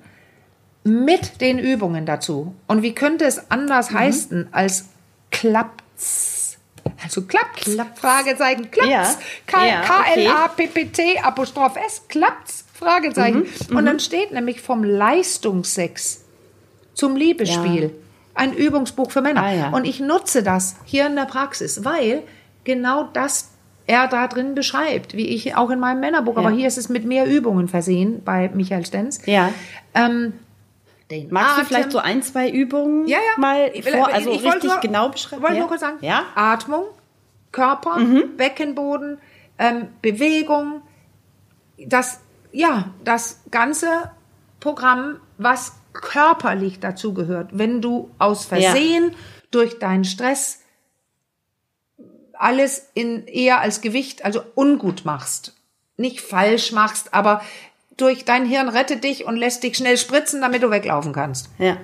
mit 0.84 1.42
den 1.42 1.60
Übungen 1.60 2.06
dazu. 2.06 2.56
Und 2.68 2.82
wie 2.82 2.94
könnte 2.94 3.26
es 3.26 3.52
anders 3.52 3.92
mhm. 3.92 4.00
heißen 4.00 4.50
als 4.52 4.90
klappt's? 5.32 6.58
Also 7.04 7.24
klappt's? 7.24 7.66
klappt's. 7.66 8.00
Fragezeichen, 8.00 8.72
klappt's? 8.72 9.18
Ja. 9.52 9.82
K-L-A-P-P-T, 9.82 11.20
Apostroph 11.20 11.78
S, 11.86 12.04
klappt's? 12.08 12.64
Fragezeichen. 12.74 13.48
Mhm. 13.70 13.78
Und 13.78 13.86
dann 13.86 13.96
mhm. 13.96 14.00
steht 14.00 14.32
nämlich 14.32 14.62
vom 14.62 14.84
Leistungssex 14.84 16.24
zum 16.94 17.16
Liebesspiel. 17.16 17.84
Ja. 17.84 17.90
Ein 18.36 18.54
Übungsbuch 18.54 19.12
für 19.12 19.22
Männer. 19.22 19.42
Ah, 19.42 19.52
ja. 19.52 19.70
Und 19.70 19.86
ich 19.86 20.00
nutze 20.00 20.44
das 20.44 20.76
hier 20.86 21.08
in 21.08 21.16
der 21.16 21.26
Praxis, 21.26 21.84
weil 21.84 22.24
genau 22.64 23.10
das 23.14 23.50
er 23.88 24.08
da 24.08 24.28
drin 24.28 24.54
beschreibt, 24.54 25.16
wie 25.16 25.28
ich 25.28 25.56
auch 25.56 25.70
in 25.70 25.80
meinem 25.80 26.02
Männerbuch, 26.02 26.36
ja. 26.36 26.42
aber 26.42 26.52
hier 26.52 26.68
ist 26.68 26.78
es 26.78 26.90
mit 26.90 27.06
mehr 27.06 27.26
Übungen 27.26 27.68
versehen 27.68 28.22
bei 28.24 28.50
Michael 28.54 28.86
Stenz. 28.86 29.26
Ja. 29.26 29.52
Ähm, 29.96 30.34
den 31.10 31.32
Magst 31.32 31.54
Atem. 31.54 31.64
du 31.64 31.68
vielleicht 31.68 31.92
so 31.92 32.00
ein, 32.00 32.22
zwei 32.22 32.50
Übungen 32.50 33.08
ja, 33.08 33.18
ja. 33.18 33.40
mal 33.40 33.72
vor, 33.82 34.14
also 34.14 34.32
ich 34.32 34.44
richtig 34.44 34.64
nur, 34.70 34.80
genau 34.82 35.10
beschreiben? 35.10 35.42
Wollte 35.42 35.56
ja. 35.56 35.60
nur 35.62 35.70
kurz 35.70 35.82
sagen, 35.82 35.98
ja? 36.02 36.24
Atmung, 36.36 36.84
Körper, 37.54 37.98
mhm. 38.00 38.36
Beckenboden, 38.36 39.20
ähm, 39.58 39.88
Bewegung, 40.02 40.82
das, 41.78 42.20
ja, 42.52 42.90
das 43.06 43.42
ganze 43.52 44.12
Programm, 44.60 45.18
was 45.38 45.74
körperlich 45.94 46.80
dazu 46.80 47.14
gehört. 47.14 47.52
Wenn 47.54 47.82
du 47.82 48.12
aus 48.20 48.46
Versehen 48.46 49.12
durch 49.50 49.80
deinen 49.80 50.04
Stress 50.04 50.62
alles 52.40 52.90
in 52.94 53.28
eher 53.28 53.62
als 53.62 53.82
Gewicht, 53.82 54.26
also 54.26 54.42
ungut 54.56 55.06
machst. 55.06 55.54
Nicht 55.98 56.22
falsch 56.22 56.72
machst, 56.72 57.14
aber 57.14 57.42
durch 57.98 58.26
dein 58.26 58.46
Hirn 58.46 58.70
rettet 58.70 59.04
dich 59.04 59.26
und 59.26 59.36
lässt 59.36 59.64
dich 59.64 59.76
schnell 59.76 59.98
spritzen, 59.98 60.42
damit 60.42 60.64
du 60.64 60.70
weglaufen 60.70 61.14
kannst. 61.14 61.50
Ja. 61.58 61.78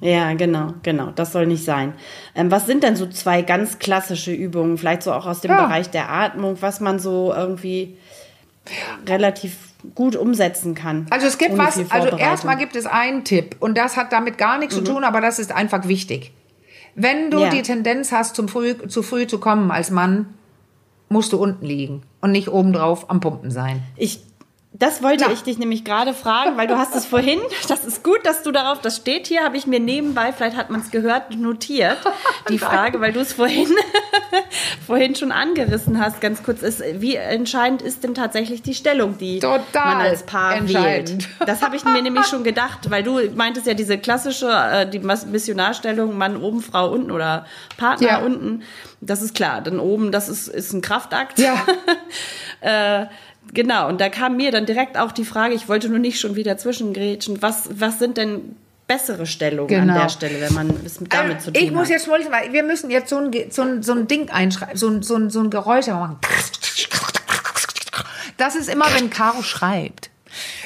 Ja, 0.00 0.34
genau, 0.34 0.74
genau. 0.82 1.12
Das 1.14 1.32
soll 1.32 1.46
nicht 1.46 1.64
sein. 1.64 1.94
Ähm, 2.34 2.50
was 2.50 2.66
sind 2.66 2.82
denn 2.82 2.94
so 2.94 3.06
zwei 3.06 3.40
ganz 3.40 3.78
klassische 3.78 4.32
Übungen, 4.32 4.76
vielleicht 4.76 5.02
so 5.02 5.12
auch 5.12 5.24
aus 5.24 5.40
dem 5.40 5.52
ja. 5.52 5.64
Bereich 5.64 5.88
der 5.88 6.10
Atmung, 6.10 6.58
was 6.60 6.80
man 6.80 6.98
so 6.98 7.32
irgendwie 7.34 7.96
relativ 9.08 9.56
gut 9.94 10.14
umsetzen 10.14 10.74
kann? 10.74 11.06
Also 11.08 11.26
es 11.26 11.38
gibt 11.38 11.56
was, 11.56 11.78
also 11.90 12.18
erstmal 12.18 12.58
gibt 12.58 12.76
es 12.76 12.84
einen 12.84 13.24
Tipp 13.24 13.56
und 13.60 13.78
das 13.78 13.96
hat 13.96 14.12
damit 14.12 14.36
gar 14.36 14.58
nichts 14.58 14.76
mhm. 14.76 14.84
zu 14.84 14.92
tun, 14.92 15.04
aber 15.04 15.22
das 15.22 15.38
ist 15.38 15.52
einfach 15.52 15.88
wichtig. 15.88 16.32
Wenn 16.94 17.30
du 17.30 17.40
ja. 17.40 17.50
die 17.50 17.62
Tendenz 17.62 18.12
hast, 18.12 18.36
zum 18.36 18.48
früh, 18.48 18.74
zu 18.88 19.02
früh 19.02 19.26
zu 19.26 19.38
kommen 19.38 19.70
als 19.70 19.90
Mann, 19.90 20.26
musst 21.08 21.32
du 21.32 21.38
unten 21.38 21.64
liegen 21.64 22.02
und 22.20 22.32
nicht 22.32 22.48
obendrauf 22.48 23.10
am 23.10 23.20
Pumpen 23.20 23.50
sein. 23.50 23.82
Ich 23.96 24.20
das 24.76 25.04
wollte 25.04 25.26
ja. 25.26 25.30
ich 25.30 25.44
dich 25.44 25.56
nämlich 25.56 25.84
gerade 25.84 26.12
fragen, 26.14 26.56
weil 26.56 26.66
du 26.66 26.76
hast 26.76 26.96
es 26.96 27.06
vorhin, 27.06 27.38
das 27.68 27.84
ist 27.84 28.02
gut, 28.02 28.18
dass 28.24 28.42
du 28.42 28.50
darauf, 28.50 28.80
das 28.80 28.96
steht 28.96 29.28
hier, 29.28 29.44
habe 29.44 29.56
ich 29.56 29.68
mir 29.68 29.78
nebenbei, 29.78 30.32
vielleicht 30.32 30.56
hat 30.56 30.70
man 30.70 30.80
es 30.80 30.90
gehört, 30.90 31.36
notiert, 31.36 31.96
die 32.48 32.58
Frage, 32.58 33.00
weil 33.00 33.12
du 33.12 33.20
es 33.20 33.32
vorhin, 33.32 33.68
vorhin 34.86 35.14
schon 35.14 35.30
angerissen 35.30 36.00
hast, 36.00 36.20
ganz 36.20 36.42
kurz, 36.42 36.62
ist, 36.62 36.82
wie 36.94 37.14
entscheidend 37.14 37.82
ist 37.82 38.02
denn 38.02 38.16
tatsächlich 38.16 38.62
die 38.62 38.74
Stellung, 38.74 39.16
die 39.16 39.38
Total 39.38 39.64
man 39.74 40.00
als 40.00 40.24
Paar 40.24 40.68
wählt? 40.68 41.28
Das 41.46 41.62
habe 41.62 41.76
ich 41.76 41.84
mir 41.84 42.02
nämlich 42.02 42.26
schon 42.26 42.42
gedacht, 42.42 42.90
weil 42.90 43.04
du 43.04 43.20
meintest 43.36 43.68
ja 43.68 43.74
diese 43.74 43.96
klassische, 43.96 44.50
äh, 44.50 44.90
die 44.90 44.98
Missionarstellung, 44.98 46.18
Mann 46.18 46.36
oben, 46.36 46.60
Frau 46.60 46.90
unten 46.90 47.12
oder 47.12 47.46
Partner 47.76 48.08
ja. 48.08 48.18
unten, 48.18 48.64
das 49.00 49.22
ist 49.22 49.36
klar, 49.36 49.60
dann 49.60 49.78
oben, 49.78 50.10
das 50.10 50.28
ist, 50.28 50.48
ist 50.48 50.72
ein 50.72 50.80
Kraftakt. 50.80 51.38
Ja. 51.38 51.64
äh, 52.60 53.06
Genau, 53.52 53.88
und 53.88 54.00
da 54.00 54.08
kam 54.08 54.36
mir 54.36 54.50
dann 54.50 54.66
direkt 54.66 54.96
auch 54.96 55.12
die 55.12 55.24
Frage, 55.24 55.54
ich 55.54 55.68
wollte 55.68 55.88
nur 55.88 55.98
nicht 55.98 56.18
schon 56.18 56.34
wieder 56.36 56.56
zwischengrätschen, 56.56 57.42
was, 57.42 57.68
was 57.72 57.98
sind 57.98 58.16
denn 58.16 58.56
bessere 58.86 59.26
Stellungen 59.26 59.68
genau. 59.68 59.94
an 59.94 60.00
der 60.00 60.08
Stelle, 60.08 60.40
wenn 60.40 60.54
man 60.54 60.70
es 60.84 60.98
damit 60.98 61.14
also, 61.14 61.46
zu 61.46 61.52
tun 61.52 61.54
ich 61.54 61.60
hat? 61.60 61.66
Ich 61.68 61.72
muss 61.72 61.88
jetzt, 61.88 62.08
weil 62.08 62.52
wir 62.52 62.62
müssen 62.62 62.90
jetzt 62.90 63.08
so 63.08 63.18
ein, 63.18 63.30
so 63.50 63.62
ein, 63.62 63.82
so 63.82 63.92
ein 63.92 64.06
Ding 64.06 64.30
einschreiben, 64.30 64.76
so 64.76 64.88
ein, 64.88 65.02
so 65.02 65.16
ein, 65.16 65.30
so 65.30 65.40
ein 65.40 65.50
Geräusch 65.50 65.86
machen. 65.86 66.18
Das 68.36 68.56
ist 68.56 68.68
immer, 68.68 68.86
wenn 68.94 69.10
Caro 69.10 69.42
schreibt. 69.42 70.10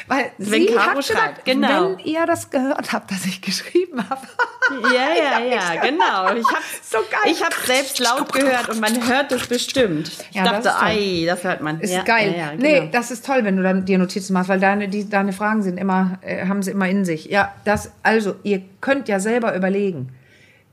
Weil 0.08 0.32
wenn 0.38 0.62
sie 0.62 0.66
Caro 0.66 1.02
schreibt, 1.02 1.44
genau. 1.44 1.90
Wenn 1.90 1.98
ihr 2.00 2.26
das 2.26 2.50
gehört 2.50 2.92
habt, 2.92 3.10
dass 3.10 3.24
ich 3.26 3.40
geschrieben 3.40 4.08
habe. 4.08 4.20
Ja, 4.70 5.08
ja, 5.14 5.38
ja, 5.40 5.80
genau. 5.80 6.34
Ich 6.34 6.46
habe 6.46 6.62
so 6.82 6.98
ich 7.24 7.42
habe 7.42 7.54
selbst 7.64 7.98
laut 8.00 8.30
gehört 8.34 8.68
und 8.68 8.80
man 8.80 9.08
hört 9.08 9.32
es 9.32 9.46
bestimmt. 9.46 10.10
Ich 10.28 10.36
ja, 10.36 10.44
dachte, 10.44 10.64
das 10.64 10.82
ei, 10.82 11.24
das 11.24 11.42
hört 11.42 11.62
man. 11.62 11.80
Ist 11.80 11.94
ja, 11.94 12.02
geil. 12.02 12.32
Ja, 12.32 12.36
ja, 12.36 12.50
genau. 12.50 12.62
Nee, 12.62 12.90
das 12.92 13.10
ist 13.10 13.24
toll, 13.24 13.44
wenn 13.44 13.56
du 13.56 13.62
dann 13.62 13.86
dir 13.86 13.96
Notizen 13.96 14.34
machst, 14.34 14.50
weil 14.50 14.60
deine 14.60 14.88
die, 14.88 15.08
deine 15.08 15.32
Fragen 15.32 15.62
sind 15.62 15.78
immer 15.78 16.18
äh, 16.20 16.46
haben 16.46 16.62
sie 16.62 16.72
immer 16.72 16.86
in 16.86 17.06
sich. 17.06 17.30
Ja, 17.30 17.54
das 17.64 17.92
also 18.02 18.36
ihr 18.42 18.60
könnt 18.82 19.08
ja 19.08 19.20
selber 19.20 19.56
überlegen. 19.56 20.10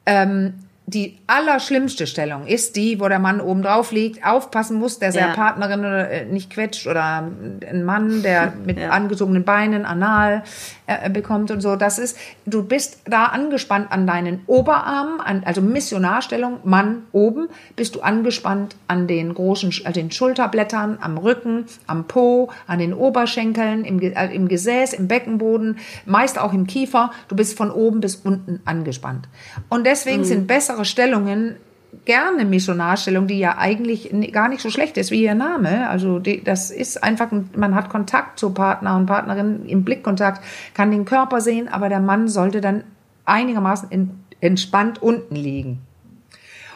Ähm, 0.05 0.64
die 0.87 1.17
allerschlimmste 1.25 2.05
Stellung 2.05 2.45
ist 2.45 2.75
die, 2.75 2.99
wo 2.99 3.07
der 3.07 3.17
Mann 3.17 3.41
oben 3.41 3.63
drauf 3.63 3.91
liegt, 3.91 4.23
aufpassen 4.23 4.77
muss, 4.77 4.99
dass 4.99 5.15
ja. 5.15 5.27
er 5.27 5.33
Partnerin 5.33 5.83
äh, 5.83 6.25
nicht 6.25 6.51
quetscht 6.51 6.85
oder 6.85 7.31
ein 7.67 7.83
Mann, 7.83 8.21
der 8.21 8.53
mit 8.65 8.79
ja. 8.79 8.89
angezogenen 8.89 9.43
Beinen 9.43 9.85
anal 9.85 10.43
äh, 10.85 11.09
bekommt 11.09 11.49
und 11.49 11.61
so. 11.61 11.75
Das 11.75 11.97
ist, 11.97 12.17
du 12.45 12.63
bist 12.63 12.99
da 13.05 13.25
angespannt 13.25 13.91
an 13.91 14.05
deinen 14.05 14.41
Oberarmen, 14.45 15.21
an, 15.21 15.41
also 15.43 15.59
Missionarstellung, 15.59 16.59
Mann 16.63 17.03
oben, 17.11 17.47
bist 17.75 17.95
du 17.95 18.01
angespannt 18.01 18.75
an 18.87 19.07
den 19.07 19.33
großen, 19.33 19.73
also 19.85 19.99
den 19.99 20.11
Schulterblättern, 20.11 20.99
am 21.01 21.17
Rücken, 21.17 21.65
am 21.87 22.05
Po, 22.05 22.51
an 22.67 22.77
den 22.77 22.93
Oberschenkeln, 22.93 23.85
im, 23.85 23.99
äh, 23.99 24.35
im 24.35 24.47
Gesäß, 24.47 24.93
im 24.93 25.07
Beckenboden, 25.07 25.79
meist 26.05 26.37
auch 26.37 26.53
im 26.53 26.67
Kiefer. 26.67 27.09
Du 27.27 27.35
bist 27.35 27.57
von 27.57 27.71
oben 27.71 28.01
bis 28.01 28.17
unten 28.17 28.61
angespannt. 28.65 29.27
Und 29.69 29.87
deswegen 29.87 30.19
mhm. 30.19 30.25
sind 30.25 30.47
bessere 30.47 30.74
Stellungen 30.83 31.55
gerne 32.03 32.43
Missionarstellung, 32.45 33.27
die 33.27 33.39
ja 33.39 33.57
eigentlich 33.57 34.13
gar 34.31 34.49
nicht 34.49 34.61
so 34.61 34.69
schlecht 34.69 34.97
ist 34.97 35.11
wie 35.11 35.23
ihr 35.23 35.35
Name. 35.35 35.89
Also 35.89 36.19
die, 36.19 36.43
das 36.43 36.71
ist 36.71 37.03
einfach, 37.03 37.29
man 37.55 37.73
hat 37.75 37.89
Kontakt 37.89 38.37
zu 38.39 38.53
Partner 38.53 38.97
und 38.97 39.05
Partnerin 39.05 39.65
im 39.65 39.85
Blickkontakt, 39.85 40.43
kann 40.73 40.91
den 40.91 41.05
Körper 41.05 41.39
sehen, 41.39 41.67
aber 41.67 41.87
der 41.87 42.01
Mann 42.01 42.27
sollte 42.27 42.59
dann 42.59 42.83
einigermaßen 43.23 43.89
in, 43.89 44.23
entspannt 44.41 45.01
unten 45.01 45.35
liegen. 45.35 45.81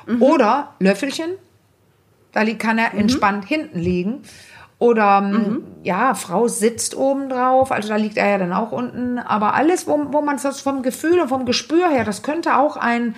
Mhm. 0.08 0.22
Oder 0.22 0.74
Löffelchen, 0.80 1.32
da 2.32 2.46
kann 2.54 2.78
er 2.78 2.94
mhm. 2.94 3.00
entspannt 3.00 3.46
hinten 3.46 3.80
liegen. 3.80 4.22
Oder 4.80 5.22
ähm, 5.22 5.32
mhm. 5.32 5.64
ja, 5.84 6.14
Frau 6.16 6.48
sitzt 6.48 6.96
oben 6.96 7.28
drauf, 7.28 7.72
also 7.72 7.90
da 7.90 7.98
liegt 7.98 8.16
er 8.16 8.30
ja 8.30 8.38
dann 8.38 8.54
auch 8.54 8.72
unten. 8.72 9.20
Aber 9.20 9.54
alles, 9.54 9.88
wo, 9.88 10.00
wo 10.14 10.22
man 10.22 10.40
das 10.42 10.62
vom 10.62 10.84
Gefühl 10.84 11.20
und 11.20 11.28
vom 11.28 11.46
Gespür 11.46 11.90
her, 11.90 12.06
das 12.06 12.24
könnte 12.24 12.58
auch 12.58 12.78
ein, 12.78 13.14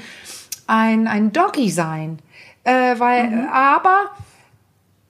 ein, 0.71 1.07
ein 1.07 1.33
Doggy 1.33 1.69
sein. 1.69 2.19
Äh, 2.63 2.97
weil, 2.97 3.29
mhm. 3.29 3.47
aber 3.51 4.11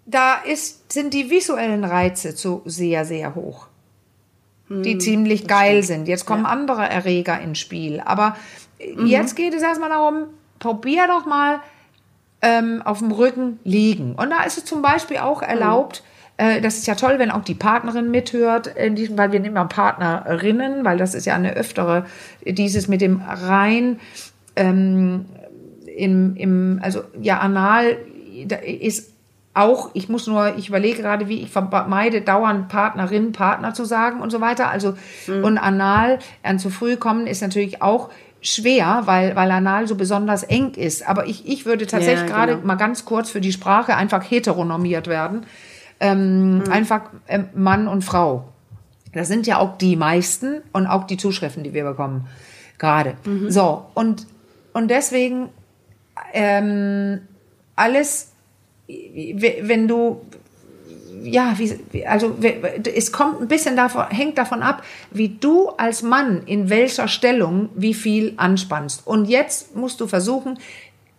da 0.05 0.35
ist, 0.35 0.91
sind 0.91 1.13
die 1.13 1.29
visuellen 1.29 1.83
Reize 1.83 2.35
zu 2.35 2.63
sehr, 2.65 3.05
sehr 3.05 3.35
hoch. 3.35 3.67
Die 4.69 4.95
mhm, 4.95 4.99
ziemlich 5.01 5.47
geil 5.47 5.83
stimmt. 5.83 5.85
sind. 5.85 6.07
Jetzt 6.07 6.25
kommen 6.25 6.43
ja. 6.43 6.49
andere 6.49 6.89
Erreger 6.89 7.39
ins 7.41 7.59
Spiel. 7.59 8.01
Aber 8.03 8.37
mhm. 8.79 9.05
jetzt 9.05 9.35
geht 9.35 9.53
es 9.53 9.61
erstmal 9.61 9.89
darum, 9.89 10.27
probier 10.59 11.07
doch 11.07 11.25
mal 11.25 11.59
ähm, 12.41 12.81
auf 12.83 12.99
dem 12.99 13.11
Rücken 13.11 13.59
liegen. 13.65 14.15
Und 14.15 14.29
da 14.29 14.43
ist 14.43 14.57
es 14.57 14.65
zum 14.65 14.81
Beispiel 14.81 15.17
auch 15.17 15.41
erlaubt, 15.41 16.03
äh, 16.37 16.61
das 16.61 16.77
ist 16.77 16.87
ja 16.87 16.95
toll, 16.95 17.19
wenn 17.19 17.31
auch 17.31 17.43
die 17.43 17.53
Partnerin 17.53 18.11
mithört, 18.11 18.67
in 18.67 18.95
diesem, 18.95 19.17
weil 19.17 19.33
wir 19.33 19.41
nehmen 19.41 19.57
ja 19.57 19.65
Partnerinnen, 19.65 20.85
weil 20.85 20.97
das 20.97 21.15
ist 21.15 21.25
ja 21.25 21.35
eine 21.35 21.53
öftere, 21.53 22.05
dieses 22.45 22.87
mit 22.87 23.01
dem 23.01 23.21
rein 23.21 23.99
ähm, 24.55 25.25
im, 25.97 26.35
im, 26.35 26.79
also 26.81 27.01
ja, 27.19 27.39
anal 27.39 27.97
ist 28.65 29.11
auch, 29.53 29.89
ich 29.93 30.07
muss 30.07 30.27
nur, 30.27 30.55
ich 30.57 30.69
überlege 30.69 31.01
gerade, 31.01 31.27
wie 31.27 31.41
ich 31.41 31.49
vermeide, 31.49 32.21
dauernd 32.21 32.69
Partnerin, 32.69 33.33
Partner 33.33 33.73
zu 33.73 33.83
sagen 33.83 34.21
und 34.21 34.29
so 34.29 34.39
weiter. 34.39 34.69
Also, 34.69 34.95
mhm. 35.27 35.43
und 35.43 35.57
anal, 35.57 36.19
an 36.41 36.57
zu 36.57 36.69
früh 36.69 36.95
kommen 36.95 37.27
ist 37.27 37.41
natürlich 37.41 37.81
auch 37.81 38.09
schwer, 38.41 39.03
weil, 39.05 39.35
weil 39.35 39.51
anal 39.51 39.87
so 39.87 39.95
besonders 39.95 40.43
eng 40.43 40.73
ist. 40.75 41.07
Aber 41.07 41.27
ich, 41.27 41.47
ich 41.47 41.65
würde 41.65 41.85
tatsächlich 41.85 42.29
ja, 42.29 42.35
gerade 42.35 42.53
genau. 42.55 42.67
mal 42.67 42.75
ganz 42.75 43.05
kurz 43.05 43.29
für 43.29 43.41
die 43.41 43.51
Sprache 43.51 43.95
einfach 43.95 44.23
heteronormiert 44.23 45.07
werden. 45.07 45.45
Ähm, 45.99 46.59
mhm. 46.59 46.71
Einfach 46.71 47.01
äh, 47.27 47.43
Mann 47.53 47.87
und 47.87 48.03
Frau. 48.03 48.47
Das 49.13 49.27
sind 49.27 49.45
ja 49.45 49.57
auch 49.57 49.77
die 49.77 49.97
meisten 49.97 50.61
und 50.71 50.87
auch 50.87 51.03
die 51.03 51.17
Zuschriften, 51.17 51.63
die 51.63 51.73
wir 51.73 51.83
bekommen. 51.83 52.27
Gerade. 52.79 53.15
Mhm. 53.25 53.51
So, 53.51 53.85
und, 53.93 54.25
und 54.73 54.89
deswegen 54.89 55.49
ähm, 56.33 57.21
alles, 57.75 58.31
wenn 58.87 59.87
du 59.87 60.21
ja, 61.23 61.53
wie, 61.57 62.05
also 62.05 62.35
es 62.95 63.11
kommt 63.11 63.41
ein 63.41 63.47
bisschen 63.47 63.75
davon, 63.75 64.07
hängt 64.09 64.37
davon 64.37 64.63
ab, 64.63 64.83
wie 65.11 65.29
du 65.29 65.69
als 65.69 66.01
Mann 66.01 66.43
in 66.45 66.69
welcher 66.69 67.07
Stellung 67.07 67.69
wie 67.75 67.93
viel 67.93 68.33
anspannst. 68.37 69.05
Und 69.05 69.25
jetzt 69.25 69.75
musst 69.75 70.01
du 70.01 70.07
versuchen, 70.07 70.57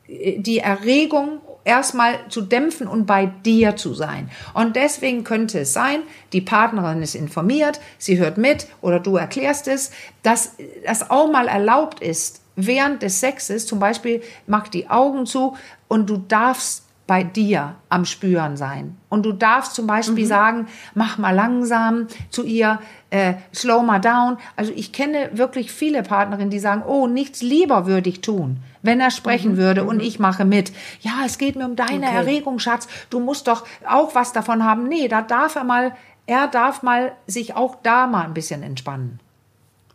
die 0.08 0.58
Erregung 0.58 1.40
erstmal 1.64 2.14
zu 2.28 2.42
dämpfen 2.42 2.88
und 2.88 3.06
bei 3.06 3.26
dir 3.26 3.76
zu 3.76 3.94
sein. 3.94 4.30
Und 4.54 4.76
deswegen 4.76 5.24
könnte 5.24 5.60
es 5.60 5.72
sein, 5.72 6.00
die 6.32 6.40
Partnerin 6.40 7.02
ist 7.02 7.14
informiert, 7.14 7.80
sie 7.98 8.18
hört 8.18 8.36
mit 8.36 8.66
oder 8.80 8.98
du 8.98 9.16
erklärst 9.16 9.68
es, 9.68 9.92
dass 10.22 10.56
das 10.84 11.10
auch 11.10 11.30
mal 11.30 11.48
erlaubt 11.48 12.00
ist, 12.00 12.41
während 12.56 13.02
des 13.02 13.20
Sexes 13.20 13.66
zum 13.66 13.78
Beispiel 13.78 14.22
mach 14.46 14.68
die 14.68 14.90
Augen 14.90 15.26
zu 15.26 15.56
und 15.88 16.08
du 16.08 16.16
darfst 16.16 16.84
bei 17.06 17.24
dir 17.24 17.74
am 17.88 18.04
Spüren 18.04 18.56
sein. 18.56 18.96
Und 19.08 19.26
du 19.26 19.32
darfst 19.32 19.74
zum 19.74 19.86
Beispiel 19.86 20.24
mhm. 20.24 20.28
sagen, 20.28 20.66
mach 20.94 21.18
mal 21.18 21.34
langsam 21.34 22.06
zu 22.30 22.44
ihr, 22.44 22.78
äh, 23.10 23.34
slow 23.54 23.82
mal 23.82 23.98
down. 23.98 24.38
Also 24.56 24.72
ich 24.74 24.92
kenne 24.92 25.30
wirklich 25.32 25.72
viele 25.72 26.02
Partnerinnen, 26.04 26.50
die 26.50 26.60
sagen, 26.60 26.82
oh, 26.86 27.06
nichts 27.06 27.42
lieber 27.42 27.86
würde 27.86 28.08
ich 28.08 28.20
tun, 28.20 28.58
wenn 28.82 29.00
er 29.00 29.10
sprechen 29.10 29.52
mhm. 29.52 29.56
würde 29.58 29.84
und 29.84 29.96
mhm. 29.96 30.02
ich 30.02 30.20
mache 30.20 30.44
mit. 30.44 30.72
Ja, 31.00 31.12
es 31.26 31.38
geht 31.38 31.56
mir 31.56 31.66
um 31.66 31.76
deine 31.76 32.06
okay. 32.06 32.16
Erregung, 32.16 32.58
Schatz. 32.60 32.88
Du 33.10 33.18
musst 33.20 33.48
doch 33.48 33.66
auch 33.86 34.14
was 34.14 34.32
davon 34.32 34.64
haben. 34.64 34.88
Nee, 34.88 35.08
da 35.08 35.22
darf 35.22 35.56
er 35.56 35.64
mal, 35.64 35.94
er 36.26 36.46
darf 36.46 36.82
mal 36.82 37.12
sich 37.26 37.56
auch 37.56 37.76
da 37.82 38.06
mal 38.06 38.24
ein 38.24 38.34
bisschen 38.34 38.62
entspannen. 38.62 39.18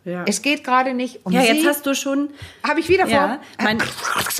Ja. 0.04 0.24
Es 0.26 0.40
geht 0.40 0.64
gerade 0.64 0.94
nicht 0.94 1.20
um 1.24 1.32
Ja, 1.32 1.42
jetzt 1.42 1.66
hast 1.66 1.84
du 1.84 1.94
schon. 1.94 2.30
Habe 2.66 2.80
ich 2.80 2.88
wieder 2.88 3.04
vor? 3.04 3.12
Ja, 3.12 3.40
mein, 3.62 3.78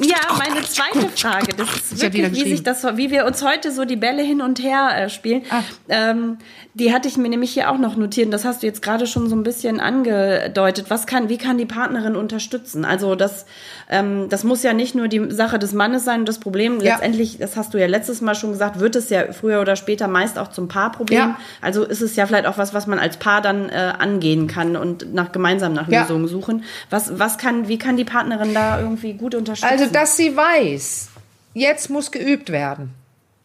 ja, 0.00 0.16
meine 0.38 0.62
zweite 0.62 1.09
Frage. 1.11 1.54
Das 1.56 1.68
ist 1.74 2.00
wirklich, 2.00 2.32
wie, 2.32 2.48
sich 2.48 2.62
das, 2.62 2.84
wie 2.96 3.11
wir 3.11 3.26
uns 3.26 3.44
heute 3.44 3.70
so 3.70 3.84
die 3.84 3.96
Bälle 3.96 4.22
hin 4.22 4.40
und 4.40 4.62
her 4.62 4.90
äh, 4.94 5.11
spielen. 5.11 5.42
Ah. 5.50 5.62
Ähm, 5.88 6.38
die 6.74 6.92
hatte 6.92 7.09
ich 7.09 7.16
mir 7.16 7.28
nämlich 7.28 7.52
hier 7.52 7.70
auch 7.70 7.78
noch 7.78 7.96
notiert. 7.96 8.32
Das 8.32 8.44
hast 8.44 8.62
du 8.62 8.66
jetzt 8.66 8.82
gerade 8.82 9.06
schon 9.06 9.28
so 9.28 9.36
ein 9.36 9.42
bisschen 9.42 9.80
angedeutet. 9.80 10.86
Was 10.88 11.06
kann, 11.06 11.28
wie 11.28 11.38
kann 11.38 11.59
die 11.59 11.66
Partnerin 11.66 12.16
unterstützen? 12.16 12.84
Also 12.84 13.14
das, 13.14 13.44
ähm, 13.89 14.28
das 14.28 14.45
muss 14.45 14.62
ja 14.62 14.72
nicht 14.74 14.95
nur 14.95 15.09
die 15.09 15.30
Sache 15.30 15.59
des 15.59 15.72
Mannes 15.72 16.05
sein 16.05 16.20
und 16.20 16.28
das 16.28 16.39
Problem. 16.39 16.80
Ja. 16.80 16.95
Letztendlich, 16.95 17.39
das 17.39 17.57
hast 17.57 17.72
du 17.72 17.78
ja 17.78 17.86
letztes 17.86 18.20
Mal 18.20 18.34
schon 18.34 18.53
gesagt, 18.53 18.80
wird 18.80 18.97
es 18.97 19.09
ja 19.09 19.32
früher 19.32 19.61
oder 19.61 19.76
später 19.76 20.09
meist 20.09 20.39
auch 20.39 20.49
zum 20.49 20.68
Paarproblem. 20.68 21.18
Ja. 21.18 21.39
Also 21.62 21.84
ist 21.84 22.03
es 22.03 22.14
ja 22.16 22.26
vielleicht 22.26 22.47
auch 22.47 22.59
was, 22.59 22.74
was 22.74 22.86
man 22.86 22.99
als 22.99 23.16
Paar 23.16 23.41
dann 23.41 23.70
äh, 23.70 23.93
angehen 23.99 24.47
kann 24.47 24.76
und 24.76 25.14
nach 25.14 25.32
gemeinsam 25.32 25.72
nach 25.72 25.89
Lösungen 25.89 26.24
ja. 26.24 26.28
suchen. 26.28 26.64
Was, 26.91 27.18
was 27.18 27.39
kann, 27.39 27.68
wie 27.68 27.78
kann 27.78 27.97
die 27.97 28.05
Partnerin 28.05 28.53
da 28.53 28.78
irgendwie 28.80 29.14
gut 29.14 29.34
unterstützen? 29.34 29.72
Also, 29.72 29.86
dass 29.91 30.16
sie 30.16 30.36
weiß, 30.36 31.09
jetzt 31.55 31.89
muss 31.89 32.11
geübt 32.11 32.51
werden. 32.51 32.95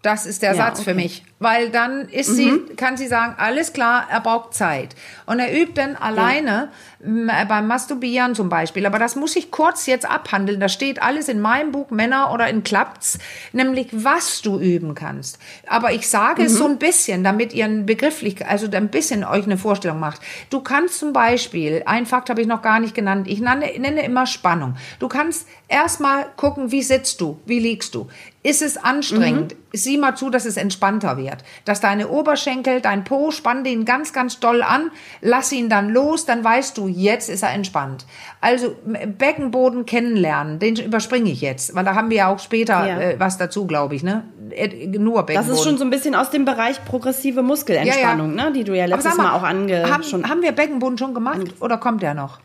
Das 0.04 0.26
ist 0.26 0.41
der 0.41 0.51
ja, 0.51 0.56
Satz 0.58 0.80
okay. 0.80 0.89
für 0.89 0.95
mich. 0.95 1.24
Weil 1.39 1.70
dann 1.70 2.10
ist 2.10 2.30
mhm. 2.30 2.36
sie, 2.36 2.76
kann 2.76 2.97
sie 2.97 3.08
sagen, 3.08 3.36
alles 3.38 3.72
klar, 3.72 4.06
er 4.12 4.20
braucht 4.20 4.54
Zeit. 4.54 4.95
Und 5.26 5.39
er 5.39 5.51
übt 5.54 5.74
dann 5.76 5.95
alleine 5.95 6.70
ja. 6.99 7.41
Äh, 7.41 7.45
beim 7.45 7.68
Masturbieren 7.68 8.36
zum 8.36 8.49
Beispiel. 8.49 8.86
Aber 8.86 8.99
das 8.99 9.16
muss 9.16 9.36
ich 9.36 9.49
kurz 9.49 9.86
jetzt 9.86 10.10
abhandeln. 10.10 10.60
Da 10.60 10.70
steht 10.70 11.01
alles 11.01 11.30
in 11.30 11.39
meinem 11.39 11.72
Buch 11.72 11.89
Männer 11.89 12.32
oder 12.34 12.49
in 12.49 12.64
Klappts, 12.64 13.18
nämlich 13.54 13.88
was 13.91 14.41
du 14.41 14.60
üben 14.60 14.93
kannst. 14.93 15.39
Aber 15.68 15.93
ich 15.93 16.10
sage 16.10 16.41
mhm. 16.41 16.47
es 16.47 16.58
so 16.58 16.66
ein 16.66 16.78
bisschen, 16.80 17.24
damit 17.24 17.54
ihr 17.54 17.66
ein 17.66 17.86
begrifflich, 17.86 18.45
also 18.45 18.70
ein 18.70 18.89
bisschen 18.89 19.24
euch 19.24 19.45
eine 19.45 19.58
Vorstellung 19.58 19.99
macht. 19.99 20.22
Du 20.49 20.60
kannst 20.60 20.99
zum 20.99 21.14
Beispiel, 21.14 21.84
ein 21.86 22.06
Fakt 22.06 22.30
habe 22.30 22.41
ich 22.41 22.47
noch 22.47 22.62
gar 22.62 22.82
nicht 22.82 22.93
genannt, 22.93 23.28
ich 23.30 23.39
nenne, 23.39 23.72
nenne 23.80 24.04
immer 24.04 24.26
Spannung. 24.26 24.76
Du 24.99 25.08
kannst 25.08 25.47
erstmal 25.70 26.26
gucken, 26.36 26.72
wie 26.72 26.84
sitzt 26.84 27.22
du, 27.22 27.39
wie 27.45 27.60
liegst 27.60 27.95
du. 27.95 28.10
Ist 28.44 28.62
es 28.62 28.76
anstrengend? 28.76 29.54
Mhm. 29.54 29.58
Sieh 29.72 29.98
mal 29.98 30.16
zu, 30.16 30.30
dass 30.30 30.46
es 30.46 30.58
entspannter 30.58 31.16
wird. 31.18 31.38
Dass 31.64 31.80
deine 31.80 32.10
Oberschenkel, 32.10 32.82
dein 32.82 33.06
Po, 33.06 33.32
spann 33.32 33.64
den 33.64 33.86
ganz, 33.86 34.12
ganz 34.12 34.39
doll 34.41 34.62
an, 34.62 34.91
lass 35.22 35.52
ihn 35.54 35.70
dann 35.70 35.89
los, 35.89 36.26
dann 36.26 36.44
weißt 36.44 36.78
du, 36.78 36.89
jetzt 36.89 37.30
ist 37.30 37.41
er 37.41 37.52
entspannt. 37.54 38.06
Also 38.41 38.76
Beckenboden 39.18 39.86
kennenlernen, 39.86 40.60
den 40.60 40.76
überspringe 40.76 41.32
ich 41.32 41.39
jetzt, 41.39 41.74
weil 41.74 41.86
da 41.86 41.96
haben 41.96 42.10
wir 42.10 42.18
ja 42.18 42.28
auch 42.28 42.39
später 42.39 42.86
ja. 42.86 43.00
Äh, 43.00 43.20
was 43.20 43.38
dazu, 43.38 43.66
glaube 43.66 43.96
ich, 43.96 44.04
ne? 44.04 44.26
Äh, 44.52 44.88
nur 44.88 45.24
Beckenboden. 45.24 45.36
Das 45.36 45.48
ist 45.48 45.64
schon 45.64 45.78
so 45.78 45.86
ein 45.86 45.89
bisschen 45.89 46.14
aus 46.14 46.30
dem 46.30 46.44
Bereich 46.44 46.84
progressive 46.84 47.41
Muskelentspannung, 47.41 48.32
ja, 48.32 48.44
ja. 48.44 48.50
ne? 48.50 48.54
Die 48.54 48.66
du 48.66 48.76
ja 48.76 48.86
letztes 48.86 49.16
mal, 49.16 49.24
mal, 49.24 49.34
auch 49.36 49.44
ange... 49.44 49.89
Haben, 49.89 50.30
haben 50.30 50.41
wir 50.41 50.52
Beckenboden 50.52 50.98
schon 50.98 51.14
gemacht 51.14 51.62
oder 51.62 51.78
kommt 51.78 52.04
der 52.04 52.14
noch? 52.14 52.39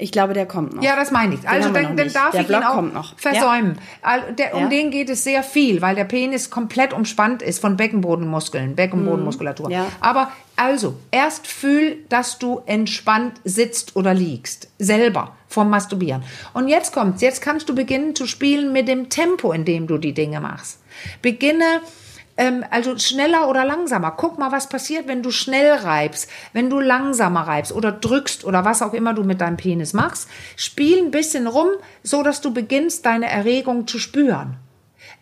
Ich 0.00 0.12
glaube, 0.12 0.32
der 0.32 0.46
kommt 0.46 0.76
noch. 0.76 0.82
Ja, 0.82 0.94
das 0.94 1.10
meine 1.10 1.34
ich. 1.34 1.48
Also 1.48 1.70
dann, 1.70 1.96
dann 1.96 2.12
darf 2.12 2.30
der 2.30 2.42
ich 2.42 2.46
Block 2.46 2.62
ihn 2.62 2.96
auch 2.96 3.14
versäumen. 3.16 3.78
Ja. 4.04 4.20
Der, 4.30 4.54
um 4.54 4.62
ja. 4.62 4.68
den 4.68 4.92
geht 4.92 5.10
es 5.10 5.24
sehr 5.24 5.42
viel, 5.42 5.82
weil 5.82 5.96
der 5.96 6.04
Penis 6.04 6.50
komplett 6.50 6.92
umspannt 6.92 7.42
ist 7.42 7.60
von 7.60 7.76
Beckenbodenmuskeln, 7.76 8.76
Beckenbodenmuskulatur. 8.76 9.70
Ja. 9.70 9.86
Aber 10.00 10.30
also, 10.54 10.94
erst 11.10 11.48
fühl, 11.48 11.98
dass 12.08 12.38
du 12.38 12.62
entspannt 12.66 13.40
sitzt 13.44 13.96
oder 13.96 14.14
liegst. 14.14 14.68
Selber 14.78 15.36
vom 15.48 15.68
Masturbieren. 15.68 16.22
Und 16.54 16.68
jetzt 16.68 16.92
kommt's. 16.92 17.20
Jetzt 17.20 17.42
kannst 17.42 17.68
du 17.68 17.74
beginnen 17.74 18.14
zu 18.14 18.26
spielen 18.26 18.72
mit 18.72 18.86
dem 18.86 19.08
Tempo, 19.08 19.52
in 19.52 19.64
dem 19.64 19.88
du 19.88 19.98
die 19.98 20.14
Dinge 20.14 20.40
machst. 20.40 20.80
Beginne 21.22 21.80
ähm, 22.38 22.64
also 22.70 22.96
schneller 22.96 23.48
oder 23.48 23.64
langsamer. 23.64 24.12
Guck 24.12 24.38
mal, 24.38 24.52
was 24.52 24.68
passiert, 24.68 25.08
wenn 25.08 25.22
du 25.22 25.30
schnell 25.30 25.72
reibst, 25.72 26.30
wenn 26.54 26.70
du 26.70 26.80
langsamer 26.80 27.42
reibst 27.42 27.72
oder 27.72 27.92
drückst 27.92 28.44
oder 28.44 28.64
was 28.64 28.80
auch 28.80 28.94
immer 28.94 29.12
du 29.12 29.24
mit 29.24 29.40
deinem 29.40 29.56
Penis 29.58 29.92
machst. 29.92 30.28
Spiel 30.56 30.98
ein 30.98 31.10
bisschen 31.10 31.46
rum, 31.46 31.68
so 32.02 32.22
dass 32.22 32.40
du 32.40 32.54
beginnst, 32.54 33.04
deine 33.04 33.28
Erregung 33.28 33.86
zu 33.86 33.98
spüren. 33.98 34.56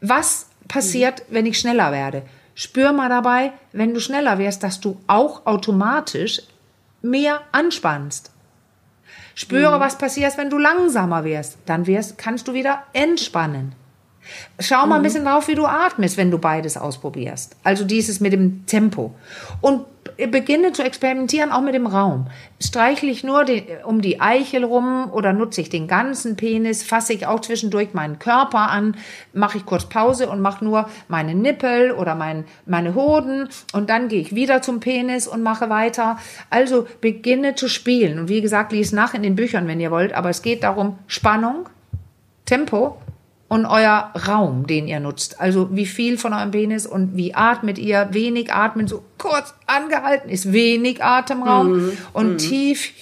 Was 0.00 0.46
passiert, 0.68 1.20
mhm. 1.20 1.34
wenn 1.34 1.46
ich 1.46 1.58
schneller 1.58 1.90
werde? 1.90 2.22
Spür 2.54 2.92
mal 2.92 3.08
dabei, 3.08 3.52
wenn 3.72 3.94
du 3.94 4.00
schneller 4.00 4.38
wirst, 4.38 4.62
dass 4.62 4.80
du 4.80 4.98
auch 5.06 5.46
automatisch 5.46 6.42
mehr 7.02 7.40
anspannst. 7.52 8.30
Spüre, 9.34 9.76
mhm. 9.76 9.80
was 9.80 9.98
passiert, 9.98 10.36
wenn 10.36 10.50
du 10.50 10.58
langsamer 10.58 11.24
wirst. 11.24 11.58
Dann 11.66 11.86
wirst, 11.86 12.18
kannst 12.18 12.46
du 12.48 12.52
wieder 12.52 12.82
entspannen. 12.92 13.74
Schau 14.58 14.86
mal 14.86 14.96
ein 14.96 15.00
mhm. 15.00 15.04
bisschen 15.04 15.24
drauf, 15.24 15.48
wie 15.48 15.54
du 15.54 15.66
atmest, 15.66 16.16
wenn 16.16 16.30
du 16.30 16.38
beides 16.38 16.76
ausprobierst. 16.76 17.56
Also 17.62 17.84
dieses 17.84 18.20
mit 18.20 18.32
dem 18.32 18.66
Tempo. 18.66 19.14
Und 19.60 19.84
beginne 20.30 20.72
zu 20.72 20.82
experimentieren 20.82 21.52
auch 21.52 21.60
mit 21.60 21.74
dem 21.74 21.86
Raum. 21.86 22.26
Streichle 22.60 23.10
ich 23.10 23.22
nur 23.24 23.44
den, 23.44 23.64
um 23.84 24.00
die 24.00 24.20
Eichel 24.20 24.64
rum 24.64 25.10
oder 25.12 25.32
nutze 25.32 25.60
ich 25.60 25.68
den 25.68 25.88
ganzen 25.88 26.36
Penis, 26.36 26.82
fasse 26.82 27.12
ich 27.12 27.26
auch 27.26 27.40
zwischendurch 27.40 27.92
meinen 27.92 28.18
Körper 28.18 28.70
an, 28.70 28.96
mache 29.32 29.58
ich 29.58 29.66
kurz 29.66 29.86
Pause 29.86 30.28
und 30.28 30.40
mache 30.40 30.64
nur 30.64 30.88
meine 31.08 31.34
Nippel 31.34 31.92
oder 31.92 32.14
mein, 32.14 32.44
meine 32.64 32.94
Hoden 32.94 33.48
und 33.72 33.90
dann 33.90 34.08
gehe 34.08 34.20
ich 34.20 34.34
wieder 34.34 34.62
zum 34.62 34.80
Penis 34.80 35.28
und 35.28 35.42
mache 35.42 35.68
weiter. 35.68 36.18
Also 36.50 36.86
beginne 37.00 37.54
zu 37.54 37.68
spielen. 37.68 38.18
Und 38.18 38.28
wie 38.28 38.40
gesagt, 38.40 38.72
lies 38.72 38.92
nach 38.92 39.14
in 39.14 39.22
den 39.22 39.36
Büchern, 39.36 39.68
wenn 39.68 39.80
ihr 39.80 39.90
wollt, 39.90 40.14
aber 40.14 40.30
es 40.30 40.42
geht 40.42 40.62
darum, 40.62 40.98
Spannung, 41.06 41.68
Tempo 42.46 42.96
und 43.48 43.64
euer 43.64 44.12
Raum, 44.26 44.66
den 44.66 44.88
ihr 44.88 45.00
nutzt. 45.00 45.40
Also 45.40 45.68
wie 45.74 45.86
viel 45.86 46.18
von 46.18 46.32
eurem 46.32 46.50
Penis 46.50 46.86
und 46.86 47.16
wie 47.16 47.34
atmet 47.34 47.78
ihr? 47.78 48.08
Wenig 48.10 48.52
atmen, 48.52 48.88
so 48.88 49.04
kurz 49.18 49.54
angehalten 49.66 50.30
ist 50.30 50.52
wenig 50.52 51.02
Atemraum 51.02 51.72
mhm. 51.72 51.98
und 52.12 52.32
mhm. 52.32 52.38
tief 52.38 52.92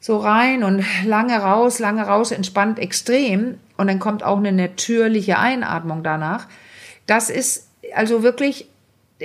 so 0.00 0.16
rein 0.16 0.64
und 0.64 0.84
lange 1.04 1.38
raus, 1.38 1.78
lange 1.78 2.02
raus, 2.02 2.32
entspannt 2.32 2.78
extrem. 2.78 3.58
Und 3.76 3.86
dann 3.86 3.98
kommt 3.98 4.24
auch 4.24 4.38
eine 4.38 4.52
natürliche 4.52 5.38
Einatmung 5.38 6.02
danach. 6.02 6.48
Das 7.06 7.30
ist 7.30 7.68
also 7.94 8.22
wirklich 8.22 8.68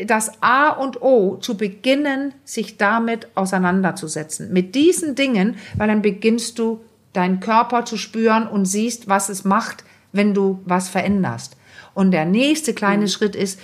das 0.05 0.32
A 0.41 0.69
und 0.69 1.01
O, 1.01 1.38
zu 1.38 1.57
beginnen, 1.57 2.34
sich 2.43 2.78
damit 2.78 3.28
auseinanderzusetzen. 3.36 4.53
Mit 4.53 4.75
diesen 4.75 5.15
Dingen, 5.15 5.55
weil 5.75 5.88
dann 5.88 6.01
beginnst 6.01 6.59
du 6.59 6.82
deinen 7.13 7.39
Körper 7.39 7.86
zu 7.86 7.97
spüren 7.97 8.47
und 8.47 8.65
siehst, 8.65 9.09
was 9.09 9.30
es 9.30 9.43
macht, 9.43 9.84
wenn 10.12 10.34
du 10.34 10.60
was 10.66 10.89
veränderst. 10.89 11.58
Und 11.93 12.12
der 12.12 12.26
nächste 12.26 12.74
kleine 12.74 13.03
mhm. 13.03 13.08
Schritt 13.10 13.36
ist, 13.36 13.60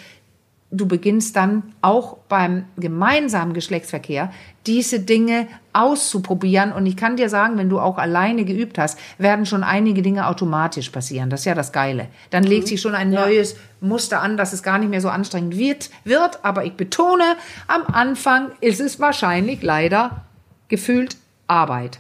du 0.74 0.88
beginnst 0.88 1.36
dann 1.36 1.64
auch 1.82 2.18
beim 2.28 2.66
gemeinsamen 2.78 3.54
Geschlechtsverkehr 3.54 4.32
diese 4.66 5.00
Dinge 5.00 5.48
auszuprobieren. 5.72 6.72
Und 6.72 6.86
ich 6.86 6.98
kann 6.98 7.16
dir 7.16 7.30
sagen, 7.30 7.58
wenn 7.58 7.70
du 7.70 7.80
auch 7.80 7.98
alleine 7.98 8.44
geübt 8.44 8.78
hast, 8.78 8.98
werden 9.18 9.46
schon 9.46 9.64
einige 9.64 10.02
Dinge 10.02 10.28
automatisch 10.28 10.90
passieren. 10.90 11.30
Das 11.30 11.42
ist 11.42 11.46
ja 11.46 11.54
das 11.54 11.72
Geile. 11.72 12.08
Dann 12.32 12.44
legt 12.44 12.64
mhm. 12.64 12.68
sich 12.70 12.82
schon 12.82 12.96
ein 12.96 13.14
ja. 13.14 13.22
neues 13.26 13.56
Muster 13.82 14.22
an, 14.22 14.36
dass 14.36 14.52
es 14.52 14.64
gar 14.64 14.80
nicht 14.80 14.90
mehr 14.90 15.02
so 15.02 15.10
anstrengend 15.10 15.58
wird, 15.58 15.92
wird. 16.04 16.44
Aber 16.44 16.66
ich 16.66 16.74
betone, 16.74 17.36
am 17.68 17.84
Anfang 17.86 18.52
ist 18.60 18.82
es 18.82 19.00
wahrscheinlich 19.00 19.62
leider 19.62 20.26
gefühlt 20.70 21.18
Arbeit. 21.48 22.00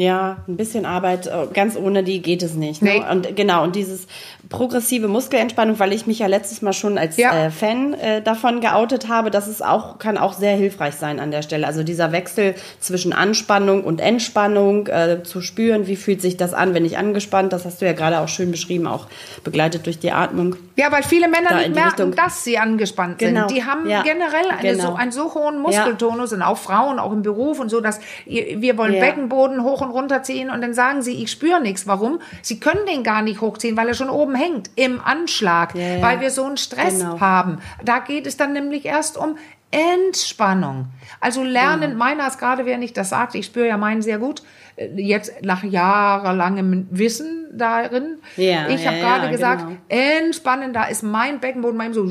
Ja, 0.00 0.38
ein 0.48 0.56
bisschen 0.56 0.86
Arbeit, 0.86 1.26
äh, 1.26 1.46
ganz 1.52 1.76
ohne 1.76 2.02
die 2.02 2.22
geht 2.22 2.42
es 2.42 2.54
nicht. 2.54 2.80
Ne? 2.80 3.00
Nee. 3.00 3.04
Und 3.10 3.36
genau, 3.36 3.64
und 3.64 3.76
dieses 3.76 4.06
progressive 4.48 5.08
Muskelentspannung, 5.08 5.78
weil 5.78 5.92
ich 5.92 6.06
mich 6.06 6.20
ja 6.20 6.26
letztes 6.26 6.62
Mal 6.62 6.72
schon 6.72 6.96
als 6.96 7.18
ja. 7.18 7.34
äh, 7.34 7.50
Fan 7.50 7.92
äh, 7.92 8.22
davon 8.22 8.62
geoutet 8.62 9.08
habe, 9.08 9.30
das 9.30 9.46
ist 9.46 9.62
auch, 9.62 9.98
kann 9.98 10.16
auch 10.16 10.32
sehr 10.32 10.56
hilfreich 10.56 10.94
sein 10.94 11.20
an 11.20 11.30
der 11.30 11.42
Stelle. 11.42 11.66
Also 11.66 11.82
dieser 11.82 12.12
Wechsel 12.12 12.54
zwischen 12.78 13.12
Anspannung 13.12 13.84
und 13.84 14.00
Entspannung 14.00 14.86
äh, 14.86 15.22
zu 15.22 15.42
spüren, 15.42 15.86
wie 15.86 15.96
fühlt 15.96 16.22
sich 16.22 16.38
das 16.38 16.54
an, 16.54 16.72
wenn 16.72 16.86
ich 16.86 16.96
angespannt, 16.96 17.52
das 17.52 17.66
hast 17.66 17.82
du 17.82 17.86
ja 17.86 17.92
gerade 17.92 18.20
auch 18.20 18.28
schön 18.28 18.50
beschrieben, 18.50 18.86
auch 18.86 19.06
begleitet 19.44 19.84
durch 19.84 19.98
die 19.98 20.12
Atmung. 20.12 20.56
Ja, 20.76 20.90
weil 20.90 21.02
viele 21.02 21.28
Männer 21.28 21.56
nicht 21.56 21.74
merken, 21.74 21.88
Richtung. 21.88 22.14
dass 22.14 22.42
sie 22.42 22.56
angespannt 22.56 23.18
genau. 23.18 23.48
sind. 23.48 23.58
Die 23.58 23.64
haben 23.64 23.86
ja. 23.86 24.02
generell 24.02 24.48
eine 24.50 24.62
genau. 24.62 24.92
so, 24.92 24.94
einen 24.94 25.12
so 25.12 25.34
hohen 25.34 25.60
Muskeltonus 25.60 26.30
ja. 26.30 26.38
und 26.38 26.42
auch 26.42 26.56
Frauen, 26.56 26.98
auch 26.98 27.12
im 27.12 27.20
Beruf 27.20 27.60
und 27.60 27.68
so, 27.68 27.82
dass 27.82 28.00
wir 28.24 28.78
wollen 28.78 28.98
Beckenboden 28.98 29.62
hoch 29.62 29.82
und 29.82 29.89
und 29.90 29.96
runterziehen 29.96 30.50
und 30.50 30.60
dann 30.60 30.74
sagen 30.74 31.02
sie, 31.02 31.22
ich 31.22 31.30
spüre 31.30 31.60
nichts. 31.60 31.86
Warum? 31.86 32.20
Sie 32.42 32.60
können 32.60 32.86
den 32.86 33.02
gar 33.02 33.22
nicht 33.22 33.40
hochziehen, 33.40 33.76
weil 33.76 33.88
er 33.88 33.94
schon 33.94 34.10
oben 34.10 34.34
hängt, 34.34 34.70
im 34.76 35.00
Anschlag, 35.00 35.74
ja, 35.74 35.96
ja. 35.96 36.02
weil 36.02 36.20
wir 36.20 36.30
so 36.30 36.44
einen 36.44 36.56
Stress 36.56 37.00
genau. 37.00 37.20
haben. 37.20 37.58
Da 37.84 37.98
geht 37.98 38.26
es 38.26 38.36
dann 38.36 38.52
nämlich 38.52 38.84
erst 38.84 39.16
um 39.16 39.36
Entspannung. 39.70 40.86
Also 41.20 41.44
lernen, 41.44 41.92
genau. 41.92 41.98
meiner 42.04 42.26
ist 42.26 42.38
gerade, 42.38 42.66
wer 42.66 42.78
nicht 42.78 42.96
das 42.96 43.10
sagt, 43.10 43.34
ich 43.34 43.46
spüre 43.46 43.68
ja 43.68 43.76
meinen 43.76 44.02
sehr 44.02 44.18
gut, 44.18 44.42
jetzt 44.96 45.42
nach 45.42 45.62
jahrelangem 45.62 46.86
Wissen 46.90 47.48
darin. 47.52 48.18
Ja, 48.36 48.68
ich 48.68 48.86
habe 48.86 48.96
ja, 48.96 49.02
gerade 49.02 49.26
ja, 49.26 49.30
gesagt, 49.30 49.66
genau. 49.66 49.78
entspannen, 49.88 50.72
da 50.72 50.84
ist 50.84 51.02
mein 51.02 51.40
Beckenboden 51.40 51.76
mal 51.76 51.92
so 51.92 52.08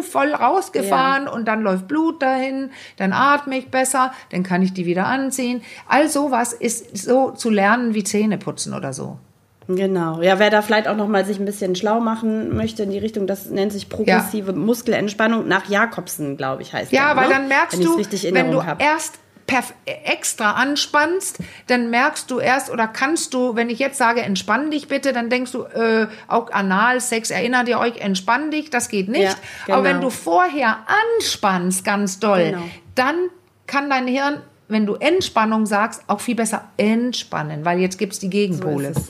voll 0.00 0.32
rausgefahren 0.34 1.28
und 1.28 1.46
dann 1.46 1.62
läuft 1.62 1.88
Blut 1.88 2.22
dahin, 2.22 2.70
dann 2.96 3.12
atme 3.12 3.56
ich 3.56 3.70
besser, 3.70 4.12
dann 4.30 4.42
kann 4.42 4.62
ich 4.62 4.72
die 4.72 4.86
wieder 4.86 5.06
anziehen. 5.06 5.62
All 5.88 6.08
sowas 6.08 6.52
ist 6.52 6.96
so 6.96 7.30
zu 7.30 7.50
lernen 7.50 7.94
wie 7.94 8.04
Zähne 8.04 8.38
putzen 8.38 8.74
oder 8.74 8.92
so. 8.92 9.18
Genau. 9.66 10.20
Ja, 10.20 10.38
wer 10.38 10.50
da 10.50 10.60
vielleicht 10.60 10.88
auch 10.88 10.96
noch 10.96 11.08
mal 11.08 11.24
sich 11.24 11.38
ein 11.38 11.46
bisschen 11.46 11.74
schlau 11.74 12.00
machen 12.00 12.54
möchte 12.54 12.82
in 12.82 12.90
die 12.90 12.98
Richtung, 12.98 13.26
das 13.26 13.46
nennt 13.46 13.72
sich 13.72 13.88
progressive 13.88 14.52
ja. 14.52 14.58
Muskelentspannung 14.58 15.48
nach 15.48 15.68
Jakobsen, 15.68 16.36
glaube 16.36 16.62
ich, 16.62 16.74
heißt 16.74 16.92
Ja, 16.92 17.14
der, 17.14 17.16
weil 17.16 17.28
ne? 17.28 17.34
dann 17.34 17.48
merkst 17.48 17.78
wenn 17.78 17.84
du, 17.84 18.34
wenn 18.34 18.50
du 18.50 18.64
hab. 18.64 18.82
erst 18.82 19.18
extra 19.86 20.52
anspannst, 20.52 21.38
dann 21.66 21.90
merkst 21.90 22.30
du 22.30 22.38
erst 22.38 22.70
oder 22.70 22.88
kannst 22.88 23.34
du, 23.34 23.54
wenn 23.56 23.70
ich 23.70 23.78
jetzt 23.78 23.98
sage, 23.98 24.22
entspann 24.22 24.70
dich 24.70 24.88
bitte, 24.88 25.12
dann 25.12 25.30
denkst 25.30 25.52
du, 25.52 25.62
äh, 25.64 26.08
auch 26.28 26.50
Analsex, 26.50 27.30
erinnert 27.30 27.68
ihr 27.68 27.78
euch, 27.78 27.98
entspann 27.98 28.50
dich, 28.50 28.70
das 28.70 28.88
geht 28.88 29.08
nicht. 29.08 29.22
Ja, 29.22 29.34
genau. 29.66 29.78
Aber 29.78 29.84
wenn 29.84 29.96
genau. 29.96 30.08
du 30.08 30.10
vorher 30.10 30.78
anspannst 31.18 31.84
ganz 31.84 32.18
doll, 32.18 32.50
genau. 32.50 32.62
dann 32.94 33.16
kann 33.66 33.90
dein 33.90 34.06
Hirn 34.06 34.42
wenn 34.66 34.86
du 34.86 34.94
Entspannung 34.94 35.66
sagst, 35.66 36.02
auch 36.06 36.20
viel 36.20 36.34
besser 36.34 36.64
entspannen, 36.78 37.64
weil 37.64 37.80
jetzt 37.80 37.98
gibt's 37.98 38.18
die 38.18 38.30
Gegenpole. 38.30 38.94
So, 38.94 39.02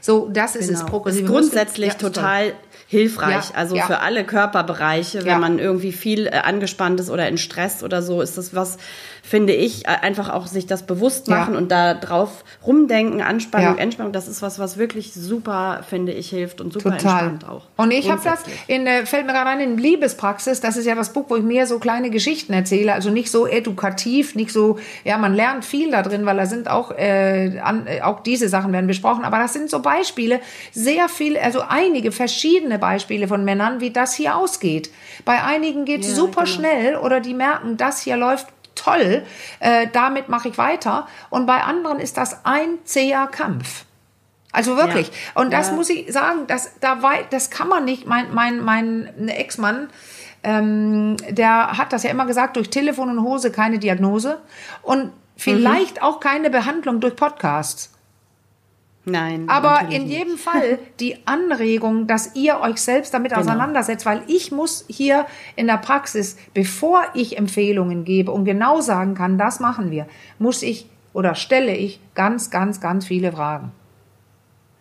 so 0.00 0.28
das 0.32 0.54
ist 0.54 0.68
genau. 0.68 0.80
es. 0.80 0.86
Progressive 0.86 1.24
ist 1.24 1.30
grundsätzlich 1.30 1.92
ja, 1.92 1.98
total 1.98 2.54
hilfreich. 2.90 3.50
Ja, 3.50 3.54
also 3.54 3.76
ja. 3.76 3.86
für 3.86 4.00
alle 4.00 4.24
Körperbereiche, 4.24 5.20
wenn 5.20 5.26
ja. 5.28 5.38
man 5.38 5.60
irgendwie 5.60 5.92
viel 5.92 6.26
äh, 6.26 6.30
angespannt 6.42 6.98
ist 6.98 7.08
oder 7.08 7.28
in 7.28 7.38
Stress 7.38 7.84
oder 7.84 8.02
so, 8.02 8.20
ist 8.20 8.36
das 8.36 8.52
was, 8.52 8.78
finde 9.22 9.52
ich, 9.52 9.86
äh, 9.86 9.90
einfach 10.02 10.28
auch 10.28 10.48
sich 10.48 10.66
das 10.66 10.86
bewusst 10.86 11.28
machen 11.28 11.54
und 11.54 11.70
da 11.70 11.94
drauf 11.94 12.44
rumdenken, 12.66 13.20
Anspannung, 13.20 13.78
Entspannung, 13.78 14.12
das 14.12 14.26
ist 14.26 14.42
was, 14.42 14.58
was 14.58 14.76
wirklich 14.76 15.14
super, 15.14 15.84
finde 15.88 16.10
ich, 16.10 16.30
hilft 16.30 16.60
und 16.60 16.72
super 16.72 16.98
Total. 16.98 17.28
entspannt 17.28 17.48
auch. 17.48 17.62
Und 17.76 17.92
ich 17.92 18.10
habe 18.10 18.20
das, 18.24 18.42
in, 18.66 18.88
äh, 18.88 19.06
fällt 19.06 19.24
mir 19.24 19.34
gerade 19.34 19.50
ein, 19.50 19.60
in 19.60 19.78
Liebespraxis, 19.78 20.60
das 20.60 20.76
ist 20.76 20.86
ja 20.86 20.96
das 20.96 21.12
Buch, 21.12 21.26
wo 21.28 21.36
ich 21.36 21.44
mehr 21.44 21.68
so 21.68 21.78
kleine 21.78 22.10
Geschichten 22.10 22.52
erzähle, 22.52 22.92
also 22.92 23.10
nicht 23.10 23.30
so 23.30 23.46
edukativ, 23.46 24.34
nicht 24.34 24.50
so, 24.50 24.80
ja, 25.04 25.16
man 25.16 25.32
lernt 25.32 25.64
viel 25.64 25.92
da 25.92 26.02
drin, 26.02 26.26
weil 26.26 26.38
da 26.38 26.46
sind 26.46 26.68
auch, 26.68 26.90
äh, 26.90 27.60
an, 27.62 27.86
auch 28.02 28.18
diese 28.24 28.48
Sachen 28.48 28.72
werden 28.72 28.88
besprochen, 28.88 29.22
aber 29.22 29.38
das 29.38 29.52
sind 29.52 29.70
so 29.70 29.80
Beispiele, 29.80 30.40
sehr 30.72 31.08
viel, 31.08 31.38
also 31.38 31.60
einige 31.68 32.10
verschiedene 32.10 32.79
Beispiele 32.80 33.28
von 33.28 33.44
Männern, 33.44 33.80
wie 33.80 33.90
das 33.90 34.14
hier 34.14 34.36
ausgeht. 34.36 34.90
Bei 35.24 35.44
einigen 35.44 35.84
geht 35.84 36.02
es 36.02 36.08
ja, 36.08 36.14
super 36.14 36.44
genau. 36.44 36.56
schnell 36.56 36.96
oder 36.96 37.20
die 37.20 37.34
merken, 37.34 37.76
das 37.76 38.00
hier 38.00 38.16
läuft 38.16 38.48
toll, 38.74 39.22
äh, 39.60 39.86
damit 39.92 40.28
mache 40.28 40.48
ich 40.48 40.58
weiter. 40.58 41.06
Und 41.28 41.46
bei 41.46 41.62
anderen 41.62 42.00
ist 42.00 42.16
das 42.16 42.44
ein 42.44 42.78
zäher 42.84 43.26
Kampf. 43.26 43.84
Also 44.52 44.76
wirklich. 44.76 45.08
Ja. 45.08 45.42
Und 45.42 45.52
das 45.52 45.68
ja. 45.68 45.74
muss 45.74 45.90
ich 45.90 46.12
sagen, 46.12 46.46
das, 46.46 46.72
da 46.80 47.02
war, 47.02 47.14
das 47.30 47.50
kann 47.50 47.68
man 47.68 47.84
nicht. 47.84 48.06
Mein, 48.06 48.34
mein, 48.34 48.60
mein 48.60 49.28
Ex-Mann, 49.28 49.90
ähm, 50.42 51.16
der 51.28 51.78
hat 51.78 51.92
das 51.92 52.02
ja 52.02 52.10
immer 52.10 52.26
gesagt, 52.26 52.56
durch 52.56 52.70
Telefon 52.70 53.10
und 53.10 53.22
Hose 53.22 53.52
keine 53.52 53.78
Diagnose 53.78 54.40
und 54.82 55.12
vielleicht 55.36 55.96
mhm. 55.96 56.02
auch 56.02 56.20
keine 56.20 56.50
Behandlung 56.50 57.00
durch 57.00 57.14
Podcasts. 57.14 57.92
Nein. 59.06 59.48
Aber 59.48 59.88
in 59.88 60.08
jedem 60.08 60.36
Fall 60.36 60.78
die 61.00 61.26
Anregung, 61.26 62.06
dass 62.06 62.34
ihr 62.34 62.60
euch 62.60 62.76
selbst 62.76 63.14
damit 63.14 63.32
genau. 63.32 63.42
auseinandersetzt, 63.42 64.04
weil 64.04 64.22
ich 64.26 64.52
muss 64.52 64.84
hier 64.88 65.26
in 65.56 65.66
der 65.66 65.78
Praxis, 65.78 66.36
bevor 66.52 67.02
ich 67.14 67.38
Empfehlungen 67.38 68.04
gebe 68.04 68.30
und 68.30 68.44
genau 68.44 68.80
sagen 68.80 69.14
kann, 69.14 69.38
das 69.38 69.58
machen 69.58 69.90
wir, 69.90 70.06
muss 70.38 70.62
ich 70.62 70.86
oder 71.12 71.34
stelle 71.34 71.74
ich 71.74 71.98
ganz, 72.14 72.50
ganz, 72.50 72.80
ganz 72.80 73.06
viele 73.06 73.32
Fragen. 73.32 73.72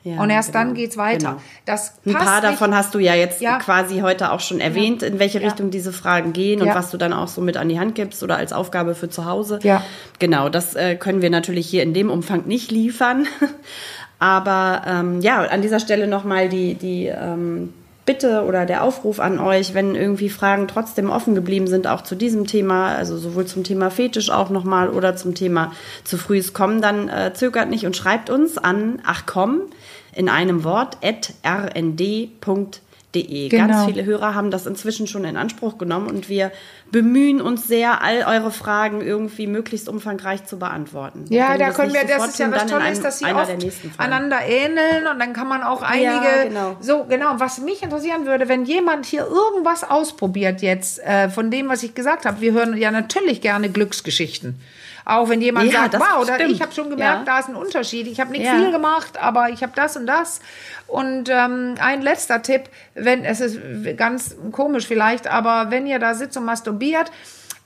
Ja, 0.03 0.21
und 0.21 0.29
erst 0.29 0.53
genau. 0.53 0.63
dann 0.63 0.73
geht's 0.75 0.95
weiter. 0.95 1.31
Genau. 1.31 1.41
Das 1.65 1.99
Ein 2.05 2.13
paar 2.13 2.39
davon 2.39 2.73
hast 2.73 2.95
du 2.95 2.99
ja 2.99 3.15
jetzt 3.15 3.41
ja. 3.41 3.59
quasi 3.59 3.99
heute 3.99 4.31
auch 4.31 4.39
schon 4.39 4.61
erwähnt, 4.61 5.01
ja. 5.01 5.09
in 5.09 5.19
welche 5.19 5.41
Richtung 5.41 5.71
diese 5.71 5.91
Fragen 5.91 6.31
gehen 6.31 6.61
und 6.61 6.69
was 6.69 6.89
du 6.89 6.97
dann 6.97 7.11
auch 7.11 7.27
so 7.27 7.41
mit 7.41 7.57
an 7.57 7.67
die 7.67 7.79
Hand 7.79 7.95
gibst 7.95 8.23
oder 8.23 8.37
als 8.37 8.53
Aufgabe 8.53 8.95
für 8.95 9.09
zu 9.09 9.25
Hause. 9.25 9.59
Ja. 9.61 9.83
Genau, 10.17 10.47
das 10.47 10.75
äh, 10.75 10.95
können 10.95 11.21
wir 11.21 11.29
natürlich 11.29 11.67
hier 11.67 11.83
in 11.83 11.93
dem 11.93 12.09
Umfang 12.09 12.47
nicht 12.47 12.71
liefern. 12.71 13.27
Aber 14.19 14.81
ähm, 14.85 15.21
ja, 15.21 15.41
an 15.43 15.61
dieser 15.61 15.79
Stelle 15.79 16.07
nochmal 16.07 16.49
die, 16.49 16.75
die 16.75 17.07
ähm, 17.07 17.73
Bitte 18.05 18.43
oder 18.43 18.65
der 18.65 18.83
Aufruf 18.83 19.19
an 19.19 19.39
euch, 19.39 19.73
wenn 19.73 19.95
irgendwie 19.95 20.29
Fragen 20.29 20.67
trotzdem 20.67 21.09
offen 21.09 21.35
geblieben 21.35 21.67
sind, 21.67 21.87
auch 21.87 22.01
zu 22.01 22.15
diesem 22.15 22.47
Thema, 22.47 22.95
also 22.95 23.17
sowohl 23.17 23.45
zum 23.45 23.63
Thema 23.63 23.91
Fetisch 23.91 24.29
auch 24.31 24.49
nochmal 24.49 24.89
oder 24.89 25.15
zum 25.15 25.35
Thema 25.35 25.71
zu 26.03 26.17
frühes 26.17 26.53
Kommen, 26.53 26.81
dann 26.81 27.07
äh, 27.07 27.33
zögert 27.33 27.69
nicht 27.69 27.85
und 27.85 27.95
schreibt 27.95 28.29
uns 28.29 28.57
an 28.57 28.99
ach 29.05 29.23
komm 29.25 29.61
in 30.15 30.27
einem 30.27 30.63
Wort 30.63 30.97
at 31.03 31.33
rnd.de 31.45 31.95
De. 31.95 32.29
Genau. 33.11 33.49
Ganz 33.49 33.85
viele 33.85 34.05
Hörer 34.05 34.35
haben 34.35 34.51
das 34.51 34.67
inzwischen 34.67 35.07
schon 35.07 35.23
in 35.23 35.35
Anspruch 35.35 35.79
genommen 35.79 36.07
und 36.07 36.29
wir 36.29 36.51
bemühen 36.91 37.41
uns 37.41 37.67
sehr, 37.67 38.03
all 38.03 38.23
eure 38.23 38.51
Fragen 38.51 39.01
irgendwie 39.01 39.47
möglichst 39.47 39.89
umfangreich 39.89 40.45
zu 40.45 40.59
beantworten. 40.59 41.25
Ja, 41.29 41.57
da 41.57 41.71
können 41.71 41.91
wir, 41.91 42.03
das 42.05 42.27
ist 42.27 42.39
ja 42.39 42.51
was 42.51 42.67
Tolles, 42.67 43.01
dass 43.01 43.19
sie 43.19 43.25
oft 43.25 43.51
einander 43.97 44.37
ähneln 44.45 45.07
und 45.07 45.17
dann 45.17 45.33
kann 45.33 45.47
man 45.47 45.63
auch 45.63 45.81
einige, 45.81 46.05
ja, 46.05 46.43
genau. 46.43 46.77
so, 46.81 47.05
genau. 47.05 47.33
Was 47.37 47.59
mich 47.59 47.81
interessieren 47.81 48.27
würde, 48.27 48.47
wenn 48.47 48.65
jemand 48.65 49.07
hier 49.07 49.25
irgendwas 49.25 49.83
ausprobiert 49.83 50.61
jetzt, 50.61 50.99
äh, 50.99 51.29
von 51.29 51.49
dem, 51.49 51.67
was 51.67 51.81
ich 51.81 51.95
gesagt 51.95 52.25
habe, 52.25 52.41
wir 52.41 52.51
hören 52.53 52.77
ja 52.77 52.91
natürlich 52.91 53.41
gerne 53.41 53.69
Glücksgeschichten. 53.69 54.59
Auch 55.09 55.27
wenn 55.27 55.41
jemand 55.41 55.71
ja, 55.71 55.89
sagt, 55.89 55.95
wow, 55.95 56.25
da, 56.25 56.37
ich 56.37 56.61
habe 56.61 56.71
schon 56.71 56.91
gemerkt, 56.91 57.25
ja. 57.27 57.33
da 57.33 57.39
ist 57.39 57.49
ein 57.49 57.55
Unterschied. 57.55 58.05
Ich 58.05 58.19
habe 58.19 58.31
nicht 58.31 58.45
ja. 58.45 58.55
viel 58.55 58.71
gemacht, 58.71 59.19
aber 59.19 59.49
ich 59.49 59.63
habe 59.63 59.73
das 59.75 59.97
und 59.97 60.05
das. 60.05 60.39
Und 60.85 61.29
ähm, 61.29 61.75
ein 61.79 62.01
letzter 62.01 62.43
Tipp, 62.43 62.69
wenn 62.93 63.25
es 63.25 63.41
ist 63.41 63.59
ganz 63.97 64.35
komisch 64.51 64.85
vielleicht, 64.85 65.27
aber 65.27 65.71
wenn 65.71 65.87
ihr 65.87 65.97
da 65.97 66.13
sitzt 66.13 66.37
und 66.37 66.45
masturbiert, 66.45 67.11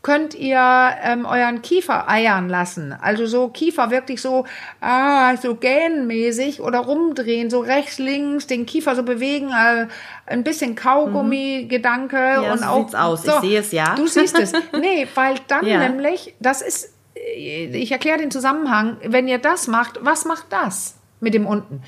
könnt 0.03 0.35
ihr 0.35 0.59
ähm, 1.01 1.25
euren 1.25 1.61
Kiefer 1.61 2.09
eiern 2.09 2.47
lassen. 2.47 2.93
Also 3.01 3.25
so 3.25 3.47
Kiefer 3.47 3.89
wirklich 3.89 4.21
so, 4.21 4.45
ah, 4.81 5.35
so 5.37 5.55
gähnenmäßig 5.55 6.61
oder 6.61 6.79
rumdrehen, 6.79 7.49
so 7.49 7.59
rechts, 7.59 7.99
links, 7.99 8.47
den 8.47 8.65
Kiefer 8.65 8.95
so 8.95 9.03
bewegen, 9.03 9.49
äh, 9.49 9.87
ein 10.27 10.43
bisschen 10.43 10.75
Kaugummi-Gedanke. 10.75 12.17
Ja, 12.17 12.51
und 12.53 12.59
so 12.59 12.65
auch, 12.65 12.79
sieht's 12.79 12.95
aus. 12.95 13.23
So, 13.23 13.31
ich 13.31 13.39
sehe 13.39 13.59
es 13.59 13.71
ja. 13.71 13.95
Du 13.95 14.07
siehst 14.07 14.37
es. 14.37 14.51
Nee, 14.79 15.07
weil 15.15 15.35
dann 15.47 15.65
ja. 15.65 15.79
nämlich, 15.79 16.35
das 16.39 16.61
ist 16.61 16.92
ich 17.15 17.91
erkläre 17.91 18.17
den 18.17 18.31
Zusammenhang, 18.31 18.97
wenn 19.03 19.27
ihr 19.27 19.37
das 19.37 19.67
macht, 19.67 19.99
was 20.01 20.25
macht 20.25 20.45
das 20.49 20.95
mit 21.19 21.33
dem 21.33 21.45
unten? 21.45 21.81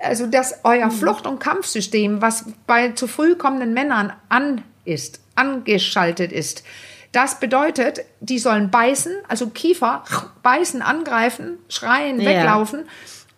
Also, 0.00 0.26
dass 0.26 0.60
euer 0.64 0.86
mhm. 0.86 0.92
Flucht- 0.92 1.26
und 1.26 1.38
Kampfsystem, 1.38 2.20
was 2.20 2.46
bei 2.66 2.90
zu 2.92 3.06
früh 3.06 3.36
kommenden 3.36 3.72
Männern 3.72 4.12
an 4.28 4.62
ist, 4.84 5.20
angeschaltet 5.36 6.32
ist, 6.32 6.64
das 7.12 7.38
bedeutet, 7.38 8.00
die 8.20 8.38
sollen 8.38 8.70
beißen, 8.70 9.12
also 9.28 9.50
Kiefer, 9.50 10.02
beißen, 10.42 10.80
angreifen, 10.80 11.58
schreien, 11.68 12.18
ja. 12.20 12.30
weglaufen. 12.30 12.84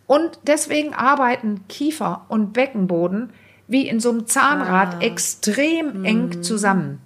Und 0.06 0.38
deswegen 0.44 0.94
arbeiten 0.94 1.66
Kiefer 1.68 2.24
und 2.28 2.52
Beckenboden 2.52 3.32
wie 3.66 3.88
in 3.88 3.98
so 3.98 4.10
einem 4.10 4.26
Zahnrad 4.26 4.96
ah. 4.96 5.00
extrem 5.00 6.04
eng 6.04 6.26
mhm. 6.26 6.42
zusammen. 6.42 7.00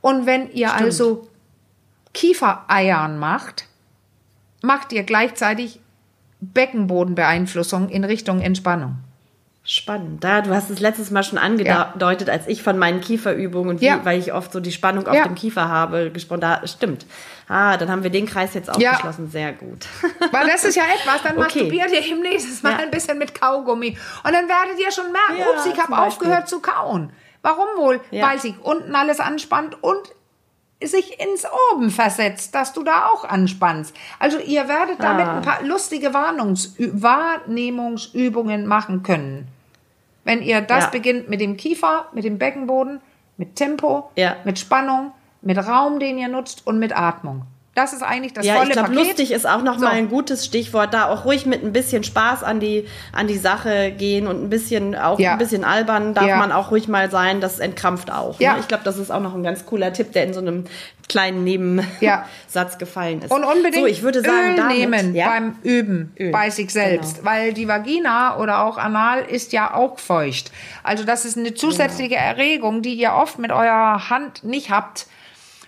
Und 0.00 0.26
wenn 0.26 0.50
ihr 0.52 0.68
Stimmt. 0.68 0.82
also 0.82 1.28
Kiefereiern 2.16 3.18
macht, 3.18 3.66
macht 4.62 4.90
ihr 4.92 5.02
gleichzeitig 5.02 5.80
Beckenbodenbeeinflussung 6.40 7.90
in 7.90 8.04
Richtung 8.04 8.40
Entspannung. 8.40 8.96
Spannend. 9.64 10.24
Da, 10.24 10.40
du 10.40 10.54
hast 10.54 10.70
es 10.70 10.80
letztes 10.80 11.10
Mal 11.10 11.24
schon 11.24 11.38
angedeutet, 11.38 12.28
ja. 12.28 12.32
als 12.32 12.46
ich 12.46 12.62
von 12.62 12.78
meinen 12.78 13.02
Kieferübungen 13.02 13.68
und 13.70 13.80
wie, 13.82 13.86
ja. 13.86 14.00
weil 14.04 14.18
ich 14.18 14.32
oft 14.32 14.50
so 14.50 14.60
die 14.60 14.72
Spannung 14.72 15.06
auf 15.08 15.14
ja. 15.14 15.24
dem 15.24 15.34
Kiefer 15.34 15.68
habe, 15.68 16.10
gesprochen. 16.10 16.40
Da 16.40 16.66
stimmt. 16.66 17.04
Ah, 17.48 17.76
dann 17.76 17.90
haben 17.90 18.02
wir 18.02 18.10
den 18.10 18.24
Kreis 18.24 18.54
jetzt 18.54 18.70
aufgeschlossen. 18.70 19.28
Sehr 19.28 19.52
gut. 19.52 19.86
Weil 20.32 20.46
das 20.46 20.64
ist 20.64 20.76
ja 20.76 20.84
etwas, 20.84 21.22
dann 21.22 21.36
okay. 21.36 21.42
masturbiert 21.42 21.90
ihr 21.92 22.12
im 22.12 22.22
nächsten 22.22 22.66
Mal 22.66 22.76
ein 22.76 22.90
bisschen 22.90 23.18
mit 23.18 23.38
Kaugummi. 23.38 23.98
Und 24.24 24.32
dann 24.32 24.48
werdet 24.48 24.80
ihr 24.80 24.90
schon 24.90 25.12
merken, 25.12 25.50
ups, 25.52 25.66
ich 25.66 25.78
habe 25.78 25.98
aufgehört 25.98 26.48
zu 26.48 26.60
kauen. 26.60 27.12
Warum 27.42 27.66
wohl? 27.76 28.00
Weil 28.10 28.40
sich 28.40 28.54
unten 28.62 28.94
alles 28.94 29.20
anspannt 29.20 29.82
und 29.82 30.15
sich 30.82 31.18
ins 31.20 31.46
Oben 31.72 31.90
versetzt, 31.90 32.54
dass 32.54 32.72
du 32.72 32.82
da 32.82 33.06
auch 33.06 33.24
anspannst. 33.24 33.94
Also 34.18 34.38
ihr 34.38 34.68
werdet 34.68 35.02
damit 35.02 35.26
ah. 35.26 35.36
ein 35.36 35.42
paar 35.42 35.62
lustige 35.62 36.12
Warnungs 36.12 36.74
Wahrnehmungsübungen 36.78 38.66
machen 38.66 39.02
können. 39.02 39.48
Wenn 40.24 40.42
ihr 40.42 40.60
das 40.60 40.84
ja. 40.84 40.90
beginnt 40.90 41.28
mit 41.28 41.40
dem 41.40 41.56
Kiefer, 41.56 42.08
mit 42.12 42.24
dem 42.24 42.38
Beckenboden, 42.38 43.00
mit 43.36 43.56
Tempo, 43.56 44.10
ja. 44.16 44.36
mit 44.44 44.58
Spannung, 44.58 45.12
mit 45.40 45.56
Raum, 45.58 46.00
den 46.00 46.18
ihr 46.18 46.28
nutzt 46.28 46.66
und 46.66 46.78
mit 46.78 46.96
Atmung. 46.96 47.42
Das 47.76 47.92
ist 47.92 48.02
eigentlich 48.02 48.32
das 48.32 48.46
ja, 48.46 48.54
volle 48.54 48.68
ich 48.68 48.72
glaub, 48.72 48.86
Paket. 48.86 49.04
lustig 49.04 49.32
ist 49.32 49.46
auch 49.46 49.62
noch 49.62 49.78
so. 49.78 49.84
mal 49.84 49.92
ein 49.92 50.08
gutes 50.08 50.46
Stichwort. 50.46 50.94
Da 50.94 51.10
auch 51.10 51.26
ruhig 51.26 51.44
mit 51.44 51.62
ein 51.62 51.74
bisschen 51.74 52.04
Spaß 52.04 52.42
an 52.42 52.58
die 52.58 52.86
an 53.12 53.26
die 53.26 53.36
Sache 53.36 53.92
gehen 53.92 54.26
und 54.26 54.42
ein 54.42 54.48
bisschen 54.48 54.94
auch 54.94 55.18
ja. 55.18 55.32
ein 55.32 55.38
bisschen 55.38 55.62
albern 55.62 56.14
darf 56.14 56.26
ja. 56.26 56.38
man 56.38 56.52
auch 56.52 56.70
ruhig 56.70 56.88
mal 56.88 57.10
sein. 57.10 57.42
Das 57.42 57.58
entkrampft 57.58 58.10
auch. 58.10 58.40
Ja. 58.40 58.54
Ne? 58.54 58.60
Ich 58.60 58.68
glaube, 58.68 58.82
das 58.84 58.96
ist 58.96 59.10
auch 59.10 59.20
noch 59.20 59.34
ein 59.34 59.42
ganz 59.42 59.66
cooler 59.66 59.92
Tipp, 59.92 60.12
der 60.12 60.24
in 60.24 60.32
so 60.32 60.40
einem 60.40 60.64
kleinen 61.06 61.44
Nebensatz 61.44 62.78
gefallen 62.78 63.20
ist. 63.20 63.30
Und 63.30 63.44
unbedingt 63.44 63.74
so, 63.74 63.86
ich 63.86 64.02
würde 64.02 64.22
sagen, 64.22 64.52
Öl 64.52 64.56
damit, 64.56 64.78
nehmen 64.78 65.14
beim 65.14 65.58
Üben 65.62 66.14
Öl. 66.18 66.30
bei 66.30 66.48
sich 66.48 66.70
selbst, 66.70 67.18
genau. 67.18 67.30
weil 67.30 67.52
die 67.52 67.68
Vagina 67.68 68.38
oder 68.38 68.64
auch 68.64 68.78
Anal 68.78 69.22
ist 69.22 69.52
ja 69.52 69.74
auch 69.74 69.98
feucht. 69.98 70.50
Also 70.82 71.04
das 71.04 71.26
ist 71.26 71.36
eine 71.36 71.52
zusätzliche 71.52 72.14
genau. 72.14 72.22
Erregung, 72.22 72.80
die 72.80 72.94
ihr 72.94 73.12
oft 73.12 73.38
mit 73.38 73.52
eurer 73.52 74.08
Hand 74.08 74.44
nicht 74.44 74.70
habt 74.70 75.06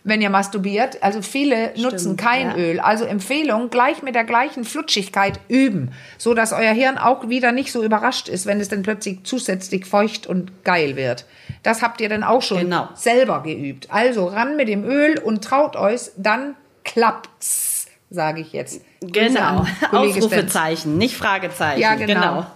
wenn 0.09 0.21
ihr 0.23 0.31
masturbiert. 0.31 1.03
Also 1.03 1.23
viele 1.23 1.71
Stimmt, 1.71 1.93
nutzen 1.93 2.17
kein 2.17 2.51
ja. 2.51 2.57
Öl. 2.57 2.81
Also 2.81 3.05
Empfehlung, 3.05 3.71
gleich 3.71 4.03
mit 4.03 4.15
der 4.15 4.25
gleichen 4.25 4.65
Flutschigkeit 4.65 5.41
üben, 5.49 5.93
so 6.17 6.35
dass 6.35 6.53
euer 6.53 6.73
Hirn 6.73 6.99
auch 6.99 7.29
wieder 7.29 7.53
nicht 7.53 7.73
so 7.73 7.83
überrascht 7.83 8.29
ist, 8.29 8.47
wenn 8.47 8.61
es 8.61 8.69
dann 8.69 8.83
plötzlich 8.83 9.21
zusätzlich 9.25 9.87
feucht 9.87 10.27
und 10.27 10.65
geil 10.65 10.97
wird. 10.97 11.27
Das 11.63 11.83
habt 11.83 12.01
ihr 12.01 12.09
dann 12.09 12.25
auch 12.25 12.43
schon 12.43 12.61
genau. 12.61 12.89
selber 12.95 13.43
geübt. 13.43 13.89
Also 13.91 14.27
ran 14.27 14.57
mit 14.57 14.69
dem 14.69 14.85
Öl 14.85 15.19
und 15.19 15.43
traut 15.45 15.77
euch, 15.77 16.11
dann 16.17 16.55
klappt's. 16.85 17.68
Sage 18.11 18.41
ich 18.41 18.53
jetzt. 18.53 18.81
Genau, 19.01 19.65
Ausrufezeichen, 19.93 20.97
nicht 20.97 21.17
Fragezeichen. 21.17 21.81
Ja, 21.81 21.95
genau. 21.95 22.07
genau. 22.07 22.47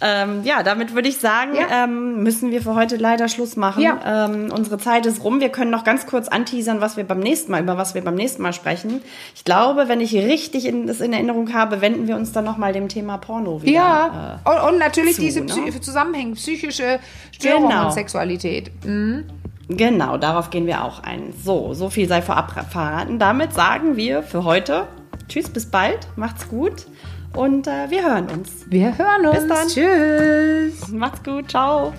Ähm, 0.00 0.42
ja, 0.44 0.62
damit 0.62 0.94
würde 0.94 1.08
ich 1.08 1.18
sagen, 1.18 1.54
ja. 1.54 1.84
ähm, 1.84 2.22
müssen 2.22 2.50
wir 2.50 2.62
für 2.62 2.74
heute 2.74 2.96
leider 2.96 3.28
Schluss 3.28 3.56
machen. 3.56 3.82
Ja. 3.82 4.26
Ähm, 4.26 4.50
unsere 4.52 4.78
Zeit 4.78 5.06
ist 5.06 5.22
rum. 5.22 5.40
Wir 5.40 5.50
können 5.50 5.70
noch 5.70 5.84
ganz 5.84 6.06
kurz 6.06 6.28
anteasern, 6.28 6.80
was 6.80 6.96
wir 6.96 7.04
beim 7.04 7.20
nächsten 7.20 7.52
Mal, 7.52 7.62
über 7.62 7.76
was 7.76 7.94
wir 7.94 8.02
beim 8.02 8.14
nächsten 8.14 8.42
Mal 8.42 8.52
sprechen. 8.52 9.02
Ich 9.34 9.44
glaube, 9.44 9.88
wenn 9.88 10.00
ich 10.00 10.14
richtig 10.14 10.64
in, 10.64 10.86
das 10.86 11.00
in 11.00 11.12
Erinnerung 11.12 11.52
habe, 11.52 11.80
wenden 11.80 12.08
wir 12.08 12.16
uns 12.16 12.32
dann 12.32 12.44
nochmal 12.44 12.72
dem 12.72 12.88
Thema 12.88 13.18
Porno 13.18 13.62
wieder. 13.62 13.72
Ja, 13.72 14.40
äh, 14.44 14.50
und, 14.50 14.72
und, 14.72 14.78
natürlich 14.78 15.16
zu, 15.16 15.20
diese 15.20 15.42
ne? 15.42 15.80
Zusammenhänge, 15.80 16.34
psychische 16.34 16.98
Störungen 17.32 17.70
genau. 17.70 17.86
und 17.86 17.92
Sexualität. 17.92 18.70
Mhm. 18.84 19.26
Genau, 19.68 20.16
darauf 20.16 20.50
gehen 20.50 20.66
wir 20.66 20.82
auch 20.84 21.02
ein. 21.02 21.32
So, 21.44 21.74
so 21.74 21.90
viel 21.90 22.08
sei 22.08 22.22
vorab 22.22 22.52
verraten. 22.70 23.18
Damit 23.18 23.52
sagen 23.52 23.96
wir 23.96 24.22
für 24.22 24.44
heute 24.44 24.86
Tschüss, 25.28 25.50
bis 25.50 25.66
bald, 25.66 26.08
macht's 26.16 26.48
gut 26.48 26.86
und 27.34 27.66
äh, 27.66 27.90
wir 27.90 28.02
hören 28.02 28.28
uns. 28.28 28.64
Wir 28.68 28.96
hören 28.96 29.26
uns. 29.26 29.40
Bis 29.40 29.48
dann. 29.48 29.68
Tschüss. 29.68 30.88
Macht's 30.88 31.22
gut, 31.22 31.50
ciao. 31.50 31.92